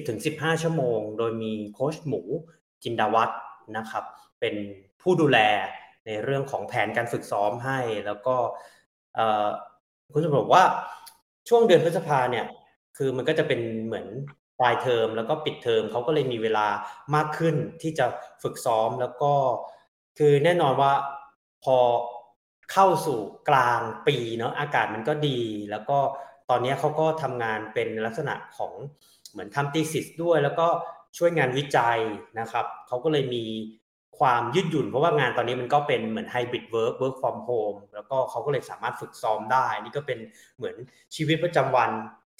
[0.00, 2.20] 10-15 ชั่วโมง โดยมีโค้ชหมู
[2.82, 3.30] จินดาวัฒ
[3.76, 4.04] นะครับ
[4.40, 4.54] เป็น
[5.02, 5.38] ผู้ดูแล
[6.06, 8.34] ในเรื่องของแผนการฝึกซ้อมให้ แล้วก็
[10.12, 10.64] คุณสมุทรบอกว่า
[11.48, 12.46] ช่วงเดือนพฤษภาเนี่ย
[12.96, 14.06] คือมันก็จะเป็นเหมือน
[14.58, 16.66] ปลายเทอมแล้วก็ปิดเทอมเขาก็เลยมีเวลา
[17.14, 18.06] มากขึ้นที่จะ
[18.42, 19.32] ฝึกซ้อมแล้วก็
[20.18, 20.92] คือแน่นอนว่า
[21.64, 21.76] พอ
[22.72, 25.38] เข้าสู่กลางปีเนาะอากาศมันก็ดี
[25.70, 25.98] แล้วก็
[26.50, 28.72] ตอนนี้เขาก็ทำงานเป็นลักษณะของ
[29.30, 30.66] เหมือนทำตีสิสด้วย แล้วก็
[31.18, 31.98] ช่วยงานวิจัย
[32.40, 33.44] นะครับเขาก็เลยมี
[34.18, 40.18] ความยืดหยุ่นเพราะว่างานตอนนี้มันก็เป็นเหมือนไฮบริดเวิร์กเวิร์กฟอร์มโฮมแล้วก็เขาก็เลยสามารถฝึกซ้อมได้ นี่ก็เป็น
[40.56, 40.74] เหมือน
[41.14, 41.90] ชีวิตประจำวัน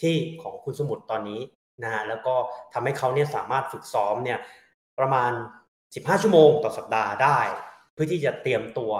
[0.02, 1.40] ที่ของคุณสมุทรตอนนี้
[1.82, 2.34] นะฮะแล้วก็
[2.72, 4.38] ทำให้เขาเนี่ยสามารถฝึกซ้อมเนี่ย
[4.98, 5.30] ประมาณ
[5.76, 7.38] 15 ชั่วโมงต่อสัปดาห์ได้
[7.92, 8.92] เพื่อที่จะเตรียมตัว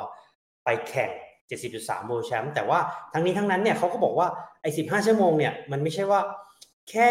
[0.65, 1.11] ไปแข่ง
[1.61, 2.79] 70.3 World Champ แต่ว่า
[3.13, 4.29] ทั้งนี้ทั้งนั้นเนี่ยเขาก็บอกว่า
[4.63, 6.21] ไอ้15 ชั่วโมงเนี่ยมันไม่ใช่ว่า
[6.91, 7.11] แค่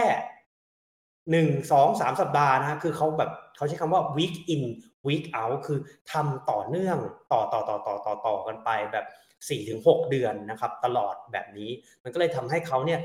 [1.31, 4.63] หนึ่งสองสามสัปดาห์นะฮะคือเขาแบบเขาใช้คำว่า week in
[5.07, 5.79] week out คือ
[6.11, 6.97] ทำต่อเนื่อง
[7.31, 9.05] ต่อต่อต่อต่อต่อต่อกันไปแบบ
[9.37, 11.69] 4ถึง6เดือนนะครับ ตลอดแบบนี้
[12.03, 12.99] มันก็เลยทำให้เขาเนี่ย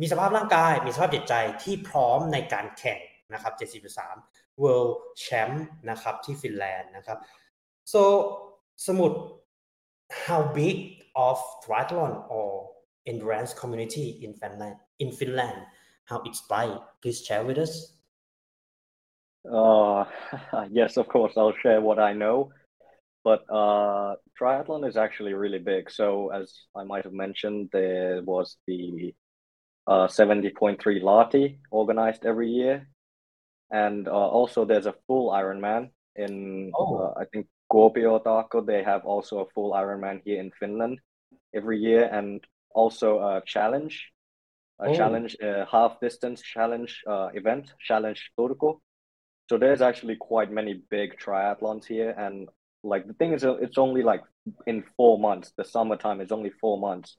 [0.00, 2.98] มีสภาพร่างกาย มีสภาพจิตใจที่พร้อมในการแข่ง
[3.32, 4.92] นะครับ73 World
[5.24, 5.54] Champ
[5.90, 7.18] นะครับที่ฟินแลนด์นะครับ
[7.92, 8.00] so
[8.86, 9.12] สมุด
[10.26, 10.76] how big
[11.26, 12.48] of triathlon or
[13.10, 15.58] endurance community in Finland in Finland
[16.10, 17.74] how it's like please share with us
[19.50, 20.04] Uh,
[20.70, 22.50] yes, of course, I'll share what I know.
[23.24, 25.90] But uh, triathlon is actually really big.
[25.90, 29.14] So, as I might have mentioned, there was the
[29.86, 32.88] uh, 70.3 Lahti organized every year.
[33.70, 36.96] And uh, also, there's a full Ironman in, Oh.
[36.96, 38.20] uh, I think, Kuopio.
[38.66, 40.98] They have also a full Ironman here in Finland
[41.54, 42.04] every year.
[42.04, 44.10] And also a challenge,
[44.80, 44.94] a Oh.
[44.94, 48.80] challenge, a half distance challenge uh, event, Challenge Turku.
[49.50, 52.48] So there's actually quite many big triathlons here, and
[52.84, 54.22] like the thing is, uh, it's only like
[54.66, 55.52] in four months.
[55.58, 57.18] The summertime is only four months,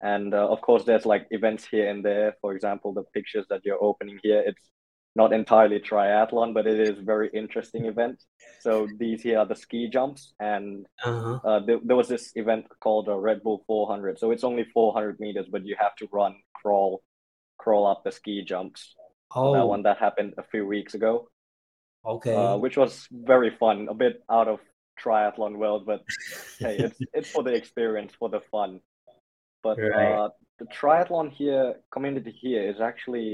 [0.00, 2.36] and uh, of course there's like events here and there.
[2.40, 4.70] For example, the pictures that you're opening here, it's
[5.16, 8.22] not entirely triathlon, but it is very interesting event.
[8.60, 11.40] So these here are the ski jumps, and uh-huh.
[11.44, 14.18] uh, there, there was this event called a Red Bull 400.
[14.18, 17.02] So it's only 400 meters, but you have to run, crawl,
[17.58, 18.94] crawl up the ski jumps.
[19.34, 21.28] oh That one that happened a few weeks ago
[22.06, 23.88] okay uh, which was very fun.
[23.90, 24.60] A bit out of
[25.02, 26.02] triathlon world, but
[26.58, 28.80] hey, it's it's for the experience, for the fun.
[29.68, 30.14] But Right.
[30.16, 30.28] uh,
[30.60, 33.30] the triathlon here community here is actually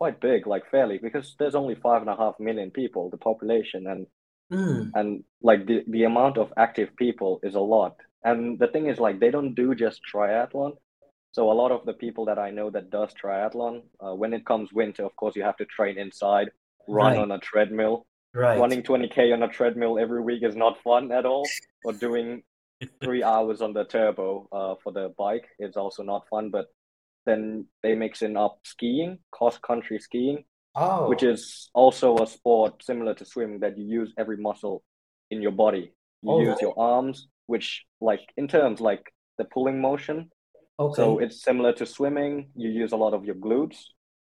[0.00, 3.82] quite big, like fairly, because there's only five and a half million people, the population,
[3.92, 4.02] and
[4.52, 5.08] อืม and
[5.48, 7.94] like the the amount of active people is a lot.
[8.30, 10.72] And the thing is, like they don't do just triathlon.
[11.36, 14.44] So a lot of the people that I know that does triathlon, uh, when it
[14.50, 16.48] comes winter, of course, you have to train inside,
[17.00, 17.18] run Right.
[17.24, 17.96] on a treadmill
[18.34, 21.46] right running 20k on a treadmill every week is not fun at all
[21.84, 22.42] or doing
[23.02, 26.66] three hours on the turbo uh, for the bike is also not fun but
[27.26, 30.44] then they mix in up skiing cross country skiing
[30.80, 34.84] Oh, which is also a sport similar to swimming that you use every muscle
[35.28, 35.92] in your body.
[36.22, 36.62] You Oh, use right.
[36.62, 39.02] your arms, which like in terms like
[39.38, 40.30] the pulling motion.
[40.78, 40.94] okay.
[41.02, 42.50] So it's similar to swimming.
[42.54, 43.78] You use a lot of your glutes,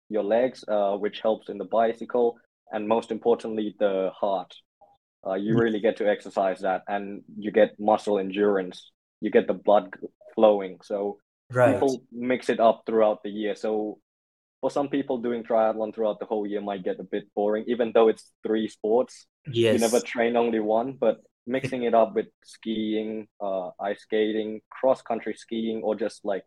[0.09, 2.37] your legs, uh, which helps in the bicycle,
[2.71, 4.51] and most importantly, the heart.
[5.25, 5.59] Uh, you Mm.
[5.59, 8.91] really get to exercise that, and you get muscle endurance.
[9.21, 9.93] You get the blood
[10.35, 10.79] flowing.
[10.83, 11.73] So Right.
[11.73, 13.55] people mix it up throughout the year.
[13.55, 13.99] So
[14.61, 17.91] for some people, doing triathlon throughout the whole year might get a bit boring, even
[17.93, 19.25] though it's three sports.
[19.73, 25.01] You never train only one, but mixing it up with skiing, uh, ice skating, cross
[25.01, 26.43] country skiing, or just like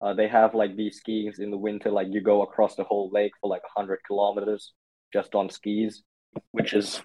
[0.00, 3.10] uh, they have like these skiings in the winter, like you go across the whole
[3.12, 4.72] lake for like 100 kilometers
[5.12, 6.02] just on skis,
[6.52, 7.00] which is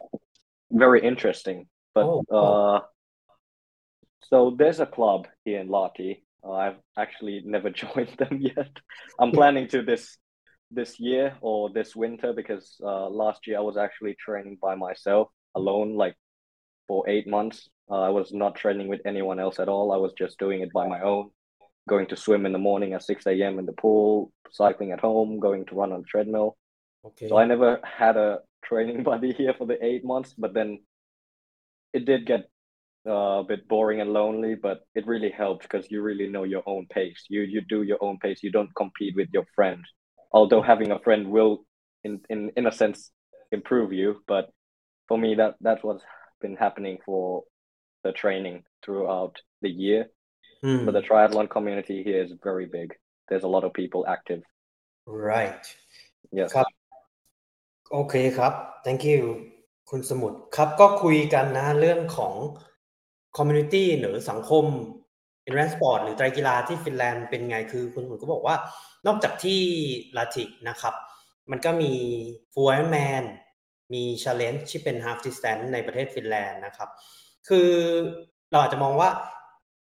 [0.72, 1.68] very interesting.
[1.94, 2.76] But Oh, oh.
[2.76, 2.82] uh,
[4.24, 6.22] so there's a club here in Lahti.
[6.44, 8.70] Uh, I've actually never joined them yet.
[9.20, 10.18] I'm planning to this
[10.70, 15.30] this year or this winter because uh, last year I was actually training by myself
[15.56, 16.16] alone, like
[16.88, 17.70] for eight months.
[17.90, 19.94] Uh, I was not training with anyone else at all.
[19.94, 21.30] I was just doing it by my own,
[21.88, 23.60] going to swim in the morning at 6 a.m.
[23.60, 26.58] in the pool, cycling at home, going to run on the treadmill.
[27.06, 27.30] Okay.
[27.30, 30.80] So I never had a training buddy here for the eight months, but then
[31.94, 32.50] it did get
[33.08, 36.64] uh, a bit boring and lonely, but it really helped because you really know your
[36.66, 37.26] own pace.
[37.30, 38.40] You you do your own pace.
[38.44, 39.84] You don't compete with your friend.
[40.32, 41.66] Although having a friend will,
[42.04, 43.12] in in in a sense,
[43.52, 44.22] improve you.
[44.28, 44.50] But
[45.08, 46.04] for me, that that's what's
[46.42, 47.44] been happening for
[48.04, 50.08] the training throughout the year.
[50.64, 50.86] Mm.
[50.86, 52.94] But the triathlon community here is very big.
[53.30, 54.42] There's a lot of people active.
[55.06, 55.66] Right.
[56.32, 56.54] Yes.
[57.92, 58.54] โอเคครับ
[58.86, 59.24] thank you
[59.90, 62.34] คุณสมุทรครับก็คุยกันนะเรื่องของ
[63.38, 64.66] community หรือสังคม
[65.46, 68.56] endurance sport หรือไตรกีฬาที่ฟินแลนด์เป็นไงคือคุณสมุทรก็บอกว่า
[69.08, 69.62] นอกจากที่
[70.18, 70.94] ลาติกนะครับ
[71.52, 71.94] มันก็มี
[72.54, 73.24] full Ironman
[73.94, 76.90] มี challenge ที่เป็น half distance ในประเทศฟินแลนด์นะครับ
[77.48, 77.70] คือ
[78.52, 79.10] เราอาจจะมองว่า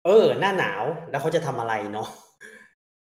[0.05, 2.09] เออ หน้าหนาวแล้วเขาจะทำอะไรเนาะ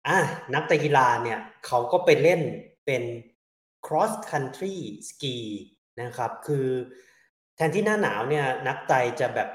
[0.08, 0.18] อะ
[0.54, 2.40] นักไตรกีฬาเนี่ยเขาก็ไปเล่น
[2.86, 3.02] เป็น
[3.86, 4.76] cross country
[5.08, 5.36] ski
[6.02, 6.66] นะครับ คือ
[7.56, 9.48] แทนที่หน้าหนาวเนี่ยนักไตรจะแบบ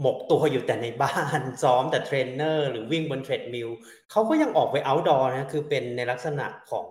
[0.00, 3.68] หมกตัวอยู่แต่ในบ้านซ้อมแต่เทรนเนอร์หรือวิ่งบนเทรดมิล
[4.10, 6.86] เขาก็ยังออกไป outdoor นะคือเป็นในลักษณะของ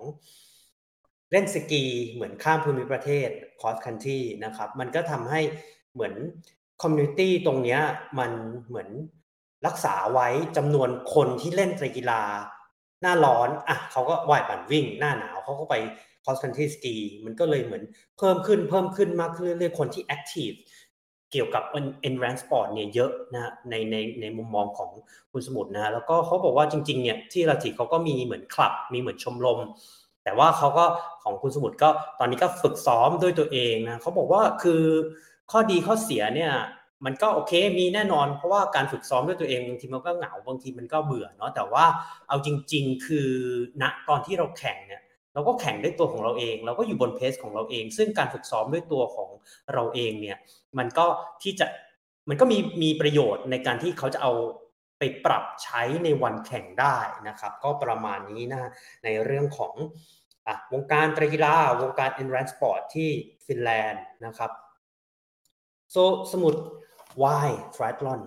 [1.31, 3.29] เล่นสกีเหมือนข้ามภูมิประเทศ
[3.59, 5.41] cross country นะครับ มันก็ทำให้
[5.93, 6.13] เหมือน
[6.81, 7.81] community ตรงเนี้ย
[8.19, 8.31] มัน
[8.67, 8.89] เหมือน
[9.67, 10.27] รักษาไว้
[10.57, 12.21] จำนวนคนที่เล่นกีฬา
[13.01, 15.75] หน้าร้อนอะเขาก็ว่ายปั่นวิ่งหน้าหนาว เขาก็ไป
[16.23, 17.83] cross country ski มันก็เลยเหมือน
[18.17, 20.57] เพิ่มขึ้นเพิ่มขึ้นมากขึ้นเรื่อยๆคนที่ active
[21.31, 21.63] เกี่ยวกับ
[22.07, 24.89] endurance sport เนี่ยเยอะนะในในในมุมมองของ
[25.31, 29.59] คุณสมุทรนะแล้วก็เขาบอกว่าจริงๆเนี่ยที่ลาติเขาก็มีเหมือนคลับ มีเหมือนชมรม
[30.23, 30.85] แต่ว่าเขาก็
[31.23, 31.89] ของคุณสมุทรก็
[32.19, 34.81] ตอนนี้ก็ฝึกซ้อมด้วยตัวเองนะเขาบอกว่าคือ
[35.51, 36.53] ข้อดีข้อเสียเนี่ย
[37.05, 41.85] มันก็โอเคมีแน่นอน เพราะว่าการฝึกซ้อมด้วยตัวเองบางทีมันก็เหงาบางทีมันก็เบื่อเนาะแต่ว่า
[42.27, 43.29] เอาจริง ๆ คือ
[43.81, 45.00] ณตอนที่เราแข่งเนี่ย
[45.33, 49.29] เราก็แข่งด้วยตัวของเราเอง เราก็อยู่บนเพสของเราเอง ซึ่งการฝึกซ้อมด้วยตัวของ
[49.73, 50.37] เราเองเนี่ย
[50.77, 51.05] มันก็
[51.43, 51.67] ที่จะ
[52.29, 54.33] มันก็มีมีประโยชน์ในการที่เขาจะเอา
[54.99, 58.71] ไปปรับใช้ในวันแข่งได้นะครับ ก็ประมาณนี้นะ
[59.03, 59.73] ในเรื่องของ
[60.47, 63.09] อวงการตรกีฬาวงการ endurance sport ที่
[63.45, 64.51] ฟินแลนด์นะครับ
[65.93, 66.53] so สมุด
[67.21, 68.21] why triathlon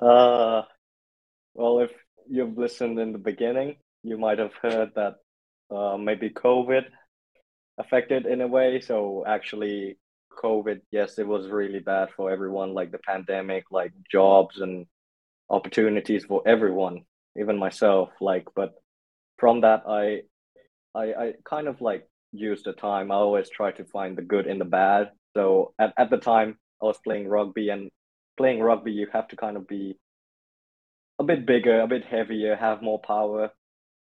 [0.00, 0.62] Uh,
[1.54, 1.90] well, if
[2.30, 5.16] you've listened in the beginning, you might have heard that
[5.74, 6.84] uh, maybe COVID
[7.78, 8.80] affected in a way.
[8.80, 9.98] So actually,
[10.42, 14.86] COVID, yes, it was really bad for everyone, like the pandemic, like jobs and
[15.50, 17.04] opportunities for everyone,
[17.36, 18.10] even myself.
[18.20, 18.74] Like, but
[19.38, 20.22] from that, I,
[20.94, 23.10] I, I kind of like use the time.
[23.10, 25.10] I always try to find the good in the bad.
[25.36, 27.90] So at, at the time, I was playing rugby, and
[28.36, 29.96] playing rugby, you have to kind of be
[31.18, 33.50] a bit bigger, a bit heavier, have more power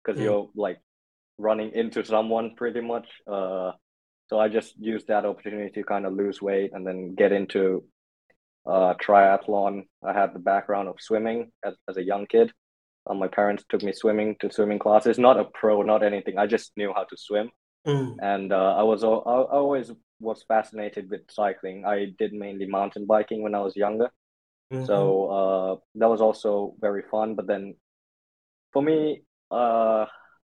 [0.03, 0.23] because Mm.
[0.25, 0.79] you're like
[1.37, 3.07] running into someone pretty much.
[3.35, 3.71] Uh,
[4.29, 7.61] so I just used that opportunity to kind of lose weight and then get into
[8.65, 9.73] uh, triathlon.
[10.03, 12.51] I had the background of swimming as, as a young kid.
[13.09, 16.37] Uh, my parents took me swimming to swimming classes, not a pro, not anything.
[16.37, 17.49] I just knew how to swim.
[17.87, 19.13] อืม And uh, I was I,
[19.53, 19.87] I always
[20.29, 21.77] was fascinated with cycling.
[21.95, 24.09] I did mainly mountain biking when I was younger.
[24.71, 24.95] อืม So
[25.39, 27.35] uh, that was also very fun.
[27.35, 27.75] But then
[28.73, 30.05] for me, uh,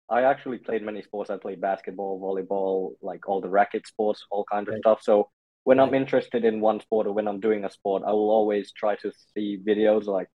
[0.09, 1.29] I actually played many sports.
[1.29, 5.01] I played basketball, volleyball, like all the racket sports, all kinds of stuff.
[5.01, 5.29] So
[5.63, 8.71] when I'm interested in one sport or when I'm doing a sport, I will always
[8.71, 10.29] try to see videos, like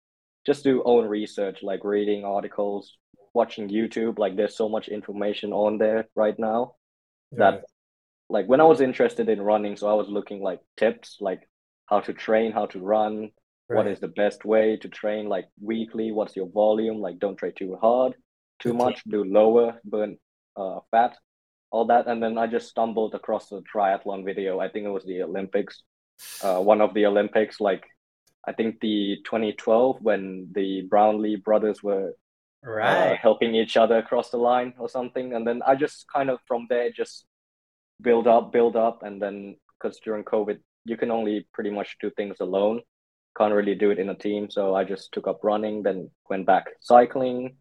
[0.46, 2.96] just do own research, like reading articles,
[3.32, 4.18] watching YouTube.
[4.18, 6.74] Like there's so much information on there right now
[7.36, 7.62] that
[8.28, 11.48] like when I was interested in running, so I was looking like tips, like
[11.86, 13.30] how to train, how to run,
[13.70, 17.52] what is the best way to train, like weekly, what's your volume, like don't train
[17.56, 18.14] too hard,
[18.60, 18.74] too Okay.
[18.74, 20.18] much, do lower, burn
[20.56, 21.16] uh fat,
[21.70, 22.06] all that.
[22.08, 24.60] And then I just stumbled across a triathlon video.
[24.60, 25.82] I think it was the Olympics,
[26.40, 27.84] uh one of the Olympics, like
[28.46, 32.14] I think the 2012 when the Brownlee brothers were
[32.82, 33.20] uh, Right.
[33.20, 35.34] helping each other across the line or something.
[35.34, 37.26] And then I just kind of from there just
[38.02, 42.10] build up, build up, and then because during COVID you can only pretty much do
[42.10, 42.80] things alone,
[43.40, 44.50] can't really do it in a team.
[44.50, 47.56] So I just took up running, then went back cycling,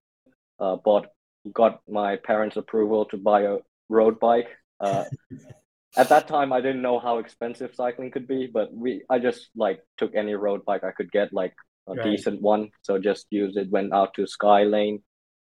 [0.59, 1.07] uh, bought
[1.53, 3.57] got my parents' approval to buy a
[3.87, 4.49] road bike.
[4.81, 5.05] Uh,
[5.97, 9.49] at that time I didn't know how expensive cycling could be, but we I just
[9.55, 11.53] like took any road bike I could get, like
[11.87, 12.11] a Right.
[12.11, 12.69] decent one.
[12.81, 15.01] So just used it, went out to Sky Lane,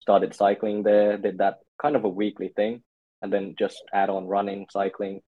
[0.00, 2.82] started cycling there, did that kind of a weekly thing,
[3.22, 5.22] and then just add on running, cycling.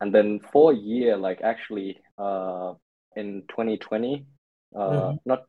[0.00, 2.74] And then for a year, like actually uh
[3.16, 4.26] in 2020,
[4.76, 5.18] uh Mhm.
[5.24, 5.44] not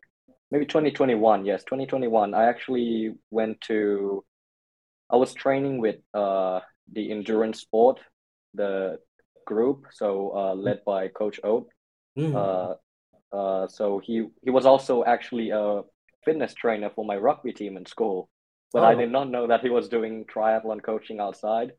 [0.52, 4.24] maybe 2021, yes, 2021, I actually went to
[5.10, 6.60] I was training with uh
[6.92, 8.00] the endurance sport,
[8.54, 9.00] the
[9.46, 11.68] group, so uh led by Coach Oat.
[12.18, 12.34] Mm.
[12.36, 12.76] Uh
[13.36, 15.84] uh so he he was also actually a
[16.26, 18.30] fitness trainer for my rugby team in school.
[18.74, 18.98] But I Oh.
[18.98, 21.74] did not know that he was doing triathlon coaching outside.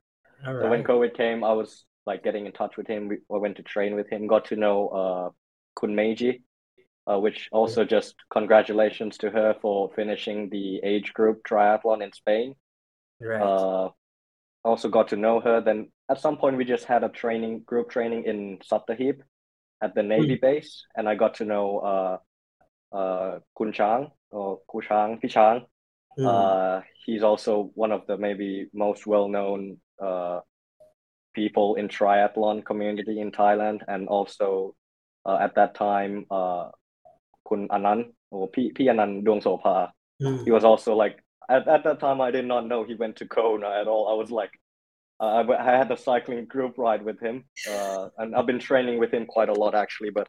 [0.46, 0.82] All So when.
[0.84, 3.08] COVID came, I was like getting in touch with him.
[3.08, 5.30] We, I went to train with him, got to know uh
[5.74, 6.42] Kun Meiji,
[7.06, 12.54] uh, which also just congratulations to her for finishing the age group triathlon in Spain.
[13.20, 13.40] Right.
[13.40, 13.90] Uh,
[14.64, 15.60] also got to know her.
[15.60, 19.20] Then at some point we just had a training group training in Sattahip
[19.82, 22.18] at the Navy base, and I got to know uh,
[22.96, 25.66] uh, Kun Chang or Ku Pichang.
[26.18, 26.26] Mm.
[26.26, 30.40] Uh, he's also one of the maybe most well-known uh,
[31.34, 34.74] people in triathlon community in Thailand, and also
[35.26, 36.70] at that time, uh,
[37.48, 39.90] Kun Anand or P P Anand Duong Sopa.
[40.22, 40.44] Mm.
[40.44, 41.18] He was also like
[41.48, 44.08] at, at that time I did not know he went to Kona at all.
[44.08, 44.50] I was like,
[45.18, 48.98] uh, I, I had a cycling group ride with him, uh, and I've been training
[48.98, 50.10] with him quite a lot actually.
[50.10, 50.28] But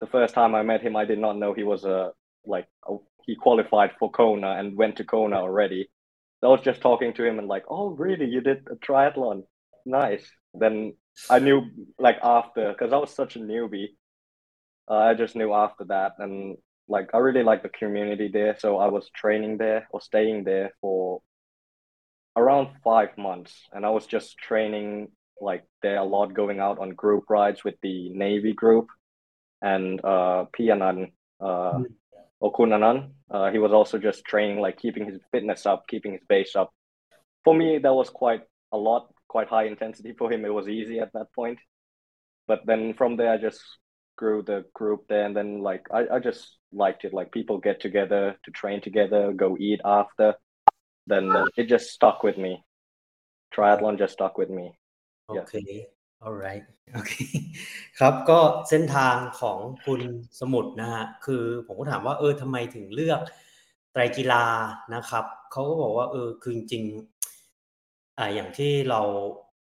[0.00, 2.12] the first time I met him, I did not know he was a
[2.44, 2.96] like a,
[3.26, 5.88] he qualified for Kona and went to Kona already.
[6.40, 8.26] So I was just talking to him and like, oh really?
[8.26, 9.44] You did a triathlon?
[9.86, 10.30] Nice.
[10.52, 10.94] Then
[11.30, 11.62] I knew
[11.98, 13.90] like after because I was such a newbie.
[14.90, 16.56] Uh, I just knew after that, and
[16.88, 18.56] like I really like the community there.
[18.58, 21.22] So I was training there or staying there for
[22.36, 25.08] around five months, and I was just training
[25.40, 28.88] like there a lot, going out on group rides with the Navy group,
[29.62, 31.86] and uh, Pianan, uh, Mm.
[32.42, 33.12] Okunanan.
[33.30, 36.70] Uh, he was also just training, like keeping his fitness up, keeping his base up.
[37.42, 38.42] For me, that was quite
[38.72, 40.11] a lot, quite high intensity.
[40.19, 41.59] For him, it was easy at that point.
[42.49, 43.61] But then from there, I just
[44.21, 46.41] grew the group there, and then like I, I just
[46.83, 47.13] liked it.
[47.17, 50.29] Like people get together to train together, go eat after.
[51.11, 51.25] Then
[51.59, 52.53] it just stuck with me.
[53.53, 54.67] Triathlon just stuck with me.
[55.27, 55.45] โอ Yeah.
[55.49, 55.55] เค
[56.25, 57.13] alright โอเค
[57.99, 60.01] ครับก็เส้นทางของคุณ
[60.39, 63.21] สมุทรนะฮะคือผมก็ถามว่าเออทำไมถึงเลือก
[63.91, 64.43] ไตรกีฬา
[64.95, 67.12] นะครับเขาก็บอกว่าเออคือจริงๆ
[68.18, 69.00] อ่าอย่างที่เรา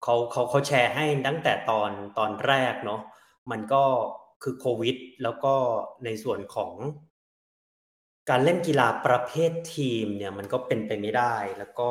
[0.03, 3.01] เขาเขาเขาแชร์ให้ตั้งแต่ตอนตอนแรกเนาะ
[3.51, 3.85] มันก็
[4.43, 5.55] คือโควิด แล้วก็
[6.05, 6.73] ในส่วนของ
[8.31, 11.89] การเล่นกีฬาประเภททีมเนี่ยมันก็เป็นไปไม่ได้ แล้วก็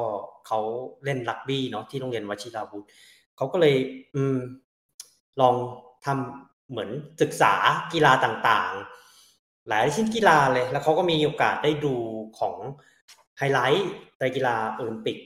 [0.48, 0.60] เขา
[1.04, 2.86] เล่นรักบี้เนาะที่โรงเรียนวชิราวุธ
[3.38, 3.76] เขาก็เลย
[4.16, 4.40] อืม
[5.42, 5.56] ลอง
[6.06, 6.90] ทำเหมือน
[7.22, 7.54] ศึกษา
[7.94, 11.96] กีฬาต่างๆ หลายชิ้นกีฬาเลย แล้วเขาก็มีโอกาสได้ดู
[12.40, 12.56] ของ
[13.38, 15.18] ไฮไลท์ไตรกีฬาโอลิมปิก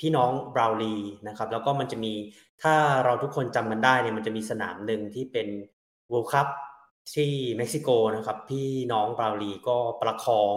[0.00, 0.96] พี่น้องบราวลี
[1.28, 2.12] นะครับ แล้วก็มันจะมี
[2.62, 2.74] ถ้า
[3.04, 5.48] เราทุกคนจำกันได้เนี่ยมันจะมีสนามหนึ่งที่เป็น
[6.12, 6.48] World Cup
[7.14, 10.54] ที่เม็กซิโกนะครับ พี่น้องบราวลีก็ประคอง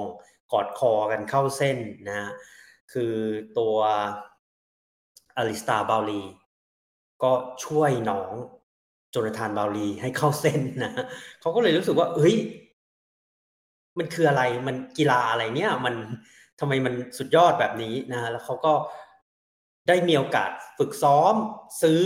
[0.52, 1.78] กอดคอกันเข้าเส้น
[2.08, 2.30] นะ
[2.94, 3.14] คือ
[3.58, 3.76] ตัว
[5.38, 6.24] อลิสตาบราวลี
[7.24, 7.32] ก็
[7.66, 8.32] ช่วยน้อง
[9.12, 10.92] โจนาธานบราวลีให้เข้าเส้นนะ
[11.42, 12.36] เขาก็เลยรู้สึกว่าเฮ้ย
[13.98, 15.96] มันคืออะไรมันกีฬาอะไรเนี่ย มัน
[16.60, 18.74] ทำไมมันสุดยอดแบบนี้นะแล้วเขาก็
[19.88, 21.34] ได้มีโอกาสฝึกซ้อม
[21.82, 22.04] ซื้อ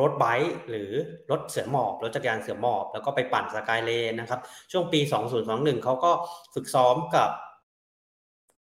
[0.00, 0.90] รถไบค์หรือ
[1.30, 4.40] รถเสือหมอบ รถจักรยานเสือหมอบ แล้วก็ไปปั่นสกายเลนนะครับ
[4.72, 5.00] ช่วงปี
[5.42, 6.12] 2021 เขาก็
[6.54, 7.30] ฝึกซ้อมกับ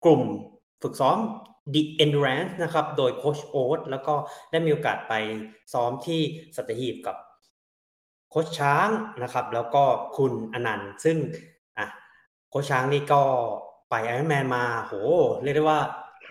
[0.04, 0.22] กลุ่ม
[0.82, 1.18] ฝึกซ้อม
[1.74, 4.14] The Endurance นะครับ โดยโคชโอ๊ตแล้วก็
[4.50, 5.14] ได้มีโอกาสไป
[5.72, 6.20] ซ้อมที่
[6.56, 7.16] สัตหีบกับ
[8.30, 8.88] โคชช้าง
[9.22, 9.84] นะครับ แล้วก็
[10.16, 11.16] คุณอนันต์ซึ่ง
[11.78, 11.86] อะ
[12.50, 13.22] โคชช้างนี่ก็
[13.90, 14.92] ไปไอรอนแมนมาโห
[15.42, 15.80] เรียกได้ว่า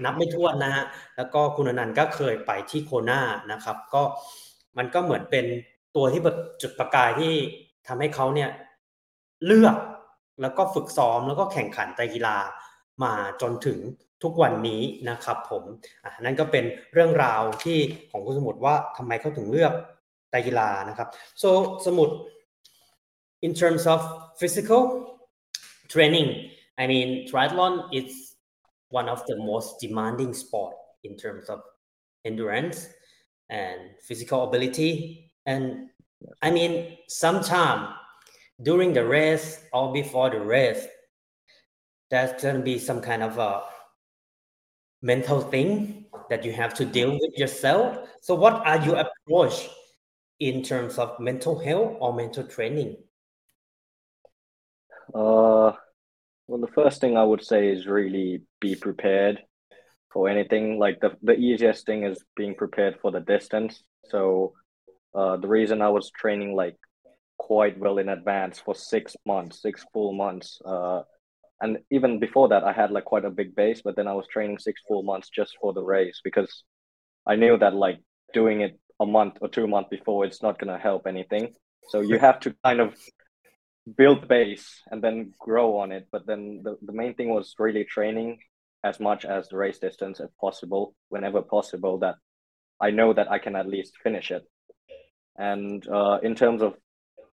[0.04, 0.86] นับไม่ถ้วนนะฮะ
[1.18, 3.22] แล้วก็คุณอนันต์ก็เคยไปที่โคนา
[3.52, 4.04] นะครับ ก็
[4.78, 5.46] มันก็เหมือนเป็น
[5.96, 7.34] ตัวที่แบบจุดประกายที่
[7.88, 8.50] ทำให้เขาเนี่ย
[9.46, 9.76] เลือก
[10.42, 12.38] แล้วก็ฝึกซ้อมแล้วก็แข่งขันไตกีฬา
[13.04, 13.80] มาจนถึง
[14.24, 15.64] ทุกวันนี้นะครับผม
[16.04, 17.78] อะนั่นก็เป็นเรื่องราวที่
[18.12, 19.74] ของคุณสมุทรว่าทำไมเขาถึงเลือก
[20.30, 21.08] ไตกีฬานะครับ
[21.42, 21.50] so
[21.86, 22.16] สมุทร
[23.46, 24.00] in terms of
[24.40, 24.82] physical
[25.92, 26.30] training
[26.82, 28.16] I mean triathlon it's
[28.90, 31.62] one of the most demanding sport in terms of
[32.24, 32.88] endurance
[33.50, 35.32] and physical ability.
[35.46, 35.90] And
[36.42, 37.94] I mean sometime
[38.62, 40.88] during the race or before the race
[42.10, 43.64] there's going to be some kind of a
[45.02, 47.98] mental thing that you have to deal with yourself.
[48.22, 49.70] So what are your approach
[50.40, 52.98] in terms of mental health or mental training?
[55.14, 55.74] Uh,
[56.48, 59.42] well, the first thing I would say is really be prepared
[60.14, 60.80] for anything.
[60.80, 63.84] Like the the easiest thing is being prepared for the distance.
[64.10, 64.54] So,
[65.14, 66.78] uh, the reason I was training like
[67.38, 70.60] quite well in advance for six months, six full months.
[70.66, 71.02] Uh,
[71.62, 74.28] and even before that, I had like quite a big base, but then I was
[74.28, 76.64] training six full months just for the race because
[77.26, 78.00] I knew that like
[78.34, 81.54] doing it a month or two months before, it's not gonna help anything.
[81.90, 82.96] So you have to kind of
[83.98, 86.08] build base and then grow on it.
[86.12, 88.40] But then the, the main thing was really training
[88.84, 92.16] as much as the race distance as possible, whenever possible, that
[92.80, 94.44] I know that I can at least finish it.
[95.38, 96.76] And uh, in terms of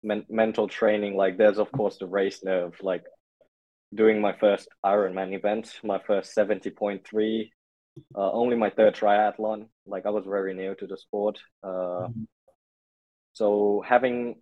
[0.03, 3.05] men- mental training, like there's of course the race nerve, like
[3.95, 7.51] doing my first Ironman event, my first 70.3,
[8.15, 9.69] uh, only my third triathlon.
[9.87, 11.39] Like I was very new to the sport.
[11.63, 12.09] Uh,
[13.33, 14.37] so having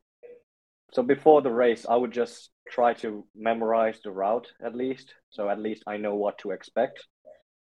[0.95, 5.15] so before the race i would just try to memorize the route at least.
[5.31, 7.07] So at least i know what to expect.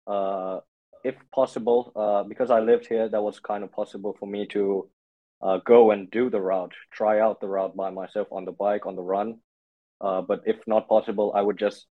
[0.06, 0.58] Uh,
[1.04, 4.88] if possible uh, because i lived here that was kind of possible for me to
[5.42, 8.86] uh, go and do the route try out the route by myself on the bike
[8.86, 9.38] on the run.
[10.00, 11.86] Uh, but if not possible i would just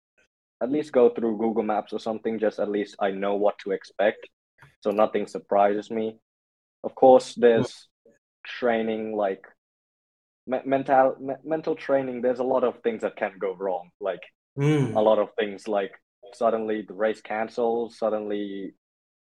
[0.63, 3.73] at least go through google maps or something just at least i know what to
[3.73, 4.29] expect.
[4.81, 6.19] So nothing surprises me.
[6.85, 7.89] Of course there's
[8.45, 9.45] training like
[10.47, 14.23] me- mental me- mental training there's a lot of things that can go wrong like
[14.59, 14.97] Mm.
[14.97, 15.93] a lot of things like
[16.33, 18.73] suddenly the race cancels suddenly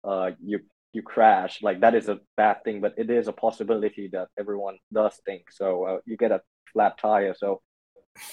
[0.06, 0.60] uh you
[0.94, 4.78] you crash like that is a bad thing but it is a possibility that everyone
[4.94, 6.42] does think so uh, you get a
[6.72, 7.62] flat tire so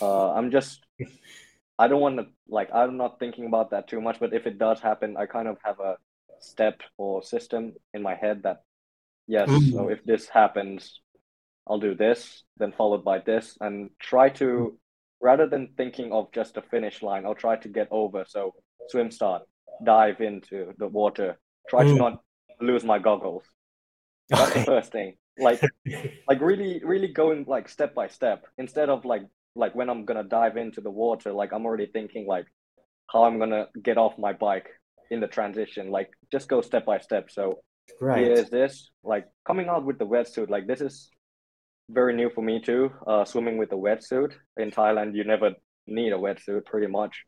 [0.00, 0.80] uh i'm just
[1.78, 4.56] i don't want to like i'm not thinking about that too much but if it
[4.58, 5.96] does happen i kind of have a
[6.38, 8.58] step or system in my head that
[9.26, 9.72] yes Mm.
[9.72, 11.00] so if this happens
[11.68, 14.78] I'll do this, then followed by this, and try to
[15.20, 18.24] rather than thinking of just a finish line, I'll try to get over.
[18.28, 18.54] So
[18.90, 19.42] swim start,
[19.84, 21.38] dive into the water,
[21.68, 21.98] try to Mm.
[21.98, 22.22] not
[22.60, 23.44] lose my goggles.
[24.36, 25.16] That's the first thing.
[25.38, 25.60] Like
[26.28, 29.22] like really really going like step by step instead of like
[29.54, 32.46] like when I'm gonna dive into the water, like I'm already thinking like
[33.12, 34.68] how I'm gonna get off my bike
[35.10, 35.90] in the transition.
[35.90, 37.30] Like just go step by step.
[37.30, 37.60] So
[38.00, 38.24] Right.
[38.24, 41.10] here is this like coming out with the wetsuit like this is
[41.90, 45.50] very new for me too uh swimming with a wetsuit in thailand you never
[45.86, 47.24] need a wetsuit pretty much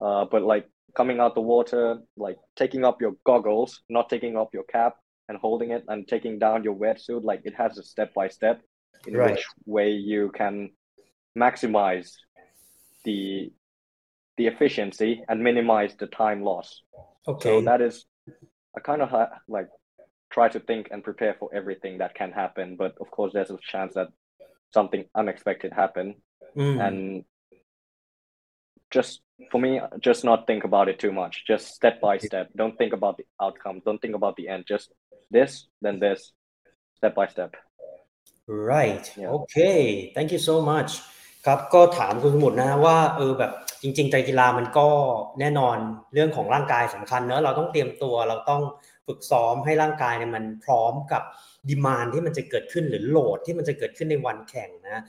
[0.00, 0.66] uh but like
[0.96, 4.94] coming out the water like taking up your goggles not taking off your cap
[5.28, 8.60] and holding it and taking down your wetsuit like it has a step by step
[9.06, 9.32] in Right.
[9.32, 10.70] which way you can
[11.36, 12.12] maximize
[13.04, 13.52] the
[14.36, 16.82] the efficiency and minimize the time loss
[17.26, 17.48] Okay.
[17.48, 18.04] so that is
[18.76, 19.68] a kind of ha- like
[20.35, 23.59] try to think and prepare for everything that can happen but of course there's a
[23.73, 24.09] chance that
[24.77, 26.07] something unexpected happen
[26.61, 26.77] Mm.
[26.87, 26.97] and
[28.95, 29.11] just
[29.51, 29.71] for me
[30.07, 33.25] just not think about it too much just step by step don't think about the
[33.45, 34.87] outcome don't think about the end just
[35.35, 35.51] this
[35.83, 36.19] then this
[36.97, 37.51] step by step
[38.71, 39.31] right Yeah.
[39.39, 40.91] okay thank you so much
[41.45, 43.51] ครับก็ถามคุณสมุทรนะฮะว่าเออแบบ
[43.81, 44.87] จริงๆไตรกีฬามันก็
[45.39, 45.77] แน่นอน
[46.13, 48.61] เรื่องของร่างกายสำคัญเนอะเราต้องเตรียมตัวเราต้อง
[49.10, 51.22] ฝึกซ้อมให้ร่างกายเนี่ยมันพร้อมกับ
[51.68, 55.02] ดีมานที่มันจะเกิดขึ้นหรือโหลดที่มันจะเกิดขึ้นในวันแข่งนะ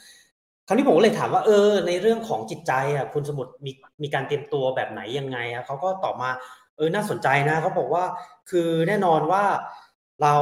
[0.68, 3.72] คราวนี้ผมก็เลยถามว่าเออ ในเรื่องของจิตใจอะคุณสมุทรมี
[4.04, 6.30] มีการเตรียมตัวแบบไหนยังไงอะเขาก็ตอบมา
[6.78, 8.04] เออน่าสนใจนะเขาบอกว่า
[8.50, 9.44] คือแน่นอนว่า
[10.22, 10.36] เรา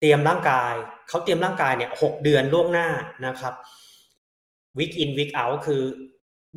[0.00, 0.72] เตรียมร่างกาย
[1.08, 2.88] เขาเตรียมร่างกายเนี่ยหกเดือนล่วงหน้า
[3.26, 3.54] นะครับ
[4.78, 5.82] week in week out คือ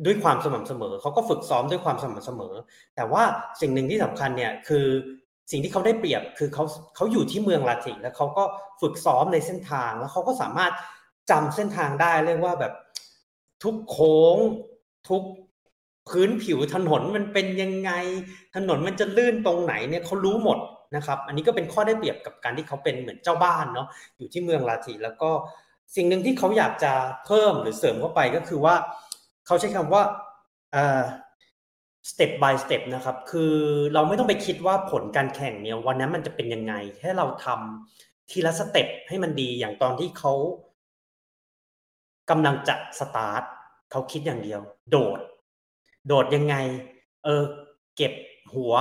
[0.04, 2.54] ด้วยความสม่ำเสมอเขาก็ฝึกซ้อมด้วยความสม่ำเสมอ
[2.96, 3.22] แต่ว่า
[3.60, 4.86] สิ่งหนึ่งที่สำคัญเนี่ยคือ
[5.50, 6.64] สิ่งที่เขาได้เปรียบคือเขา
[6.96, 8.44] เขาอยู่ที่เมืองลาติแล้วเขาก็
[8.80, 10.72] ฝึกซ้อมในเส้นทางแล้วเขาก็สามารถ
[11.30, 12.72] จำเส้นทางได้เรียกว่าแบบ
[13.62, 14.36] ทุกโค้ง
[15.08, 15.22] ทุก
[16.08, 17.90] พื้นผิวถนนมันเป็นยังไง
[18.56, 20.58] ถนนมันจะลื่นตรงไหนเนี่ยเขารู้หมด
[20.96, 23.88] นะครับ อันนี้ก็เป็นข้อได้เปรียบกับการที่เขาเป็นเหมือนเจ้าบ้านเนาะ
[24.18, 25.30] อยู่ที่เมืองลาทีแล้วก็
[25.96, 26.92] สิ่งหนึ่งที่เขาอยากจะ
[27.26, 28.74] เพิ่มหรือเสริมเข้าไปก็คือว่า
[29.46, 30.02] เขาใช้คำว่า
[32.10, 33.54] step by step นะครับ คือ
[33.94, 40.32] เราไม่ต้องไปคิดว่าผลการแข่งเนี่ยวันนั้นมันจะเป็นยังไง แค่เราทำทีละสเต็ปให้มันดีอย่างตอนที่เขา
[42.30, 43.42] กำลังจะสตาร์ท
[43.90, 45.18] เขาคิดอย่างเดียว โดด
[46.06, 46.56] โดดยังไง
[47.24, 47.42] เออ
[47.96, 48.12] เก็บ
[48.54, 48.74] หัว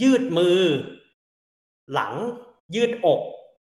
[0.00, 0.60] ยืดมือ
[1.94, 2.12] หลัง
[2.74, 3.20] ยืดอก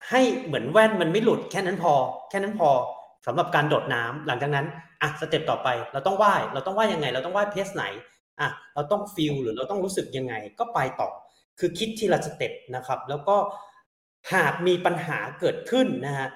[0.10, 1.94] ให้เหมือนแว่นมันไม่หลุด แค่นั้นพอ
[2.30, 2.70] แค่นั้นพอ
[3.26, 4.66] สำหรับการโดดน้ำหลังจากนั้น
[5.02, 7.84] อะสเต็ปต่อไป เราต้องว่ายเราต้องว่ายยังไง เราต้องว่ายเพสไหน
[8.40, 11.10] อะเราต้องฟิลหรือเราต้องรู้สึกยังไงก็ไปต่อ
[11.60, 13.36] คือคิดทีละสเต็ปนะครับ แล้วก็
[14.34, 16.30] หากมีปัญหาเกิดขึ้นนะฮะ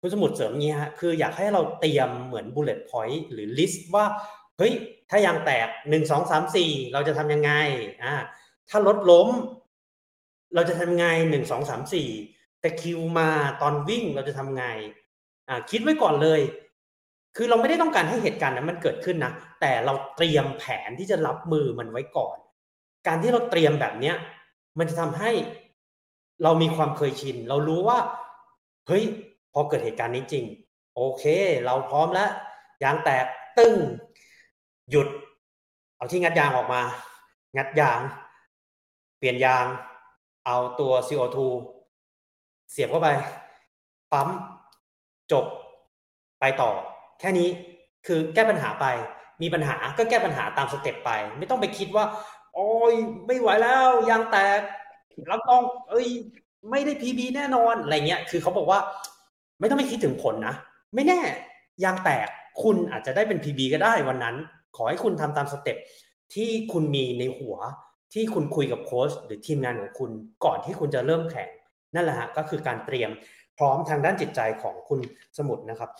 [0.00, 4.06] คุณสมุดเสริมเงี้ยฮะคืออยากให้เราเตรียมเหมือน bullet point หรือลิสต์ว่า
[4.58, 4.72] เฮ้ย
[5.10, 7.52] ถ้ายางแตกหนึ่งสองสามสี่เราจะทำยังไง
[8.04, 8.14] อ่า
[8.70, 9.28] ถ้ารถล้ม
[10.54, 12.08] เราจะทำไงหนึ่งสองสามสี่
[12.60, 13.30] แต่คิวมา
[13.62, 14.64] ตอนวิ่งเราจะทำไง
[15.48, 16.40] อ่าคิดไว้ก่อนเลย
[17.36, 22.36] คือเราไม่ได้ต้องการให้เหตุการณ์นั้นมันเกิดขึ้นนะ แต่เราเตรียมแผนที่จะรับมือมันไว้ก่อน
[23.06, 24.16] การที่เราเตรียมแบบเนี้ย
[24.78, 25.30] มันจะทำให้
[26.42, 27.98] เรามีความเคยชิน เรารู้ว่า
[28.86, 29.04] เฮ้ย
[29.52, 30.44] พอเกิดเหตุการณ์นี้จริง
[30.96, 31.24] โอเค
[31.66, 32.30] เราพร้อมแล้ว
[32.82, 33.26] ยางแตก
[33.58, 33.74] ตึ้ง
[34.90, 35.08] หยุด
[35.96, 36.82] เอาที่งัดยางออกมา
[37.56, 38.00] งัดยาง
[39.18, 39.66] เปลี่ยนยาง
[40.46, 41.38] เอาตัว CO2
[42.70, 43.08] เสียบเข้าไป
[44.12, 44.28] ปั๊ม
[45.32, 45.44] จบ
[46.40, 46.70] ไปต่อ
[47.20, 47.48] แค่นี้
[48.06, 48.86] คือแก้ปัญหาไป
[49.42, 52.04] มีปัญหาก็แก้ปัญหาตามสเต็ปไป ไม่ต้องไปคิดว่า
[52.54, 52.94] โอ้ย
[53.26, 54.60] ไม่ไหวแล้วยางแตก
[55.30, 56.08] รับรอง เอ้ย
[56.70, 58.80] ไม่ได้พีบีแน่นอนอะไรเงี้ยคือเขาบอกว่า
[59.60, 60.54] ไม่ต้องไปคิดถึงผลนะ
[60.94, 61.20] ไม่แน่
[61.84, 62.28] ยางแตก
[62.62, 64.36] คุณอาจจะได้เป็นพีบีก็ได้วันนั้น
[64.76, 65.76] ขอให้คุณทำตามสเต็ป
[66.34, 67.56] ที่คุณมีในหัว
[68.14, 70.10] ที่คุณคุยกับโค้ชหรือทีมงานของคุณ
[70.44, 71.48] ก่อนที่คุณจะเริ่มแข่ง
[71.94, 73.10] นั่นแหละฮะก็คือการเตรียม
[73.58, 75.00] พร้อมทางด้านจิตใจของคุณ
[75.38, 75.90] สมุดนะครับ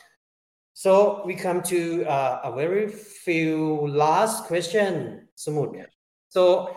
[0.77, 5.87] So we come to uh, a very few last question, Samut.
[6.29, 6.69] So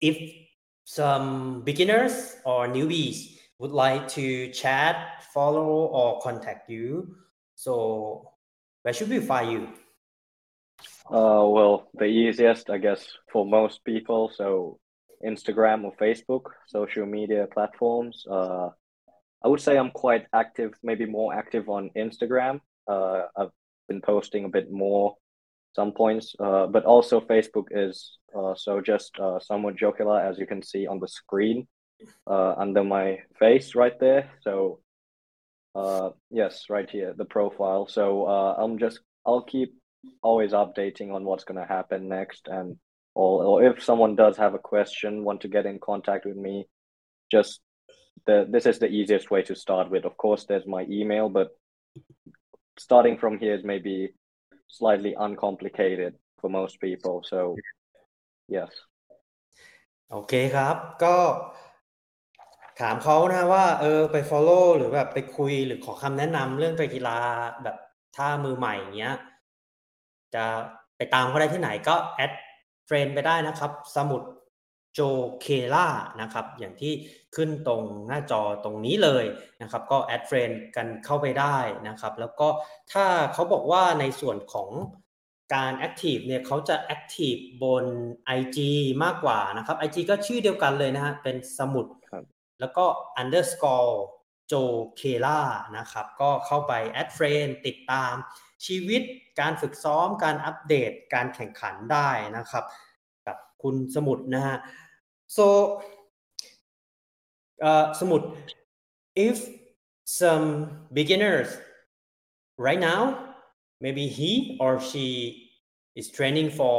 [0.00, 0.16] if
[0.84, 7.16] some beginners or newbies would like to chat, follow, or contact you,
[7.56, 8.30] so
[8.82, 9.68] where should we find you?
[11.10, 14.78] Uh, well, the easiest, I guess, for most people, so
[15.26, 18.24] Instagram or Facebook, social media platforms.
[18.30, 18.68] Uh,
[19.44, 22.60] I would say I'm quite active, maybe more active on Instagram.
[22.86, 23.50] Uh, I've
[23.88, 25.16] been posting a bit more
[25.74, 30.46] some points, uh, but also Facebook is uh, so just uh, Samut Jokela as you
[30.46, 31.68] can see on the screen
[32.26, 34.30] uh, under my face right there.
[34.40, 34.80] So
[35.74, 37.86] uh, yes, right here, the profile.
[37.86, 39.74] So uh, I'm just I'll keep
[40.22, 42.76] always updating on what's gonna happen next, and
[43.14, 46.66] or, or if someone does have a question, want to get in contact with me,
[47.30, 47.60] just
[48.26, 50.04] the, this is the easiest way to start with.
[50.04, 51.48] Of course, there's my email, but
[52.78, 54.14] starting from here is maybe
[54.68, 57.22] slightly uncomplicated for most people.
[57.24, 57.56] So,
[58.48, 58.70] yes.
[60.12, 61.16] โอเคครับ ก็
[62.80, 67.18] ถามเขานะว่า เออ ไป follow หรือแบบไปคุยหรือขอคำแนะนำเรื่องไปกีฬา
[67.62, 67.76] แบบ
[68.16, 69.16] ถ้ามือใหม่อย่างเงี้ย
[70.34, 70.44] จะ
[70.96, 72.32] ไปตามเขาได้ที่ไหนก็แอด
[72.86, 74.28] เฟรนไปได้นะครับ สมุทร
[74.94, 75.00] โจ
[75.40, 75.88] เคล่า
[76.20, 76.92] นะครับอย่างที่
[77.36, 79.24] ขึ้นตรงหน้าจอตรงนี้เลย
[79.62, 81.56] นะครับก็แอดเฟรนกันเข้าไปได้
[81.88, 82.48] นะครับแล้วก็
[82.92, 84.70] ถ้าเขาบอกว่าในส่วนของ
[85.54, 87.84] การ Active เนี่ยเขาจะ Active บน
[88.38, 88.58] IG
[89.04, 91.86] มากกว่านะครับ IG ก็ชื่อเดียวกันเลยนะฮะเป็นสมุด
[92.60, 92.84] แล้วก็
[93.20, 93.94] underscore
[94.48, 94.54] โจ
[94.96, 95.40] เคล่า
[95.78, 98.14] นะครับก็เข้าไป add friend ติดตาม
[98.66, 99.02] ชีวิต
[99.40, 102.74] การฝึกซ้อมการอัปเดตการแข่งขันได้นะครับกับ
[103.62, 104.56] คุณสมุทรนะฮะ
[105.36, 105.44] so
[107.68, 108.22] uh, สมุด
[109.28, 109.36] if
[110.20, 110.48] some
[110.98, 111.48] beginners
[112.66, 113.00] right now
[113.84, 114.30] maybe he
[114.64, 115.06] or she
[116.00, 116.76] is training for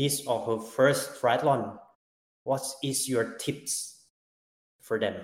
[0.00, 1.62] his or her first triathlon
[2.48, 3.72] what is your tips
[4.80, 5.16] for them?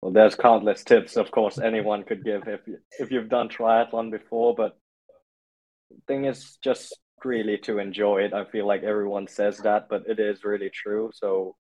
[0.00, 2.60] Well there's countless tips of course anyone could give if
[2.98, 4.72] if you've done triathlon before but
[6.08, 8.32] thing is just really to enjoy it.
[8.32, 11.10] I feel like everyone says that but it is really true.
[11.14, 11.56] So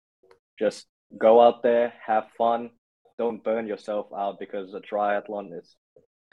[0.60, 0.86] just
[1.18, 2.72] go out there have fun.
[3.18, 5.76] Don't burn yourself out because a triathlon is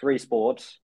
[0.01, 0.79] three sports.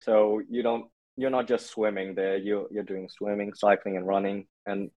[0.00, 0.86] So you don't
[1.16, 2.36] you're not just swimming there.
[2.36, 4.46] You're you're doing swimming cycling and running.
[4.66, 4.90] And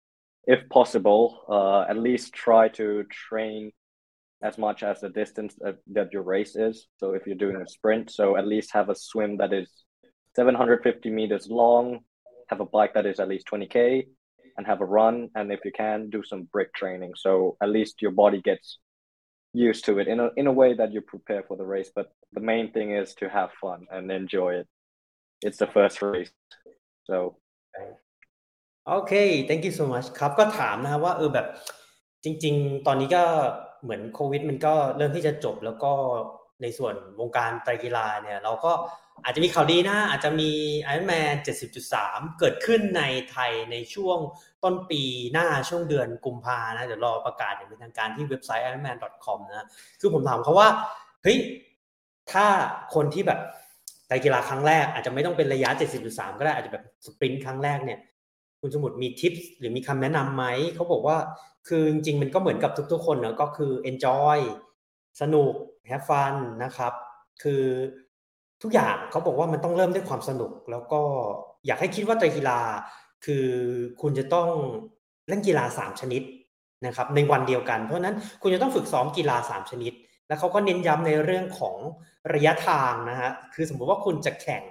[0.45, 3.73] if possible uh, at least try to train
[4.43, 6.89] as much as the distance that, that your race is.
[6.97, 9.71] So if you're doing a sprint so at least have a swim that is
[10.37, 12.01] 750 meters long,
[12.50, 14.06] have a bike that is at least 20k,
[14.58, 15.30] and have a run.
[15.36, 17.14] And if you can, do some brick training.
[17.16, 18.80] So at least your body gets
[19.54, 21.90] used to it in a in a way that you prepare for the race.
[21.98, 24.68] But the main thing is to have fun and enjoy it.
[25.42, 26.32] It's the first race,
[27.10, 27.18] so
[28.88, 29.14] โอเค
[29.50, 31.48] thank you so much ครับก็ถามนะครับว่าเออแบบ
[32.24, 33.24] จริง ๆ ตอนนี้ก็
[33.84, 35.94] เหมือนโควิด มันก็เริ่มที่จะจบ แล้วก็
[36.63, 38.73] ในส่วนวงการไตรกีฬาเนี่ยเราก็
[39.25, 40.51] อาจจะมีข่าวดีนะ อาจจะมี
[40.89, 41.35] Ironman
[41.87, 44.19] 70.3 เกิดขึ้นในไทยในช่วง
[44.65, 49.67] ต้นปีหน้าช่วงเดือนกุมภานะ เดี๋ยวรอประกาศอย่างเป็นทางการที่เว็บไซต์ ironman.com นะ
[50.01, 50.69] คือผมถามเขาว่า
[51.23, 51.39] เฮ้ย
[52.33, 52.47] ถ้า
[52.95, 53.41] คนที่แบบ
[54.07, 55.71] ไตรกีฬาครั้งแรก อาจจะไม่ต้องเป็นระยะ
[56.05, 57.99] 70.3 ก็ได้ อาจจะแบบสปรินต์ครั้งแรกเนี่ย
[58.61, 61.17] คุณสมุดมีทิปหรือมีคำแนะนำไหม เขาบอกว่า
[61.69, 64.39] คือจริงๆมันก็เหมือนกับทุกๆคนเนอะก็คือ enjoy
[65.21, 65.53] สนุก
[65.89, 66.35] have fun
[66.65, 66.93] นะครับ
[67.43, 67.65] คือ
[68.63, 71.01] ทุกอย่างเขาบอกว่ามันต้องเริ่มด้วยความสนุก แล้วก็
[71.67, 72.61] อยากให้คิดว่าไตรกีฬา
[73.25, 73.47] คือ
[74.01, 74.49] คุณจะต้อง
[75.29, 76.23] เล่นกีฬา 3 ชนิด
[76.87, 79.93] นะครับ ในวันเดียวกัน เพราะนั้นคุณจะต้องฝึกซ้อมกีฬา 3 ชนิด
[80.29, 81.77] แล้วเขาก็เน้นย้ำในเรื่องของ
[82.35, 84.63] ระยะทางนะฮะคือสมมุติว่าคุณจะแข่ง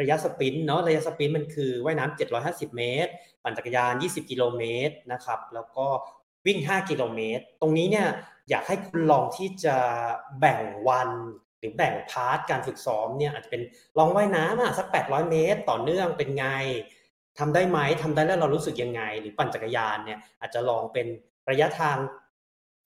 [0.00, 3.10] ระยะสปรินต์เนาะระยะสปรินต์มันคือว่ายน้ำ750 เมตร
[3.42, 5.86] ปั่นจักรยาน 20 กิโลเมตรนะครับแล้วก็
[6.46, 8.08] วิ่ง 5 กิโลเมตร ตรงนี้เนี่ย
[8.48, 9.76] อยากให้คุณลองที่จะ
[10.40, 11.10] แบ่งวัน
[11.58, 13.62] หรือแบ่งพาร์ทการฝึกซ้อมเนี่ยอาจจะเป็น
[13.98, 16.46] ลองว่ายน้ำอะสัก 800 เมตร ต่อเนื่องเป็นไง
[17.38, 21.06] ทำได้ไหมทำได้แล้วเรารู้สึกยังไง หรือปั่นจักรยานเนี่ยอาจจะลองเป็น
[21.50, 21.98] ระยะทาง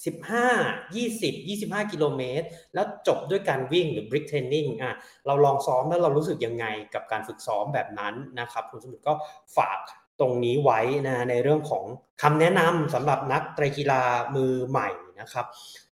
[0.05, 4.95] 15 20 25 กิโลเมตร แล้วจบด้วยการวิ่งหรือ brick training อะ
[5.27, 9.15] เราลองซ้อมแล้วเรารู้สึกยังไงกับการฝึกซ้อมแบบนั้นนะครับคุณสมุทรก็
[9.57, 9.79] ฝาก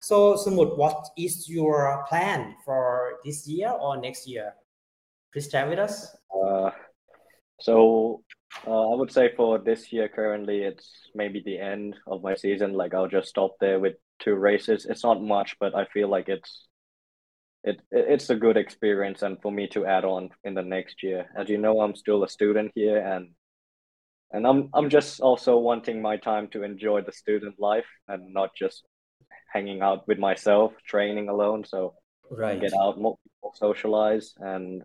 [0.08, 2.84] so สมุทร what is your plan for
[3.26, 4.48] this year or next year?
[5.32, 5.96] Please share with us.
[6.30, 6.70] Uh,
[7.60, 8.22] so
[8.68, 12.74] uh, I would say for this year currently it's maybe the end of my season.
[12.74, 14.86] Like I'll just stop there with two races.
[14.86, 16.68] It's not much but I feel like it's
[17.64, 21.26] it, it's a good experience and for me to add on in the next year.
[21.36, 23.30] As you know, I'm still a student here and
[24.36, 28.50] and I'm I'm just also wanting my time to enjoy the student life and not
[28.56, 28.84] just
[29.54, 31.64] hanging out with myself, training alone.
[31.66, 31.96] So
[32.30, 34.84] right get out more, more socialize and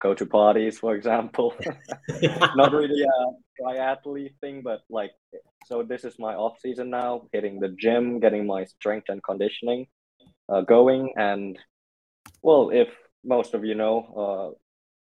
[0.00, 1.54] go to parties, for example.
[2.56, 5.10] Not really a triathlete thing, but like
[5.66, 9.86] so this is my off season now, hitting the gym, getting my strength and conditioning
[10.48, 11.58] uh, going and
[12.42, 12.88] well if
[13.24, 14.58] most of you know uh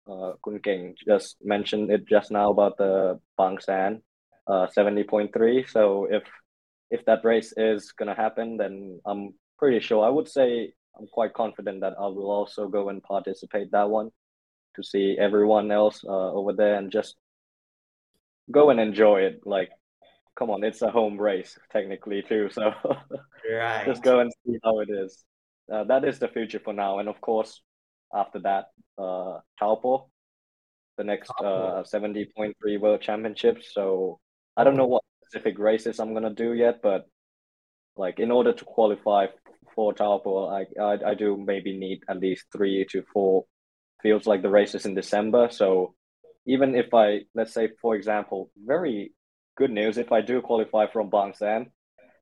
[0.07, 4.01] uh Kun King just mentioned it just now about the Bangsaen
[4.47, 6.23] uh 70.3 so if
[6.91, 11.33] if that race is gonna happen then I'm pretty sure I would say I'm quite
[11.33, 14.11] confident that I will also go and participate that one
[14.75, 17.15] to see everyone else uh, over there and just
[18.51, 19.41] go and enjoy it.
[19.45, 19.69] Like,
[20.37, 22.71] come on, it's a home race technically too, so
[23.51, 25.23] right just go and see how it is.
[25.71, 27.61] Uh, that is the future for now, and of course,
[28.13, 28.65] after that,
[28.97, 30.09] uh, Taupo,
[30.97, 33.73] the next uh, seventy point three World Championships.
[33.73, 34.19] So
[34.57, 37.05] I don't know what specific races I'm gonna do yet, but
[37.97, 39.27] like in order to qualify
[39.73, 43.45] for Taupo, I, I I do maybe need at least three to four
[44.01, 45.49] feels like the races in December.
[45.49, 45.95] So
[46.45, 49.13] even if I, let's say, for example, very
[49.57, 51.71] good news, if I do qualify from Bangsaen,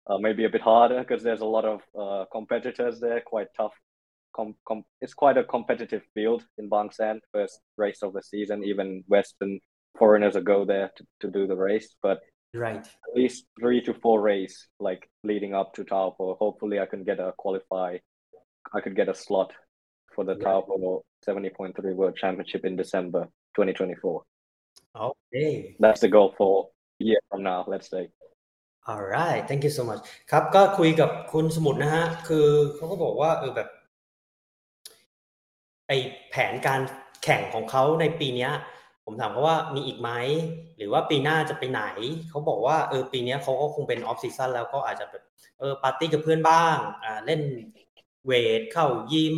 [0.08, 3.74] uh, maybe a bit harder because there's a lot of uh, competitors there, quite tough
[4.36, 7.20] com- com- it's quite a competitive field in Bangsaen.
[7.32, 9.60] First race of the season, even Western
[9.98, 11.96] foreigners will go there to, to do the race.
[12.02, 12.22] But
[12.54, 16.36] right, at least three to four race like leading up to Taupo.
[16.36, 17.98] Hopefully, I can get a qualify.
[18.74, 19.54] I could get a slot
[20.16, 20.44] for the yeah.
[20.44, 24.24] Taupo 70.3 World Championship in December 2024.
[24.96, 26.70] Okay, that's the goal for
[27.02, 27.66] a year from now.
[27.68, 28.10] Let's say.
[28.90, 30.02] alright thank you so much
[30.32, 32.06] ครับก็คุยกับคุณสมุทรนะฮะ
[35.88, 35.92] ไอ
[36.30, 36.82] แผนการ
[37.24, 38.52] แข่งของเขาในปีเนี้ย
[39.06, 40.10] ผมถามเขาว่ามีอีกไหม
[40.78, 41.84] หรือว่าปีหน้าจะไปไหน
[42.30, 45.24] เขาบอกว่าเออปีนี้เขาก็คงเป็นออฟซีซันแล้วก็อาจจะแบบ
[45.60, 47.42] เออปาร์ตี้กับเพื่อนบ้างอ่าเล่น
[48.26, 49.36] เวทเข้ายิม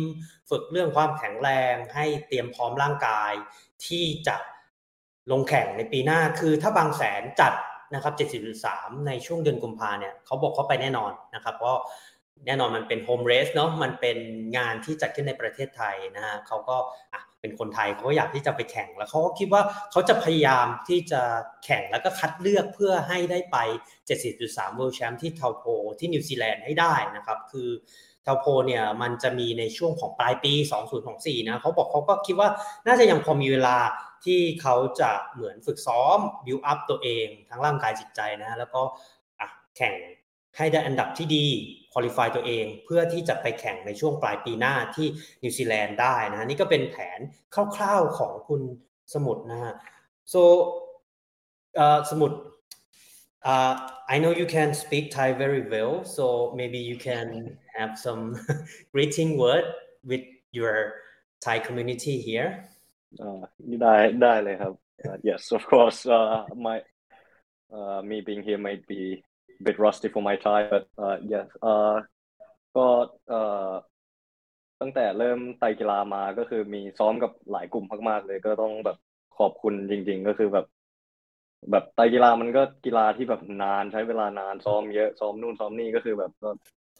[0.50, 3.32] ฝึกเรื่องความแข็งแรงให้เตรียมพร้อมร่างกาย
[3.86, 4.36] ที่จะ
[5.30, 7.52] ลงแข่งในปีหน้าคือถ้าบางแสนจัด
[7.94, 8.14] นะครับ
[8.60, 11.78] 70.3 ในช่วงเดือนกุมภาเนี่ยเขาบอกเขาไปแน่นอนนะครับเพราะ
[12.46, 14.18] แน่นอนมันเป็นโฮมเรสเนาะมันเป็น
[14.56, 16.76] งานที่จัดขึ้นในประเทศไทยนะฮะเขาก็
[17.40, 21.22] เป็นคนไทยเขาก็อยากที่จะไปแข่งแล้วเขาก็คิดว่าเขาจะพยายามที่จะ
[21.64, 23.56] แข่งแล้วก็คัดเลือกเพื่อให้ได้ไป
[24.18, 25.64] 70.3 World Champ ที่เทาโพ
[25.98, 27.70] ที่นิวซีแลนด์ให้ได้นะครับคือ
[28.22, 30.52] เทาโพเนี่ยมันจะมีในช่วงของปลายปี
[31.00, 32.48] 2024 นะเขาบอกเขาก็คิดว่า
[32.86, 33.76] น่าจะยังพอมีเวลา
[34.24, 38.80] ที่เขาจะเหมือนฝึกซ้อม build up ตัวเองทั้งร่างกายจิตใจนะแล้วก็
[39.76, 39.94] แข่ง
[40.56, 41.46] ให้ได้อันดับที่ดี
[41.96, 45.08] qualify ตัวเอง เพื่อที่จะไปแข่งในช่วงปลายปีหน้าที่
[45.42, 47.20] นิวซีแลนด์ได้นะนี่ก็เป็นแผน
[47.54, 48.62] คร่าวๆของคุณ
[49.14, 49.74] สมุดนะฮะ
[50.32, 50.40] so
[51.82, 52.32] uh, สมุด
[53.50, 53.74] uh,
[54.14, 56.24] I know you can speak Thai very well so
[56.60, 57.26] maybe you can
[57.76, 58.22] have some
[58.94, 59.66] greeting word
[60.10, 60.24] with
[60.58, 60.74] your
[61.44, 62.50] Thai community here
[63.20, 63.42] อ่า
[63.82, 64.74] ได้ได้เลยครับ
[65.04, 66.76] Uh, yes of course uh, my
[67.76, 69.02] uh, me being here might be
[69.64, 71.96] bit rusty for my Thai but uh, yes uh,
[72.76, 72.86] ก็
[73.28, 73.70] เอ่อ
[74.80, 78.96] ตั้งแต่เริ่มไตรกีฬามาก็คือมีซ้อมกับหลายกลุ่มมากๆเลยก็ต้องแบบ
[79.38, 80.66] ขอบคุณจริง ๆ ก็คือแบบ
[81.70, 86.50] แบบไตรกีฬามันก็กีฬาที่แบบนานใช้เวลานานซ้อมเยอะซ้อมนู่นซ้อมนี่ก็คือแบบก็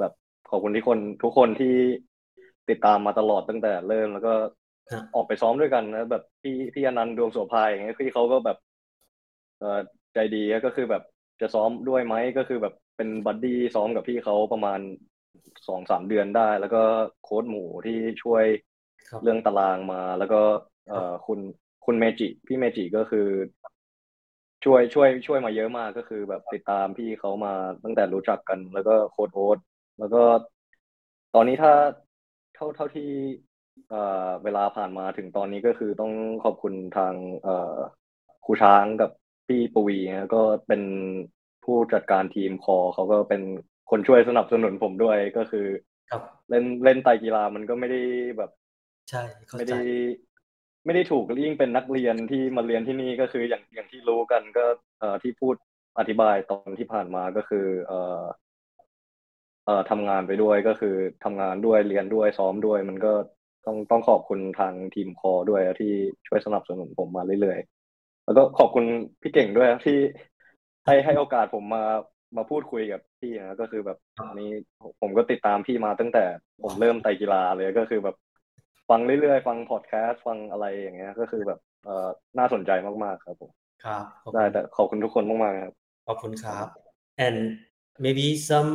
[0.00, 0.12] แบบ
[0.50, 1.74] ขอบคุณที่คนทุกคนที่
[2.68, 4.34] ติดตามมาตลอดตั้งแต่เริ่มแล้วก็
[4.90, 8.58] ครับออกไปซ้อมด้วยกันนะแบบพี่พี่อนันต์ดวงโสภาอย่างเงี้ยพี่เขาก็แบบ
[9.58, 9.80] เอ่อ
[10.14, 11.02] ใจดีก็คือแบบ
[11.40, 14.80] จะซ้อมด้วยไหมก็คือแบบเป็นบัดดี้ซ้อมกับพี่เขาประมาณ
[15.68, 16.82] สองสามเดือนได้ แล้วก็
[17.22, 18.44] โค้ชหมูที่ช่วย
[19.10, 20.40] ครับเรื่องตารางมา แล้วก็
[20.88, 21.40] เอ่อคุณ
[21.84, 23.28] คุณเมจิพี่เมจิก็คือ
[24.64, 27.54] ช่วยช่วย ช่วยมาเยอะมากก็คือแบบติดตามพี่เขามา
[27.84, 29.58] ตั้งแต่รู้จักกัน แล้วก็โค้ดโอ๊ต
[29.98, 30.22] แล้วก็
[31.34, 31.72] ตอนนี้ถ้า
[32.54, 33.10] เท่าเท่าที่
[33.88, 36.12] เอ่อเวลาผ่านมาถึงตอนนี้ก็คือต้อง
[36.44, 37.76] ขอบคุณทาง เอ่อ
[38.44, 39.10] ครูช้างกับ
[39.46, 40.82] พี่ปวีนะก็เป็น
[41.64, 43.42] ผู้จัดการทีมคอเขาก็เป็น
[43.90, 45.66] คนช่วยสนับสนุนผมด้วยก็คือ
[46.10, 48.00] ครับเล่นเล่นไตรกีฬามันก็ไม่ได้
[48.38, 48.50] แบบ
[49.08, 49.78] ใช่เข้าไม่ใจได้
[50.84, 54.64] ไม่ได้ถูกยิ่งเป็นนักเรียนที่มาเรียนที่นี่ก็คืออย่างอย่างที่รู้กันก็
[55.00, 55.54] เอ่อที่พูด
[55.98, 58.22] อธิบายตอนที่ผ่านมาก็คือ เอ่อ
[59.64, 63.12] เอ่อทำงานไปด้วยก็คือทำงานด้วยเรียนด้วยซ้อมด้วย มันก็
[63.66, 65.92] ต้องต้องขอบคุณทางทีมคอด้วยที่
[66.26, 67.75] ช่วยสนับสนุนผมมาเรื่อยๆ
[68.26, 68.84] แล้วก็ขอบคุณ
[69.22, 69.98] พี่เก่งด้วยที่
[70.86, 71.84] ให้ให้โอกาสผมมา
[72.36, 73.98] มาพูดคุยกับพี่นะก็คือแบบ
[74.28, 74.50] อันนี้
[75.00, 76.24] ผมก็ติดตามพี่มาตั้งแต่
[76.62, 78.16] ผมเริ่มไตรกีฬาเลยก็คือแบบ
[78.90, 82.08] ฟังเรื่อยๆ ฟังพอดแคสต์ฟังอะไรอย่างเงี้ย ก็คือแบบเอ่อ
[82.38, 82.70] น่าสนใจ
[83.04, 83.50] มากๆครับผม
[83.84, 85.74] ครับขอบได้คุณแต่ขอบคุณทุกคนมากๆครับ
[86.08, 86.68] ขอบคุณครับ
[87.26, 87.38] and
[88.04, 88.70] maybe some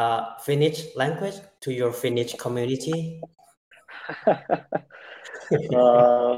[0.00, 2.96] uh, Finnish language to your Finnish community
[5.80, 6.30] uh,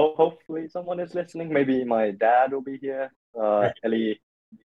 [0.00, 1.52] ho- hopefully someone is listening.
[1.52, 3.10] Maybe my dad will be here.
[3.34, 4.16] Uh, eli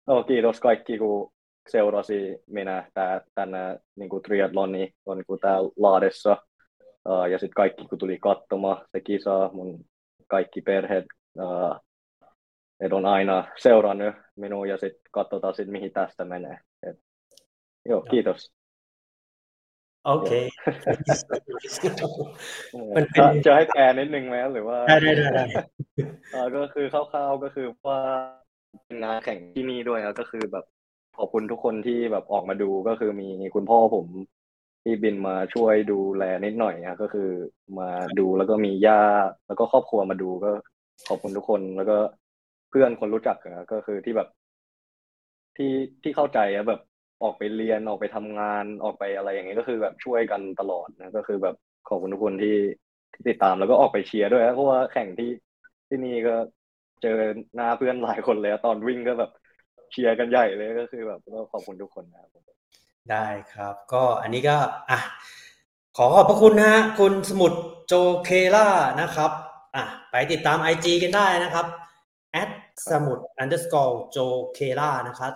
[0.08, 1.32] no, kiitos kaikki, kun
[1.70, 6.38] seurasi minä tää, tänä niin kuin triathloni on niin kuin täällä Laadessa.
[7.10, 9.86] Uh, ja sitten kaikki, kun tuli katsomaan se kisa, mun
[10.28, 11.06] kaikki perheet,
[11.40, 11.76] uh,
[12.80, 16.58] et on aina seurannut minua ja sitten katsotaan sit, mihin tästä menee.
[16.84, 17.00] Et,
[17.86, 18.59] joo, kiitos.
[20.06, 20.32] โอเค
[22.96, 25.44] มันเป็นจะจะให้แปลนิดนึงไหมหรือว่าได้ได้ได้ได้
[26.32, 28.00] เออก็คือคร่าวๆก็คือว่า
[28.86, 30.66] เป็นงานแข่งที่นี่ด้วยครับก็คือแบบ
[31.18, 34.06] ขอบคุณทุกคนที่แบบออกมาดูก็คือมีคุณพ่อผม
[34.84, 37.30] ที่บินมาช่วยดูแลนิดหน่อยนะก็คือ
[37.80, 37.90] มา
[38.20, 40.52] ดูแล้วก็มีญาติแล้วก็ครอบครัวมาดูก็
[41.08, 41.98] ขอบคุณทุกคนแล้วก็
[42.70, 44.28] เพื่อนคนรู้จักนะก็คือที่แบบ
[45.58, 45.72] ที่
[46.04, 46.80] ที่เข้าใจอะแบบ
[47.24, 51.56] ออกไปเรียนออกไปทำงานออกไปอะไรอย่างเงี้ยก็คือแบบช่วยกันตลอดนะก็คือแบบ
[51.88, 52.58] ขอบคุณทุกคนที่
[53.14, 55.30] ที่ติดตามแล้วก็ออกไปเชียร์ด้วยนะเพราะว่าแข่งที่
[55.88, 56.36] ที่นี่ก็
[57.02, 57.18] เจอ
[57.56, 59.32] หน้าเพื่อนหลายคนเลยอะตอนวิ่งก็แบบ
[59.92, 62.44] เชียร์กันใหญ่เลยก็คือแบบก็ขอบคุณทุกคนนะครับ
[63.12, 64.58] ได้ครับ ก็อันนี้ก็
[64.90, 65.00] อะ
[65.98, 67.54] ขอขอบพระคุณนะฮะคุณสมุด
[67.88, 67.94] โจ
[68.24, 68.68] เคล่า
[69.02, 69.32] นะครับ
[69.76, 71.66] อะไปติดตาม IG กันได้นะครับ
[72.42, 72.50] at
[72.92, 74.18] สมุด underscore โจ
[74.54, 75.34] เคล่านะครับ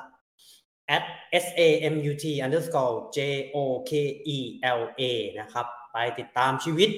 [0.96, 1.04] at
[1.44, 1.62] s a
[1.94, 3.20] m u t underscore j
[3.56, 3.58] o
[3.90, 3.92] k
[4.36, 4.40] e
[4.78, 5.02] l a
[5.40, 6.90] นะครับ ไปติดตามชีวิต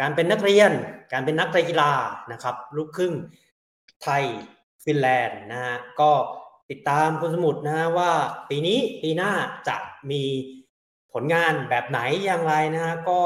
[0.00, 0.70] การเป็นนักเรียน
[1.12, 1.92] การเป็นนักกีฬา
[2.32, 3.14] นะครับ ลูกครึ่ง
[4.02, 4.24] ไทย
[4.84, 6.12] ฟินแลนด์นะฮะ ก็
[6.70, 8.12] ติดตามคุณสมุดนะฮะว่า
[8.48, 9.32] ปีนี้ปีหน้า
[9.68, 9.76] จะ
[10.10, 10.22] มี
[11.12, 13.22] ผลงานแบบไหนอย่างไรนะฮะ ก็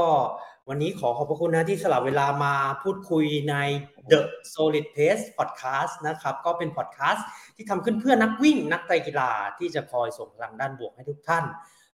[0.69, 3.55] วันนี้ขอขอบพระคุณนะที่สละเวลามาพูดคุยใน
[4.11, 4.21] The
[4.55, 7.27] Solid Pace Podcast นะครับ ก็เป็นพอดแคสต์
[7.57, 11.45] ที่ทำขึ้นเพื่อนักวิ่งนักไตรกีฬาที่จะคอยส่งพลังด้านบวกให้ทุกท่าน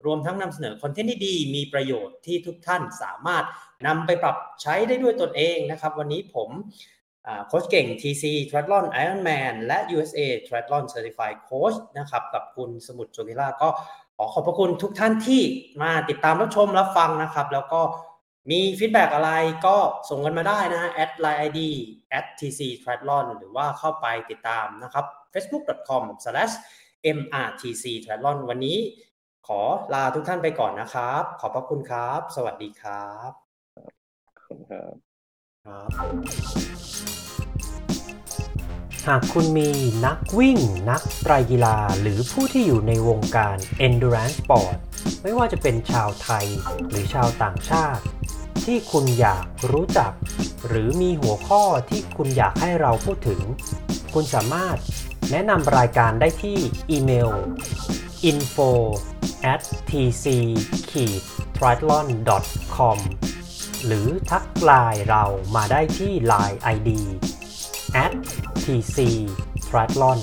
[0.06, 3.44] รวมทั้งนำเสนอคอนเทนต์ที่ดีมีประโยชน์ที่ทุกท่านสามารถ
[3.88, 6.50] นำไปปรับใช้ได้ด้วยตนเองนะครับ วันนี้ผม
[7.48, 13.70] โค้ชเก่ง TC Triathlon Ironman และ USA Triathlon Certified Coach นะครับกับคุณสมุทรโจกิล่าก็
[14.18, 15.42] ขอขอบพระคุณทุกท่านที่
[15.82, 17.82] มาติดตามรับชมรับฟังนะครับ แล้วก็
[18.50, 19.32] มีฟีดแบ็อะไร
[19.66, 19.78] ก็
[20.10, 21.60] ส่งกันมาได้นะฮะ at line id
[22.18, 26.54] at tc triathlon หรือว่าเข้าไปติดตามนะครับ facebook.com slash
[27.18, 28.78] mrtc triathlon วันนี้
[29.48, 29.62] ขอ
[29.94, 33.32] ลาทุกท่านไปก่อนนะครับ ขอบพระคุณครับ สวัสดีครับ
[34.38, 34.94] ขอบคุณครับ
[35.66, 35.90] ครับ
[39.08, 39.70] หากคุณมี
[40.06, 40.58] นักวิ่ง
[40.90, 44.76] นักไตรกีฬา หรือผู้ที่อยู่ในวงการ endurance sport
[45.24, 46.46] ไม่ว่าจะเป็นชาวไทย
[46.90, 48.04] หรือชาวต่างชาติ
[48.66, 50.12] ที่คุณอยากรู้จัก
[50.68, 53.42] หรือมีหัวข้อที่คุณอยากให้เราพูดถึง
[54.14, 54.78] คุณสามารถ
[55.32, 56.58] แนะนำรายการได้ที่
[56.90, 57.32] อีเมล
[58.30, 58.70] info
[59.54, 60.26] at tc
[61.58, 62.08] triathlon
[62.76, 63.00] com
[63.86, 65.24] หรือทักไลน์เรา
[65.56, 66.90] มาได้ที่ Line ID
[68.06, 68.14] at
[68.64, 68.98] tc
[69.68, 70.20] triathlon